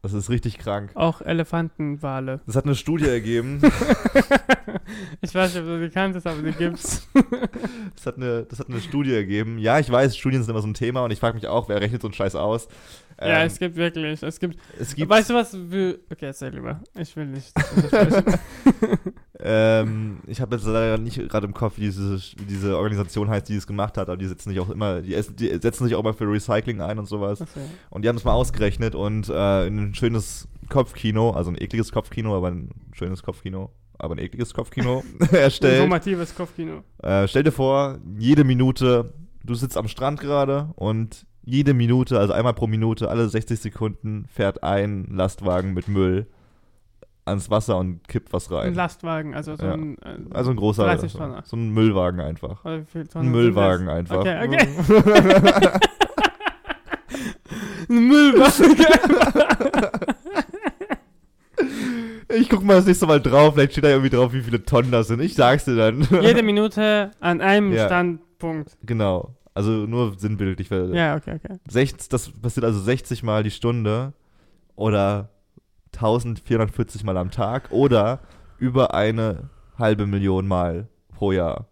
Das 0.05 0.13
ist 0.13 0.29
richtig 0.29 0.59
krank. 0.59 0.91
Auch 0.93 1.23
Elefantenwale. 1.23 2.41
Das 2.45 2.57
hat 2.57 2.67
eine 2.67 2.75
Studie 2.75 3.07
ergeben. 3.09 3.63
ich 5.23 5.35
weiß 5.35 5.55
nicht, 5.55 5.63
ob 5.63 5.67
du 5.67 5.81
die 5.81 5.89
kanntest, 5.89 6.27
aber 6.27 6.43
die 6.43 6.53
gibt's. 6.53 7.09
Das 7.97 8.05
hat, 8.05 8.17
eine, 8.19 8.43
das 8.43 8.59
hat 8.59 8.69
eine 8.69 8.83
Studie 8.83 9.15
ergeben. 9.15 9.57
Ja, 9.57 9.79
ich 9.79 9.91
weiß, 9.91 10.15
Studien 10.15 10.43
sind 10.43 10.51
immer 10.51 10.61
so 10.61 10.69
ein 10.69 10.75
Thema 10.75 11.05
und 11.05 11.11
ich 11.11 11.21
frage 11.21 11.37
mich 11.37 11.47
auch, 11.47 11.71
wer 11.71 11.81
rechnet 11.81 12.03
so 12.03 12.09
einen 12.09 12.13
Scheiß 12.13 12.35
aus? 12.35 12.69
Ja, 13.21 13.41
Ähm, 13.41 13.47
es 13.47 13.59
gibt 13.59 13.77
wirklich. 13.77 14.23
Es 14.23 14.41
gibt. 14.41 14.59
es 14.79 14.95
gibt 14.95 15.11
weißt 15.11 15.31
du 15.31 15.35
was? 15.35 15.55
Okay, 15.55 16.27
erzähl 16.27 16.55
lieber. 16.55 16.81
Ich 16.99 17.15
will 17.17 17.27
nicht. 17.27 17.53
Ähm, 19.47 20.21
ich 20.27 20.41
habe 20.41 20.57
jetzt 20.57 20.65
leider 20.65 20.97
nicht 20.97 21.19
gerade 21.29 21.47
im 21.47 21.53
Kopf, 21.53 21.77
wie 21.77 21.83
diese, 21.83 22.19
wie 22.39 22.45
diese 22.49 22.79
Organisation 22.79 23.29
heißt, 23.29 23.49
die 23.49 23.57
es 23.57 23.67
gemacht 23.67 23.99
hat, 23.99 24.09
aber 24.09 24.17
die 24.17 24.27
setzen 24.27 24.51
sich 24.51 24.61
auch 24.61 24.71
immer, 24.71 25.03
die, 25.03 25.21
die 25.35 25.49
setzen 25.61 25.85
sich 25.85 25.95
auch 25.95 26.01
immer 26.01 26.15
für 26.15 26.25
Recycling 26.25 26.81
ein 26.81 26.99
und 26.99 27.07
sowas. 27.07 27.43
Achso. 27.43 27.61
Und 27.91 28.03
die 28.03 28.09
haben 28.09 28.17
es 28.17 28.25
mal 28.25 28.33
ausgerechnet 28.33 28.95
und 28.95 29.29
äh, 29.29 29.67
in 29.67 29.79
ein 29.79 29.95
schönes 29.95 30.49
Kopfkino, 30.71 31.33
also 31.33 31.51
ein 31.51 31.61
ekliges 31.61 31.93
Kopfkino, 31.93 32.35
aber 32.35 32.49
ein 32.49 32.71
schönes 32.93 33.23
Kopfkino, 33.23 33.71
aber 33.99 34.15
ein 34.15 34.19
ekliges 34.19 34.55
Kopfkino 34.55 35.05
erstellt. 35.33 35.75
Informatives 35.75 36.35
Kopfkino. 36.35 36.83
Äh, 37.03 37.29
stell 37.29 37.43
dir 37.43 37.53
vor, 37.53 37.99
jede 38.17 38.45
Minute, 38.45 39.13
du 39.43 39.55
sitzt 39.55 39.77
am 39.77 39.89
Strand 39.89 40.21
gerade 40.21 40.71
und 40.77 41.27
jede 41.45 41.75
Minute, 41.75 42.19
also 42.19 42.33
einmal 42.33 42.55
pro 42.55 42.67
Minute, 42.67 43.09
alle 43.11 43.29
60 43.29 43.61
Sekunden 43.61 44.27
fährt 44.33 44.63
ein 44.63 45.07
Lastwagen 45.11 45.75
mit 45.75 45.89
Müll 45.89 46.27
ans 47.27 47.49
Wasser 47.51 47.79
und 47.79 48.07
kippt 48.07 48.33
was 48.33 48.51
Ein 48.51 48.55
rein. 48.57 48.75
Lastwagen, 48.75 49.35
also 49.35 49.57
so 49.57 49.65
Ja. 49.65 49.73
ein. 49.75 49.97
äh, 50.03 50.17
Also 50.33 50.51
ein 50.51 50.57
großer, 50.57 50.85
30 50.85 51.13
so, 51.13 51.19
Tonner. 51.19 51.43
so 51.45 51.57
ein 51.57 51.71
Müllwagen 51.71 52.21
einfach. 52.21 52.65
Ein 52.65 52.87
Müllwagen 53.31 53.89
einfach. 53.89 54.19
Okay, 54.19 54.47
okay. 54.47 54.69
Ein 57.89 58.09
Müllwagen. 58.09 58.77
Ich 62.37 62.49
guck 62.49 62.65
mal 62.65 62.75
das 62.77 62.87
nächste 62.87 63.07
Mal 63.07 63.21
drauf, 63.21 63.55
vielleicht 63.55 63.73
steht 63.73 63.85
da 63.85 63.91
irgendwie 63.91 64.11
drauf, 64.11 64.33
wie 64.33 64.41
viele 64.41 64.65
Tonnen 64.65 64.91
das 64.91 65.07
sind. 65.09 65.21
Ich 65.21 65.35
sag's 65.35 65.67
dir 65.67 65.77
dann. 65.77 66.07
Jede 66.21 66.43
Minute 66.43 67.13
an 67.21 67.41
einem 67.41 67.73
Ja. 67.73 67.87
Standpunkt. 67.87 68.77
genau. 68.83 69.35
Also 69.55 69.71
nur 69.71 70.19
sinnbildlich. 70.19 70.71
weil 70.71 70.95
Ja, 70.95 71.17
okay, 71.17 71.37
okay. 71.43 71.59
60, 71.69 72.09
das 72.09 72.31
passiert 72.31 72.65
also 72.65 72.81
60 72.81 73.23
Mal 73.23 73.45
die 73.45 73.53
Stunde 73.53 74.13
oder 74.75 75.31
1440 75.95 77.05
Mal 77.05 77.17
am 77.17 77.31
Tag 77.31 77.71
oder 77.71 78.21
über 78.59 78.95
eine 78.95 79.51
halbe 79.79 80.07
Million 80.07 80.49
Mal 80.49 80.89
pro 81.09 81.31
Jahr. 81.33 81.69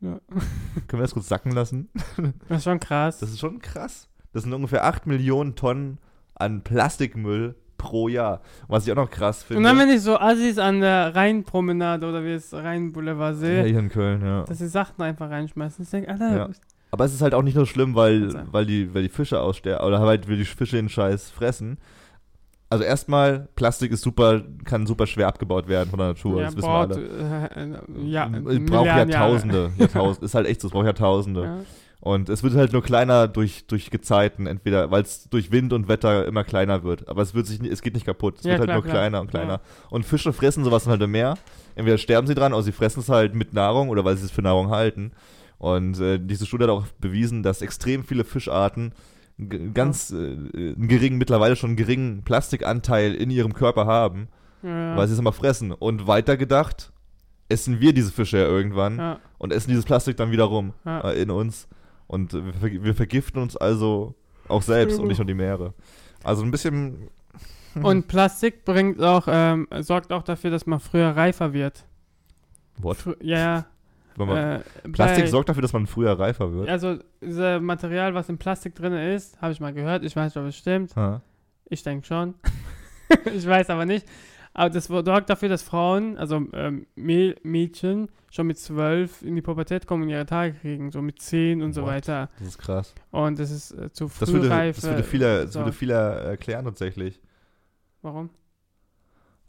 Ja. 0.00 0.20
Können 0.28 1.00
wir 1.00 1.00
das 1.00 1.14
kurz 1.14 1.28
sacken 1.28 1.52
lassen? 1.52 1.88
Das 2.48 2.58
ist 2.58 2.64
schon 2.64 2.80
krass. 2.80 3.18
Das 3.18 3.30
ist 3.30 3.40
schon 3.40 3.60
krass. 3.60 4.08
Das 4.32 4.42
sind 4.42 4.52
ungefähr 4.52 4.84
8 4.84 5.06
Millionen 5.06 5.54
Tonnen 5.54 5.98
an 6.34 6.62
Plastikmüll 6.62 7.56
pro 7.78 8.08
Jahr. 8.08 8.42
Was 8.66 8.86
ich 8.86 8.92
auch 8.92 8.96
noch 8.96 9.10
krass 9.10 9.42
finde. 9.42 9.58
Und 9.58 9.64
dann, 9.64 9.78
wenn 9.78 9.88
ich 9.88 10.02
so 10.02 10.18
Assis 10.18 10.58
an 10.58 10.80
der 10.80 11.14
Rheinpromenade 11.14 12.06
oder 12.06 12.22
wie 12.22 12.32
es 12.32 12.52
Rheinboulevard 12.52 13.34
ja, 13.36 13.40
sehe, 13.40 13.64
hier 13.64 13.78
in 13.78 13.88
Köln, 13.88 14.20
ja. 14.22 14.42
dass 14.42 14.58
sie 14.58 14.68
Sachen 14.68 15.00
einfach 15.00 15.30
reinschmeißen. 15.30 15.84
Ich 15.84 15.90
denke, 15.90 16.10
Alter, 16.10 16.36
Ja. 16.36 16.48
Aber 16.90 17.04
es 17.04 17.12
ist 17.12 17.20
halt 17.20 17.34
auch 17.34 17.42
nicht 17.42 17.54
nur 17.54 17.66
schlimm, 17.66 17.94
weil, 17.94 18.32
weil, 18.50 18.64
die, 18.64 18.94
weil 18.94 19.02
die 19.02 19.08
Fische 19.10 19.40
aussterben 19.40 19.86
oder 19.86 20.00
halt, 20.00 20.28
weil 20.28 20.36
die 20.36 20.44
Fische 20.44 20.76
den 20.76 20.88
Scheiß 20.88 21.30
fressen. 21.30 21.78
Also 22.70 22.84
erstmal, 22.84 23.48
Plastik 23.56 23.92
ist 23.92 24.02
super, 24.02 24.42
kann 24.64 24.86
super 24.86 25.06
schwer 25.06 25.28
abgebaut 25.28 25.68
werden 25.68 25.88
von 25.88 25.98
der 25.98 26.08
Natur, 26.08 26.40
ja, 26.40 26.46
das 26.46 26.56
wissen 26.56 26.68
wir 26.68 26.86
braucht, 26.86 26.96
alle. 26.96 27.48
äh, 27.56 27.72
äh, 27.72 28.04
ja, 28.04 28.28
braucht. 28.28 28.86
Jahrtausende. 28.86 29.70
Jahrtausende. 29.78 30.26
ist 30.26 30.34
halt 30.34 30.46
echt 30.46 30.60
so, 30.60 30.68
es 30.68 30.72
braucht 30.72 30.84
Jahrtausende. 30.84 31.42
Ja. 31.42 31.58
Und 32.00 32.28
es 32.28 32.44
wird 32.44 32.54
halt 32.54 32.72
nur 32.72 32.82
kleiner 32.82 33.26
durch, 33.26 33.66
durch 33.66 33.90
Gezeiten, 33.90 34.46
entweder, 34.46 34.90
weil 34.92 35.02
es 35.02 35.28
durch 35.30 35.50
Wind 35.50 35.72
und 35.72 35.88
Wetter 35.88 36.26
immer 36.26 36.44
kleiner 36.44 36.84
wird. 36.84 37.08
Aber 37.08 37.22
es 37.22 37.34
wird 37.34 37.46
sich, 37.46 37.60
es 37.60 37.82
geht 37.82 37.94
nicht 37.94 38.06
kaputt. 38.06 38.36
Es 38.38 38.44
Ja, 38.44 38.52
wird 38.52 38.60
halt 38.60 38.66
klar, 38.68 38.76
nur 38.76 38.82
klar. 38.84 38.94
kleiner 38.94 39.20
und 39.20 39.30
kleiner. 39.30 39.60
Und 39.90 40.04
Fische 40.06 40.32
fressen 40.32 40.62
sowas 40.62 40.86
halt 40.86 41.02
im 41.02 41.10
Meer. 41.10 41.36
Entweder 41.74 41.98
sterben 41.98 42.28
sie 42.28 42.36
dran, 42.36 42.52
oder 42.52 42.62
sie 42.62 42.72
fressen 42.72 43.00
es 43.00 43.08
halt 43.08 43.34
mit 43.34 43.52
Nahrung 43.52 43.88
oder 43.88 44.04
weil 44.04 44.16
sie 44.16 44.24
es 44.26 44.30
für 44.30 44.42
Nahrung 44.42 44.70
halten. 44.70 45.10
Und 45.58 45.98
äh, 45.98 46.20
diese 46.22 46.46
Studie 46.46 46.64
hat 46.64 46.70
auch 46.70 46.86
bewiesen, 47.00 47.42
dass 47.42 47.62
extrem 47.62 48.04
viele 48.04 48.22
Fischarten 48.22 48.92
ganz 49.74 50.10
äh, 50.12 50.16
einen 50.16 50.86
geringen, 50.88 51.18
mittlerweile 51.18 51.56
schon 51.56 51.70
einen 51.70 51.76
geringen 51.76 52.22
Plastikanteil 52.24 53.14
in 53.14 53.30
ihrem 53.30 53.54
Körper 53.54 53.86
haben, 53.86 54.28
Ja, 54.62 54.96
weil 54.96 55.06
sie 55.08 55.14
es 55.14 55.18
immer 55.18 55.32
fressen. 55.32 55.72
Und 55.72 56.06
weitergedacht, 56.06 56.92
essen 57.48 57.80
wir 57.80 57.92
diese 57.92 58.12
Fische 58.12 58.38
ja 58.38 58.44
irgendwann 58.46 58.98
ja, 58.98 59.18
und 59.38 59.52
essen 59.52 59.70
dieses 59.70 59.84
Plastik 59.84 60.16
dann 60.16 60.30
wiederum 60.30 60.74
Ja. 60.84 61.00
äh, 61.10 61.20
in 61.20 61.30
uns. 61.30 61.66
Und 62.08 62.32
wir, 62.32 62.52
ver- 62.54 62.82
wir 62.84 62.94
vergiften 62.94 63.40
uns 63.40 63.56
also 63.56 64.14
auch 64.48 64.62
selbst 64.62 64.98
und 64.98 65.06
nicht 65.08 65.18
nur 65.18 65.26
die 65.26 65.34
Meere. 65.34 65.74
Also 66.24 66.42
ein 66.42 66.50
bisschen. 66.50 67.08
Und 67.80 68.08
Plastik 68.08 68.64
bringt 68.64 69.00
auch, 69.00 69.28
ähm, 69.30 69.68
sorgt 69.80 70.12
auch 70.12 70.22
dafür, 70.24 70.50
dass 70.50 70.66
man 70.66 70.80
früher 70.80 71.10
reifer 71.10 71.52
wird. 71.52 71.84
What? 72.78 72.96
Fr 72.96 73.12
ja, 73.20 73.38
ja. 74.18 74.56
Äh, 74.56 74.60
Plastik 74.90 75.28
sorgt 75.28 75.48
dafür, 75.48 75.62
dass 75.62 75.72
man 75.72 75.86
früher 75.86 76.18
reifer 76.18 76.52
wird. 76.52 76.68
Also, 76.68 76.98
dieses 77.20 77.60
Material, 77.60 78.14
was 78.14 78.28
im 78.28 78.36
Plastik 78.38 78.74
drin 78.74 78.92
ist, 78.94 79.40
habe 79.40 79.52
ich 79.52 79.60
mal 79.60 79.72
gehört. 79.72 80.02
Ich 80.02 80.16
weiß 80.16 80.34
nicht, 80.34 80.42
ob 80.42 80.48
es 80.48 80.56
stimmt. 80.56 80.96
Ha. 80.96 81.20
Ich 81.66 81.82
denke 81.84 82.04
schon. 82.06 82.34
ich 83.32 83.46
weiß 83.46 83.70
aber 83.70 83.84
nicht. 83.86 84.06
Aber 84.58 84.70
das 84.70 84.86
sorgt 84.86 85.30
dafür, 85.30 85.48
dass 85.48 85.62
Frauen, 85.62 86.18
also 86.18 86.44
ähm, 86.52 86.86
Mä- 86.96 87.36
Mädchen, 87.44 88.08
schon 88.28 88.48
mit 88.48 88.58
zwölf 88.58 89.22
in 89.22 89.36
die 89.36 89.40
Pubertät 89.40 89.86
kommen 89.86 90.02
und 90.02 90.08
ihre 90.08 90.26
Tage 90.26 90.54
kriegen, 90.54 90.90
so 90.90 91.00
mit 91.00 91.22
zehn 91.22 91.62
und 91.62 91.74
so 91.74 91.82
What? 91.82 91.90
weiter. 91.90 92.28
Das 92.40 92.48
ist 92.48 92.58
krass. 92.58 92.92
Und 93.12 93.38
das 93.38 93.52
ist 93.52 93.70
äh, 93.70 93.92
zu 93.92 94.08
früh 94.08 94.20
Das 94.24 94.32
würde, 94.32 94.48
das 94.48 94.82
würde 94.82 95.02
viel, 95.04 95.20
das 95.20 95.52
so. 95.52 95.60
würde 95.60 95.72
viel 95.72 95.90
erklären 95.90 96.64
tatsächlich. 96.64 97.20
Warum? 98.02 98.30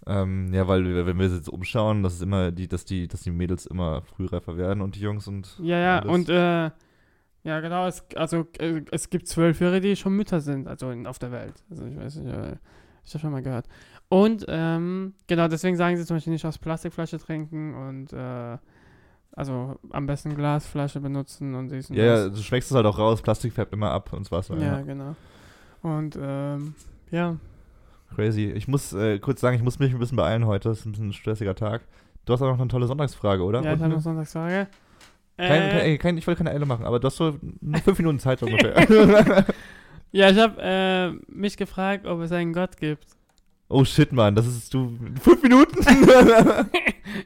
Ähm, 0.05 0.53
ja, 0.53 0.67
weil 0.67 1.05
wenn 1.07 1.17
wir 1.17 1.27
jetzt 1.27 1.49
umschauen, 1.49 2.03
dass 2.03 2.13
es 2.13 2.21
immer 2.21 2.51
die, 2.51 2.67
dass 2.67 2.85
die, 2.85 3.07
dass 3.07 3.21
die 3.21 3.31
Mädels 3.31 3.65
immer 3.65 4.03
frühreifer 4.03 4.57
werden 4.57 4.81
und 4.81 4.95
die 4.95 5.01
Jungs 5.01 5.27
und 5.27 5.57
Ja, 5.59 5.77
ja, 5.79 5.99
alles. 6.01 6.13
und 6.13 6.29
äh, 6.29 6.69
ja, 7.43 7.59
genau, 7.61 7.87
es, 7.87 8.03
also 8.15 8.45
äh, 8.59 8.81
es 8.91 9.09
gibt 9.09 9.27
Zwölfjährige, 9.27 9.87
die 9.87 9.95
schon 9.95 10.13
Mütter 10.15 10.39
sind, 10.39 10.67
also 10.67 10.91
in, 10.91 11.07
auf 11.07 11.17
der 11.17 11.31
Welt. 11.31 11.63
Also 11.69 11.85
ich 11.85 11.97
weiß 11.97 12.15
nicht, 12.17 12.31
äh, 12.31 12.57
ich 13.03 13.13
habe 13.13 13.21
schon 13.21 13.31
mal 13.31 13.41
gehört. 13.41 13.67
Und 14.09 14.45
ähm, 14.47 15.13
genau, 15.27 15.47
deswegen 15.47 15.75
sagen 15.77 15.95
sie 15.97 16.05
zum 16.05 16.17
Beispiel 16.17 16.33
nicht 16.33 16.45
aus 16.45 16.57
Plastikflasche 16.57 17.19
trinken 17.19 17.75
und 17.75 18.11
äh, 18.11 18.57
also 19.33 19.77
am 19.91 20.07
besten 20.07 20.35
Glasflasche 20.35 20.99
benutzen 20.99 21.53
und 21.53 21.69
dies 21.69 21.89
und 21.91 21.95
ja, 21.95 22.03
ja, 22.05 22.29
du 22.29 22.37
schmeckst 22.37 22.71
es 22.71 22.75
halt 22.75 22.87
auch 22.87 22.97
raus, 22.97 23.21
Plastik 23.21 23.53
färbt 23.53 23.71
immer 23.71 23.91
ab 23.91 24.11
ins 24.17 24.31
Wasser. 24.31 24.57
Ja, 24.57 24.77
Ja. 24.77 24.81
genau. 24.81 25.15
Und 25.83 26.17
ähm, 26.21 26.73
ja, 27.11 27.37
Crazy. 28.15 28.45
Ich 28.55 28.67
muss 28.67 28.91
äh, 28.93 29.19
kurz 29.19 29.39
sagen, 29.39 29.55
ich 29.55 29.61
muss 29.61 29.77
mich 29.77 29.93
ein 29.93 29.99
bisschen 29.99 30.17
beeilen 30.17 30.47
heute. 30.47 30.71
Es 30.71 30.79
ist 30.79 30.85
ein 30.87 30.91
bisschen 30.93 31.09
ein 31.09 31.13
stressiger 31.13 31.53
Tag. 31.53 31.81
Du 32.25 32.33
hast 32.33 32.41
auch 32.41 32.47
noch 32.47 32.59
eine 32.59 32.67
tolle 32.67 32.87
Sonntagsfrage, 32.87 33.43
oder? 33.43 33.61
ja, 33.61 33.65
ich 33.67 33.73
Und 33.73 33.75
habe 33.75 33.85
eine- 33.85 33.93
noch 33.93 34.01
Sonntagsfrage. 34.01 34.67
Kein, 35.37 35.61
Äh, 35.61 35.69
kein, 35.69 35.97
kein, 35.99 36.17
ich 36.17 36.25
wollte 36.25 36.39
keine 36.43 36.49
Eile 36.55 36.65
machen, 36.65 36.85
aber 36.85 36.99
du 36.99 37.05
hast 37.05 37.17
so 37.17 37.37
nur 37.61 37.79
fünf 37.81 37.99
Minuten 37.99 38.17
Zeit 38.17 38.41
ungefähr. 38.43 39.45
ja, 40.11 40.29
ich 40.31 40.39
habe 40.39 40.55
äh, 40.59 41.11
mich 41.31 41.55
gefragt, 41.55 42.07
ob 42.07 42.19
es 42.21 42.31
einen 42.31 42.51
Gott 42.51 42.75
gibt. 42.77 43.05
Oh 43.69 43.85
shit, 43.85 44.11
Mann, 44.11 44.35
das 44.35 44.45
ist 44.47 44.73
du. 44.73 44.97
Fünf 45.21 45.41
Minuten? 45.43 45.79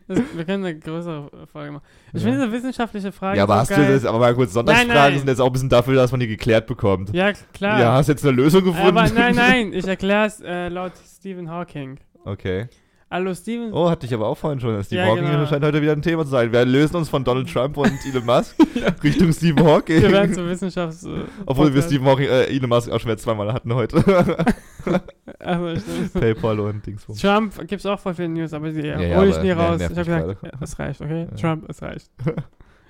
Das, 0.07 0.17
wir 0.33 0.45
können 0.45 0.63
eine 0.63 0.79
größere 0.79 1.29
Folge 1.51 1.73
machen. 1.73 1.83
Ich 2.13 2.21
Ja. 2.23 2.29
finde 2.29 2.45
diese 2.45 2.53
wissenschaftliche 2.53 3.11
Frage 3.11 3.37
ja, 3.37 3.43
aber 3.43 3.57
hast 3.57 3.67
geil. 3.67 3.85
du 3.85 3.93
das, 3.93 4.05
aber 4.05 4.17
mal 4.19 4.33
kurz, 4.33 4.53
Sonntagsfragen 4.53 4.93
nein. 4.95 5.17
sind 5.17 5.27
jetzt 5.27 5.41
auch 5.41 5.47
ein 5.47 5.51
bisschen 5.51 5.67
dafür, 5.69 5.95
dass 5.95 6.11
man 6.11 6.21
die 6.21 6.27
geklärt 6.27 6.67
bekommt. 6.67 7.13
Ja, 7.13 7.33
klar. 7.53 7.79
Ja, 7.81 7.91
hast 7.93 8.07
jetzt 8.07 8.25
eine 8.25 8.33
Lösung 8.33 8.63
gefunden? 8.63 8.97
Aber 8.97 9.09
nein, 9.09 9.35
nein, 9.35 9.73
ich 9.73 9.85
erkläre 9.85 10.25
es 10.27 10.39
äh, 10.39 10.69
laut 10.69 10.93
Stephen 11.05 11.49
Hawking. 11.49 11.99
Okay. 12.23 12.67
Hallo 13.13 13.35
Stephen. 13.35 13.71
Oh, 13.73 13.91
hatte 13.91 14.07
ich 14.07 14.13
aber 14.15 14.27
auch 14.27 14.35
vorhin 14.35 14.59
schon. 14.59 14.83
Steve 14.83 15.01
Ja, 15.01 15.07
Hawking 15.07 15.25
genau. 15.25 15.45
scheint 15.45 15.63
heute 15.63 15.79
wieder 15.83 15.91
ein 15.91 16.01
Thema 16.01 16.23
zu 16.23 16.31
sein. 16.31 16.51
Wir 16.51 16.65
lösen 16.65 16.95
uns 16.95 17.09
von 17.09 17.23
Donald 17.23 17.47
Trump 17.47 17.77
und 17.77 17.91
Elon 18.07 18.25
Musk 18.25 18.55
Richtung 19.03 19.31
Stephen 19.31 19.63
Hawking. 19.63 20.01
Wir 20.01 20.11
werden 20.11 20.33
zur 20.33 20.49
Wissenschafts... 20.49 21.03
Äh, 21.03 21.19
Obwohl 21.45 21.71
wir. 21.75 21.83
Stephen 21.83 22.07
Hawking, 22.07 22.25
äh, 22.25 22.45
Elon 22.45 22.69
Musk 22.69 22.89
auch 22.89 22.99
schon 22.99 23.11
wieder 23.11 23.19
zweimal 23.19 23.53
hatten 23.53 23.71
heute. 23.75 24.03
Also, 25.39 25.79
stimmt. 25.79 26.13
PayPal 26.13 26.59
und 26.59 26.85
Dingsbums. 26.85 27.21
Trump 27.21 27.57
gibt 27.59 27.73
es 27.73 27.85
auch 27.85 27.99
voll 27.99 28.15
viele 28.15 28.29
News, 28.29 28.51
aber 28.51 28.69
die 28.71 28.81
ja, 28.81 28.97
hole 28.97 29.29
ich 29.29 29.41
nie 29.41 29.51
raus. 29.51 29.79
Ich 29.79 29.83
habe 29.83 29.95
gesagt, 29.95 30.07
gerade. 30.07 30.37
ja, 30.41 30.51
es 30.59 30.79
reicht, 30.79 30.99
okay? 31.01 31.27
Ja. 31.29 31.37
Trump, 31.37 31.69
es 31.69 31.81
reicht. 31.81 32.09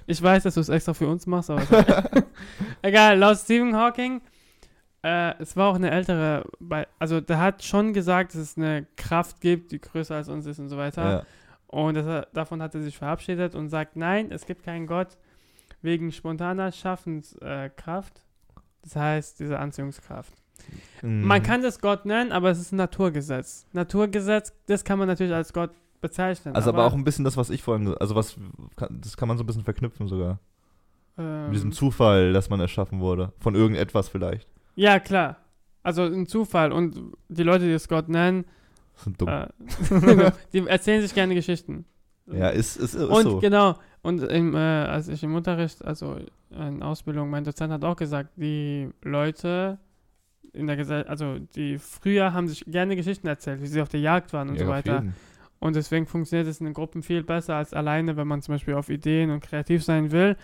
Ich 0.05 0.21
weiß, 0.21 0.43
dass 0.43 0.55
du 0.55 0.59
es 0.59 0.67
extra 0.67 0.93
für 0.93 1.07
uns 1.07 1.25
machst, 1.27 1.49
aber. 1.49 1.63
Egal, 2.81 3.17
laut 3.17 3.37
Stephen 3.37 3.73
Hawking, 3.73 4.21
äh, 5.03 5.35
es 5.39 5.55
war 5.57 5.69
auch 5.69 5.75
eine 5.75 5.91
ältere, 5.91 6.45
also 6.97 7.19
der 7.19 7.39
hat 7.39 7.63
schon 7.63 7.93
gesagt, 7.93 8.33
dass 8.33 8.41
es 8.41 8.57
eine 8.57 8.87
Kraft 8.95 9.41
gibt, 9.41 9.71
die 9.71 9.79
größer 9.79 10.15
als 10.15 10.29
uns 10.29 10.45
ist 10.45 10.59
und 10.59 10.69
so 10.69 10.77
weiter. 10.77 11.11
Ja. 11.11 11.23
Und 11.67 11.95
das, 11.95 12.27
davon 12.33 12.61
hat 12.61 12.73
er 12.75 12.81
sich 12.81 12.97
verabschiedet 12.97 13.53
und 13.55 13.69
sagt, 13.69 13.95
nein, 13.95 14.31
es 14.31 14.45
gibt 14.45 14.63
keinen 14.63 14.87
Gott 14.87 15.17
wegen 15.81 16.11
spontaner 16.11 16.71
Schaffenskraft. 16.71 18.21
das 18.83 18.95
heißt, 18.95 19.39
diese 19.39 19.59
Anziehungskraft. 19.59 20.33
Mhm. 21.01 21.23
Man 21.23 21.43
kann 21.43 21.61
das 21.61 21.81
Gott 21.81 22.05
nennen, 22.05 22.31
aber 22.31 22.51
es 22.51 22.59
ist 22.59 22.71
ein 22.71 22.77
Naturgesetz. 22.77 23.65
Naturgesetz, 23.73 24.53
das 24.67 24.85
kann 24.85 24.99
man 24.99 25.07
natürlich 25.09 25.33
als 25.33 25.51
Gott 25.51 25.71
bezeichnen. 25.99 26.55
Also 26.55 26.69
aber 26.69 26.85
auch 26.85 26.93
ein 26.93 27.03
bisschen 27.03 27.25
das, 27.25 27.35
was 27.35 27.49
ich 27.49 27.61
vorhin, 27.61 27.93
also 27.95 28.15
was, 28.15 28.37
kann, 28.77 28.99
das 29.01 29.17
kann 29.17 29.27
man 29.27 29.37
so 29.37 29.43
ein 29.43 29.47
bisschen 29.47 29.63
verknüpfen 29.63 30.07
sogar. 30.07 30.39
ähm, 31.17 31.45
Mit 31.45 31.55
diesem 31.55 31.71
Zufall, 31.73 32.31
dass 32.31 32.49
man 32.49 32.61
erschaffen 32.61 33.01
wurde. 33.01 33.33
Von 33.39 33.55
irgendetwas 33.55 34.07
vielleicht. 34.07 34.47
Ja, 34.75 34.99
klar. 34.99 35.37
Also 35.83 36.03
ein 36.03 36.27
Zufall. 36.27 36.71
Und 36.71 36.99
die 37.29 37.43
Leute, 37.43 37.65
die 37.65 37.71
es 37.71 37.87
Gott 37.87 38.09
nennen, 38.09 38.45
sind 38.95 39.19
dumm. 39.21 39.29
äh, 39.29 40.31
die 40.53 40.65
erzählen 40.67 41.01
sich 41.01 41.13
gerne 41.13 41.35
Geschichten. 41.35 41.85
ja, 42.27 42.49
ist, 42.49 42.77
ist, 42.77 42.93
ist 42.95 43.03
Und 43.03 43.23
so. 43.23 43.39
genau, 43.39 43.75
und 44.01 44.21
im, 44.23 44.53
äh, 44.55 44.57
als 44.57 45.07
ich 45.07 45.23
im 45.23 45.35
Unterricht, 45.35 45.83
also 45.83 46.17
in 46.51 46.83
Ausbildung, 46.83 47.29
mein 47.29 47.43
Dozent 47.43 47.71
hat 47.71 47.83
auch 47.83 47.95
gesagt, 47.95 48.31
die 48.35 48.89
Leute 49.01 49.79
in 50.53 50.67
der 50.67 50.75
Gesellschaft, 50.75 51.09
also 51.09 51.39
die 51.55 51.77
früher 51.79 52.33
haben 52.33 52.47
sich 52.47 52.63
gerne 52.67 52.95
Geschichten 52.95 53.27
erzählt, 53.27 53.61
wie 53.61 53.67
sie 53.67 53.81
auf 53.81 53.89
der 53.89 54.01
Jagd 54.01 54.33
waren 54.33 54.49
und 54.49 54.55
ja, 54.55 54.65
so 54.65 54.71
weiter. 54.71 55.03
Und 55.59 55.75
deswegen 55.75 56.05
funktioniert 56.05 56.47
es 56.47 56.59
in 56.59 56.65
den 56.65 56.73
Gruppen 56.73 57.01
viel 57.01 57.23
besser 57.23 57.55
als 57.55 57.73
alleine, 57.73 58.17
wenn 58.17 58.27
man 58.27 58.41
zum 58.41 58.55
Beispiel 58.55 58.73
auf 58.73 58.89
Ideen 58.89 59.31
und 59.31 59.39
kreativ 59.41 59.83
sein 59.83 60.11
will, 60.11 60.35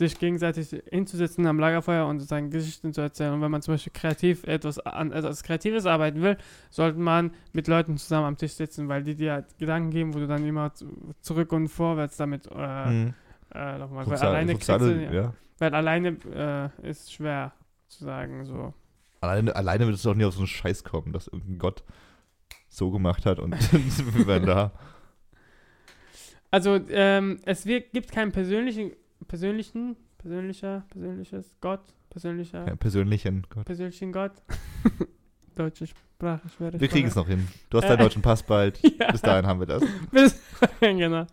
sich 0.00 0.18
gegenseitig 0.18 0.74
hinzusetzen 0.90 1.46
am 1.46 1.58
Lagerfeuer 1.60 2.06
und 2.06 2.18
sozusagen 2.20 2.50
Geschichten 2.50 2.92
zu 2.92 3.00
erzählen. 3.02 3.34
Und 3.34 3.42
wenn 3.42 3.50
man 3.50 3.60
zum 3.62 3.74
Beispiel 3.74 3.92
kreativ 3.92 4.44
etwas 4.44 4.78
an 4.80 5.12
etwas 5.12 5.42
Kreatives 5.42 5.84
arbeiten 5.86 6.22
will, 6.22 6.36
sollte 6.70 6.98
man 6.98 7.32
mit 7.52 7.68
Leuten 7.68 7.96
zusammen 7.98 8.26
am 8.26 8.36
Tisch 8.36 8.52
sitzen, 8.54 8.88
weil 8.88 9.04
die 9.04 9.14
dir 9.14 9.32
halt 9.34 9.58
Gedanken 9.58 9.90
geben, 9.90 10.14
wo 10.14 10.18
du 10.18 10.26
dann 10.26 10.44
immer 10.44 10.72
zu- 10.74 11.14
zurück 11.20 11.52
und 11.52 11.68
vorwärts 11.68 12.16
damit 12.16 12.48
äh, 12.50 12.86
Mhm. 12.90 13.14
äh, 13.54 13.78
nochmal. 13.78 14.06
Weil 14.06 14.18
alleine, 14.18 14.52
kriegst 14.54 14.66
soziale- 14.66 15.06
du, 15.08 15.14
ja. 15.14 15.34
weil 15.58 15.74
alleine 15.74 16.70
äh, 16.82 16.88
ist 16.90 17.12
schwer 17.12 17.52
zu 17.88 18.04
sagen, 18.04 18.44
so. 18.46 18.72
Alleine, 19.20 19.54
alleine 19.54 19.84
würdest 19.86 20.04
du 20.04 20.08
doch 20.08 20.16
nie 20.16 20.24
auf 20.24 20.32
so 20.32 20.40
einen 20.40 20.46
Scheiß 20.46 20.82
kommen, 20.82 21.12
dass 21.12 21.28
irgendein 21.28 21.58
Gott 21.58 21.84
so 22.68 22.90
gemacht 22.90 23.26
hat 23.26 23.38
und 23.38 23.52
wir 24.16 24.26
wären 24.26 24.46
da. 24.46 24.72
Also, 26.50 26.80
ähm, 26.88 27.38
es 27.44 27.64
wird, 27.66 27.92
gibt 27.92 28.10
keinen 28.10 28.32
persönlichen, 28.32 28.92
persönlichen, 29.28 29.96
persönlicher, 30.18 30.84
persönliches 30.90 31.54
Gott, 31.60 31.80
persönlicher, 32.10 32.64
Keinen 32.64 32.78
persönlichen 32.78 33.46
Gott. 33.50 33.64
persönlichen 33.64 34.12
Gott. 34.12 34.32
Deutsche 35.54 35.86
Sprache, 35.86 36.48
schwere 36.56 36.80
Wir 36.80 36.88
kriegen 36.88 37.08
es 37.08 37.14
noch 37.16 37.26
hin. 37.28 37.46
Du 37.68 37.78
hast 37.78 37.84
Äh, 37.84 37.88
deinen 37.88 37.98
deutschen 38.00 38.22
Pass 38.22 38.42
bald. 38.42 38.78
Ja. 38.98 39.10
Bis 39.12 39.20
dahin 39.20 39.46
haben 39.46 39.60
wir 39.60 39.66
das. 39.66 39.82
Bis, 40.10 40.40
genau. 40.80 41.26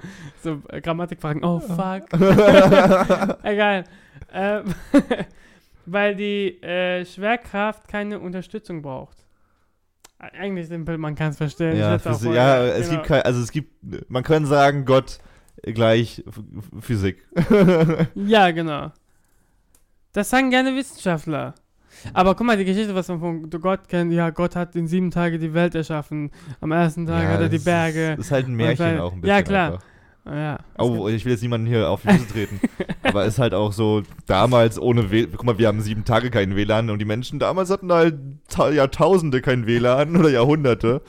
So, 0.44 0.62
äh, 0.70 0.82
Grammatikfragen. 0.82 1.44
Oh, 1.44 1.60
fuck. 1.60 2.12
Egal. 3.44 3.84
Ähm, 4.34 4.64
weil 5.86 6.16
die 6.16 6.62
äh, 6.62 7.06
Schwerkraft 7.06 7.88
keine 7.88 8.20
Unterstützung 8.20 8.82
braucht. 8.82 9.18
E- 10.20 10.38
Eigentlich 10.38 10.68
simpel, 10.68 10.98
man 10.98 11.16
kann 11.16 11.30
es 11.30 11.38
verstehen. 11.38 11.78
ja, 11.78 11.96
ja, 11.98 12.66
es 12.66 12.88
genau. 12.90 12.90
gibt 12.98 13.06
kein, 13.08 13.22
also 13.22 13.42
es 13.42 13.52
gibt, 13.52 14.10
man 14.10 14.24
kann 14.24 14.46
sagen, 14.46 14.84
Gott 14.86 15.20
gleich 15.64 16.24
Physik. 16.80 17.26
Ja, 18.16 18.52
genau. 18.52 18.92
Das 20.14 20.30
sagen 20.30 20.50
gerne 20.50 20.76
Wissenschaftler. 20.76 21.54
Aber 22.14 22.36
guck 22.36 22.46
mal, 22.46 22.58
die 22.58 22.66
Geschichte, 22.66 22.94
was 22.96 23.08
man 23.08 23.20
von 23.20 23.50
Gott 23.50 23.88
kennt, 23.90 24.14
ja, 24.14 24.30
Gott 24.30 24.56
hat 24.56 24.76
in 24.76 24.88
sieben 24.88 25.12
Tagen 25.12 25.40
die 25.40 25.54
Welt 25.54 25.76
erschaffen. 25.76 26.32
Am 26.62 26.72
ersten 26.72 27.06
Tag 27.06 27.28
hat 27.28 27.42
er 27.42 27.50
die 27.50 27.58
das 27.58 27.66
Berge. 27.66 28.14
Ist, 28.14 28.20
ist 28.20 28.32
halt 28.32 28.48
ein 28.48 28.56
Märchen 28.56 28.86
weil- 28.86 29.00
auch 29.00 29.14
ein 29.14 29.22
bisschen. 29.22 29.36
Ja, 29.36 29.42
klar. 29.42 29.74
Einfach. 29.74 29.86
Ja. 30.30 30.60
Oh, 30.78 31.08
ich 31.08 31.24
will 31.24 31.32
jetzt 31.32 31.42
niemanden 31.42 31.68
hier 31.68 31.90
auf 31.90 32.02
die 32.02 32.10
Füße 32.10 32.28
treten. 32.28 32.60
aber 33.04 33.24
ist 33.26 33.40
halt 33.40 33.54
auch 33.54 33.72
so, 33.72 34.04
damals 34.26 34.78
ohne 34.80 35.10
WLAN, 35.10 35.32
guck 35.32 35.46
mal, 35.46 35.58
wir 35.58 35.68
haben 35.68 35.80
sieben 35.80 36.04
Tage 36.04 36.30
keinen 36.30 36.58
WLAN 36.58 36.90
und 36.90 37.00
die 37.00 37.06
Menschen 37.06 37.40
damals 37.40 37.70
hatten 37.70 37.92
halt 37.94 38.16
ta 38.50 38.70
Jahrtausende 38.70 39.42
kein 39.42 39.66
WLAN 39.68 40.18
oder 40.18 40.30
Jahrhunderte. 40.30 41.02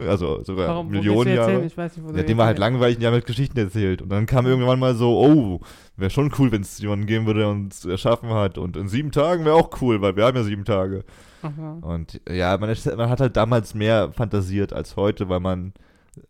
Also 0.00 0.42
sogar 0.44 0.68
Warum? 0.68 0.88
Millionen? 0.90 1.34
Jahre. 1.34 1.64
Ich 1.64 1.76
weiß 1.76 1.96
nicht, 1.96 2.06
wo 2.06 2.16
Ja, 2.16 2.22
dem 2.22 2.38
war 2.38 2.46
halt 2.46 2.58
langweilig 2.58 2.96
und 2.96 3.02
die 3.02 3.06
haben 3.06 3.14
halt 3.14 3.26
Geschichten 3.26 3.58
erzählt. 3.58 4.02
Und 4.02 4.10
dann 4.10 4.26
kam 4.26 4.46
irgendwann 4.46 4.78
mal 4.78 4.94
so, 4.94 5.18
oh, 5.18 5.60
wäre 5.96 6.10
schon 6.10 6.32
cool, 6.38 6.52
wenn 6.52 6.62
es 6.62 6.78
jemanden 6.78 7.06
geben 7.06 7.26
würde, 7.26 7.40
der 7.40 7.48
uns 7.48 7.84
erschaffen 7.84 8.30
hat. 8.30 8.58
Und 8.58 8.76
in 8.76 8.88
sieben 8.88 9.10
Tagen 9.10 9.44
wäre 9.44 9.54
auch 9.56 9.70
cool, 9.80 10.00
weil 10.00 10.14
wir 10.16 10.24
haben 10.24 10.36
ja 10.36 10.42
sieben 10.44 10.64
Tage. 10.64 11.04
Aha. 11.42 11.78
Und 11.82 12.20
ja, 12.28 12.56
man, 12.58 12.74
man 12.96 13.08
hat 13.10 13.20
halt 13.20 13.36
damals 13.36 13.74
mehr 13.74 14.12
fantasiert 14.12 14.72
als 14.72 14.96
heute, 14.96 15.28
weil 15.28 15.40
man 15.40 15.72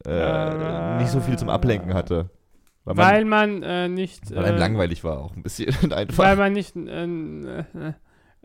äh, 0.07 0.11
Äh, 0.11 0.99
nicht 0.99 1.11
so 1.11 1.21
viel 1.21 1.39
zum 1.39 1.49
Ablenken 1.49 1.95
hatte. 1.95 2.31
Weil, 2.85 2.97
Weil 2.97 3.25
man, 3.25 3.61
man 3.61 3.63
äh, 3.63 3.89
nicht. 3.89 4.35
weil 4.35 4.45
einem 4.47 4.57
äh, 4.57 4.61
langweilig 4.61 5.05
war 5.05 5.19
auch 5.19 5.35
ein 5.37 5.43
bisschen 5.43 5.93
einfach. 5.93 6.25
Weil 6.25 6.37
man 6.37 6.53
nicht 6.53 6.75
äh, 6.77 7.05
äh, 7.05 7.65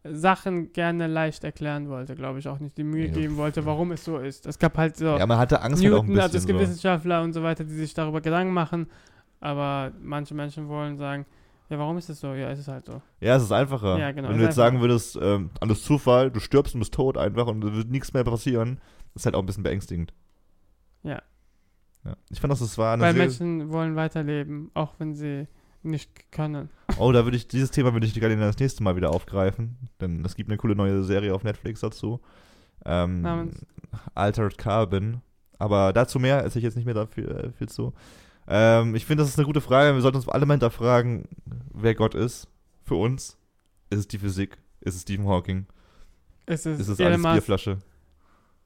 Sachen 0.04 0.74
gerne 0.74 1.08
leicht 1.08 1.44
erklären 1.44 1.88
wollte, 1.90 2.16
glaube 2.16 2.40
ich, 2.40 2.48
auch 2.48 2.60
nicht 2.60 2.78
die 2.78 2.84
Mühe 2.84 3.08
Ja. 3.08 3.14
geben 3.14 3.38
wollte, 3.38 3.66
warum 3.66 3.92
es 3.94 4.04
so 4.04 4.18
ist. 4.18 4.46
Es 4.46 4.60
gab 4.60 4.78
halt 4.78 4.98
so 4.98 5.06
ja, 5.18 5.26
man 5.26 5.38
hatte 5.38 5.62
Angst 5.62 5.82
halt 5.84 5.94
auch 5.94 6.00
ein 6.04 6.08
Newton, 6.08 6.20
also 6.20 6.34
bisschen. 6.34 6.40
es 6.40 6.48
gibt 6.48 6.60
so. 6.60 6.66
Wissenschaftler 6.68 7.22
und 7.24 7.34
so 7.34 7.42
weiter, 7.44 7.64
die 7.64 7.74
sich 7.74 7.94
darüber 7.94 8.20
Gedanken 8.20 8.54
machen, 8.54 8.88
aber 9.40 9.92
manche 10.02 10.34
Menschen 10.34 10.68
wollen 10.68 10.98
sagen, 10.98 11.26
ja, 11.70 11.80
warum 11.80 11.98
ist 11.98 12.10
es 12.10 12.20
so? 12.20 12.34
Ja, 12.34 12.50
es 12.52 12.60
ist 12.60 12.68
halt 12.68 12.86
so. 12.86 13.02
Ja, 13.22 13.38
es 13.38 13.44
ist 13.44 13.52
einfacher. 13.52 13.98
Ja, 13.98 14.12
genau, 14.12 14.28
Wenn 14.28 14.36
es 14.36 14.40
du 14.40 14.44
jetzt 14.46 14.56
sagen 14.56 14.82
würdest, 14.82 15.18
ähm, 15.22 15.50
alles 15.62 15.84
Zufall, 15.84 16.30
du 16.30 16.40
stirbst 16.42 16.76
und 16.76 16.80
bist 16.82 16.94
tot 16.94 17.18
einfach 17.18 17.48
und 17.48 17.64
es 17.64 17.74
wird 17.74 17.90
nichts 17.90 18.14
mehr 18.14 18.24
passieren, 18.26 18.80
ist 19.16 19.26
halt 19.26 19.36
auch 19.36 19.40
ein 19.40 19.46
bisschen 19.46 19.64
beängstigend. 19.64 20.14
Ja. 21.04 21.22
ja. 22.04 22.16
Ich 22.30 22.42
fand, 22.42 22.52
das 22.52 22.78
war 22.78 22.94
eine 22.94 23.04
Weil 23.04 23.14
Menschen 23.14 23.72
wollen 23.72 23.96
weiterleben, 23.96 24.70
auch 24.74 24.96
wenn 25.00 25.14
sie 25.16 25.48
nicht 25.82 26.32
können. 26.32 26.70
Oh, 26.98 27.12
da 27.12 27.26
würde 27.26 27.38
ich, 27.38 27.48
dieses 27.48 27.72
Thema 27.72 27.94
würde 27.94 28.06
ich 28.06 28.14
gerne 28.14 28.36
das 28.38 28.60
nächste 28.60 28.84
Mal 28.84 28.96
wieder 28.96 29.12
aufgreifen, 29.12 29.78
denn 30.00 30.24
es 30.24 30.36
gibt 30.36 30.50
eine 30.50 30.58
coole 30.58 30.76
neue 30.76 31.04
Serie 31.04 31.34
auf 31.34 31.44
Netflix 31.44 31.82
dazu. 31.82 32.22
Ähm, 32.86 33.22
Namens? 33.22 33.66
Altered 34.14 34.58
Carbon. 34.58 35.22
Aber 35.60 35.94
dazu 35.94 36.20
mehr, 36.20 36.38
erzähle 36.42 36.60
ich 36.60 36.64
jetzt 36.66 36.76
nicht 36.76 36.86
mehr 36.86 36.94
dafür 36.94 37.46
äh, 37.46 37.52
viel 37.52 37.70
zu. 37.70 37.94
Ähm, 38.48 38.96
ich 38.96 39.06
finde, 39.06 39.24
das 39.24 39.30
ist 39.30 39.38
eine 39.40 39.46
gute 39.46 39.62
Frage. 39.62 39.94
Wir 39.94 40.02
sollten 40.02 40.18
uns 40.18 40.28
alle 40.28 40.46
mal 40.46 40.56
hinterfragen, 40.56 41.26
wer 41.74 41.96
Gott 41.96 42.16
ist. 42.16 42.48
Für 42.84 42.96
uns. 42.96 43.38
Ist 43.90 44.00
es 44.00 44.08
die 44.08 44.18
Physik? 44.18 44.58
Ist 44.82 44.96
es 44.96 45.04
Stephen 45.04 45.28
Hawking? 45.28 45.66
Es 46.46 46.66
ist, 46.66 46.82
Ist 46.82 46.90
es 46.90 47.00
alles 47.00 47.20
Musk. 47.20 47.34
Bierflasche? 47.34 47.78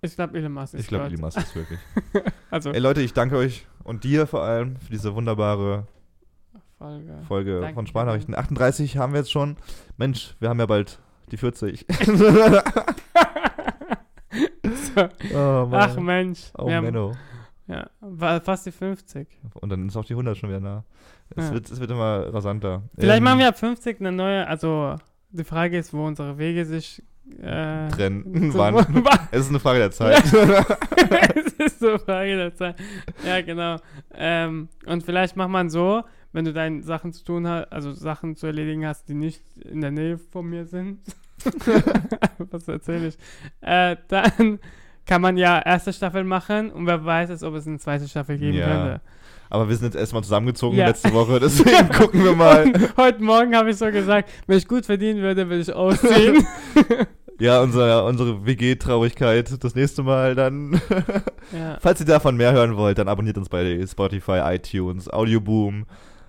Ich 0.02 0.16
glaube, 0.16 0.38
Elon 0.38 0.54
Musk 0.54 0.74
ist 0.74 0.82
Ich 0.82 0.88
glaube. 0.88 1.06
Elon 1.06 1.22
Musk 1.22 1.38
ist 1.38 1.56
wirklich. 1.56 1.80
Also, 2.50 2.72
Ey 2.72 2.80
Leute, 2.80 3.02
ich 3.02 3.12
danke 3.12 3.36
euch 3.36 3.68
und 3.84 4.06
dir 4.06 4.26
vor 4.26 4.42
allem 4.42 4.78
für 4.78 4.92
diese 4.92 5.14
wunderbare 5.14 5.86
Folge. 6.78 7.18
Folge 7.28 7.60
Danke. 7.62 7.74
von 7.76 7.88
Sprachnachrichten. 7.88 8.36
38 8.36 8.98
haben 8.98 9.14
wir 9.14 9.20
jetzt 9.20 9.32
schon. 9.32 9.58
Mensch, 9.98 10.36
wir 10.40 10.50
haben 10.50 10.60
ja 10.60 10.66
bald 10.68 11.00
die 11.32 11.38
40. 11.38 11.86
so. 12.06 12.26
oh, 15.36 15.70
Ach 15.72 15.96
Mensch. 15.98 16.52
Oh, 16.58 16.68
wir 16.68 16.76
haben, 16.76 16.86
Menno. 16.86 17.14
ja, 17.68 17.90
war 18.00 18.42
fast 18.42 18.66
die 18.66 18.72
50. 18.72 19.28
Und 19.56 19.70
dann 19.70 19.88
ist 19.88 19.96
auch 19.98 20.06
die 20.06 20.14
100 20.14 20.38
schon 20.38 20.50
wieder 20.50 20.60
nah. 20.60 20.84
Es, 21.36 21.48
Ja. 21.48 21.54
wird, 21.54 21.70
es 21.72 21.80
wird 21.80 21.92
immer 21.92 22.34
rasanter. 22.34 22.84
Vielleicht 22.98 23.18
Ähm, 23.18 23.24
machen 23.24 23.40
wir 23.40 23.48
ab 23.50 23.58
50 23.58 24.00
eine 24.00 24.12
neue, 24.12 24.48
also 24.48 24.96
die 25.30 25.44
Frage 25.44 25.78
ist, 25.78 25.94
wo 25.94 26.06
unsere 26.06 26.38
Wege 26.38 26.66
sich 26.66 27.04
äh, 27.42 27.90
Trennen. 27.90 28.24
Wann? 28.54 28.86
Es 29.32 29.42
ist 29.42 29.50
eine 29.50 29.60
Frage 29.60 29.80
der 29.80 29.92
Zeit. 29.92 30.24
es 30.24 31.54
ist 31.74 31.84
eine 31.84 32.00
Frage 32.00 32.38
der 32.38 32.56
Zeit. 32.56 32.76
Ja, 33.26 33.42
genau. 33.42 33.78
Ähm, 34.14 34.70
und 34.86 35.04
vielleicht 35.04 35.36
macht 35.36 35.50
man 35.50 35.70
so, 35.70 36.04
wenn 36.38 36.46
du 36.46 36.54
deine 36.54 36.84
Sachen 36.84 37.14
zu 37.14 37.24
tun 37.24 37.48
hast, 37.48 37.72
also 37.74 37.92
Sachen 37.94 38.36
zu 38.36 38.46
erledigen 38.46 38.86
hast, 38.86 39.10
die 39.10 39.16
nicht 39.16 39.42
in 39.66 39.82
der 39.82 39.90
Nähe 39.90 40.20
von 40.20 40.46
mir 40.46 40.66
sind. 40.66 41.00
Was 42.52 42.68
erzähle 42.68 43.08
ich? 43.08 43.18
Äh, 43.62 43.96
dann 44.08 44.60
kann 45.08 45.20
man 45.24 45.36
ja 45.38 45.60
erste 45.60 45.92
Staffel 45.92 46.24
machen 46.24 46.70
und 46.72 46.86
wer 46.86 47.04
weiß 47.04 47.32
es, 47.32 47.42
ob 47.42 47.56
es 47.56 47.66
eine 47.66 47.80
zweite 47.80 48.08
Staffel 48.08 48.38
geben 48.38 48.56
Ja. 48.56 48.68
könnte. 48.68 49.02
Aber 49.50 49.68
wir 49.68 49.76
sind 49.78 49.86
jetzt 49.86 49.96
erstmal 50.00 50.24
zusammengezogen 50.24 50.78
Ja. 50.78 50.86
letzte 50.88 51.12
Woche, 51.12 51.40
deswegen 51.40 51.90
gucken 51.98 52.24
wir 52.24 52.36
mal. 52.36 52.66
Und 52.66 52.98
heute 52.98 53.24
Morgen 53.24 53.56
habe 53.56 53.72
ich 53.72 53.78
so 53.78 53.90
gesagt, 53.92 54.30
wenn 54.46 54.60
ich 54.60 54.68
gut 54.68 54.86
verdienen 54.86 55.22
würde, 55.24 55.50
würde 55.50 55.62
ich 55.62 55.74
ausziehen. 55.74 56.46
Ja, 57.40 57.62
unser, 57.62 58.04
unsere 58.06 58.48
WG-Traurigkeit 58.48 59.64
das 59.64 59.76
nächste 59.76 60.02
Mal 60.02 60.34
dann. 60.34 60.82
ja. 61.56 61.78
Falls 61.82 62.00
ihr 62.00 62.08
davon 62.08 62.36
mehr 62.36 62.52
hören 62.52 62.78
wollt, 62.78 62.98
dann 62.98 63.08
abonniert 63.08 63.38
uns 63.38 63.48
bei 63.48 63.86
Spotify, 63.86 64.40
iTunes, 64.56 65.08
Audioboom, 65.08 65.86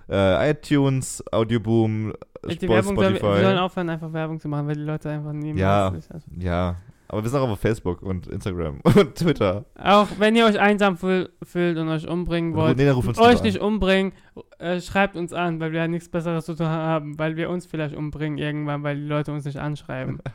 äh, 0.09 0.51
iTunes, 0.51 1.23
Audioboom, 1.31 2.13
Die 2.49 2.55
Spot, 2.55 2.67
Werbung 2.69 2.95
soll, 2.95 3.13
wir 3.13 3.19
sollen 3.19 3.35
Spotify. 3.35 3.57
aufhören, 3.59 3.89
einfach 3.89 4.13
Werbung 4.13 4.39
zu 4.39 4.47
machen, 4.47 4.67
weil 4.67 4.75
die 4.75 4.81
Leute 4.81 5.09
einfach 5.09 5.33
niemals. 5.33 5.59
Ja. 5.59 5.87
also- 6.13 6.27
Ja, 6.37 6.75
aber 7.07 7.23
wir 7.23 7.29
sind 7.29 7.39
auch 7.39 7.49
auf 7.49 7.59
Facebook 7.59 8.01
und 8.01 8.27
Instagram 8.27 8.79
und 8.83 9.15
Twitter. 9.15 9.65
Auch 9.81 10.07
wenn 10.19 10.35
ihr 10.35 10.45
euch 10.45 10.59
einsam 10.59 10.95
fühl, 10.97 11.29
fühlt 11.43 11.77
und 11.77 11.89
euch 11.89 12.07
umbringen 12.07 12.55
wollt, 12.55 12.77
Nee, 12.77 12.89
euch 12.89 13.43
nicht 13.43 13.59
an. 13.61 13.67
umbringen, 13.67 14.13
äh, 14.59 14.79
schreibt 14.79 15.15
uns 15.15 15.33
an, 15.33 15.59
weil 15.59 15.71
wir 15.71 15.81
ja 15.81 15.87
nichts 15.87 16.09
Besseres 16.09 16.45
zu 16.45 16.55
tun 16.55 16.67
haben, 16.67 17.17
weil 17.19 17.35
wir 17.35 17.49
uns 17.49 17.65
vielleicht 17.65 17.95
umbringen 17.95 18.37
irgendwann, 18.37 18.83
weil 18.83 18.95
die 18.95 19.07
Leute 19.07 19.31
uns 19.33 19.45
nicht 19.45 19.57
anschreiben. 19.57 20.19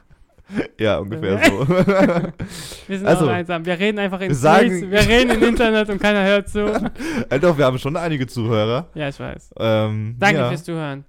Ja, 0.80 0.99
ungefähr 0.99 1.38
so. 1.45 1.68
Wir 2.88 2.99
sind 2.99 3.07
Also, 3.07 3.26
auch 3.26 3.30
einsam. 3.30 3.64
Wir 3.64 3.78
reden 3.78 3.99
einfach 3.99 4.20
ins 4.20 4.40
sagen-. 4.40 4.90
Wir 4.90 5.01
reden 5.01 5.30
im 5.30 5.42
Internet 5.42 5.88
und 5.88 6.01
keiner 6.01 6.24
hört 6.24 6.49
zu. 6.49 6.66
äh, 7.30 7.40
doch, 7.40 7.57
wir 7.57 7.64
haben 7.64 7.78
schon 7.78 7.97
einige 7.97 8.26
Zuhörer. 8.26 8.88
Ja, 8.95 9.09
ich 9.09 9.18
weiß. 9.18 9.55
Ähm, 9.59 10.16
Danke 10.18 10.40
ja. 10.40 10.49
fürs 10.49 10.64
Zuhören. 10.64 11.05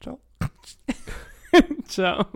Ciao. 0.00 0.20
Ciao. 1.86 2.26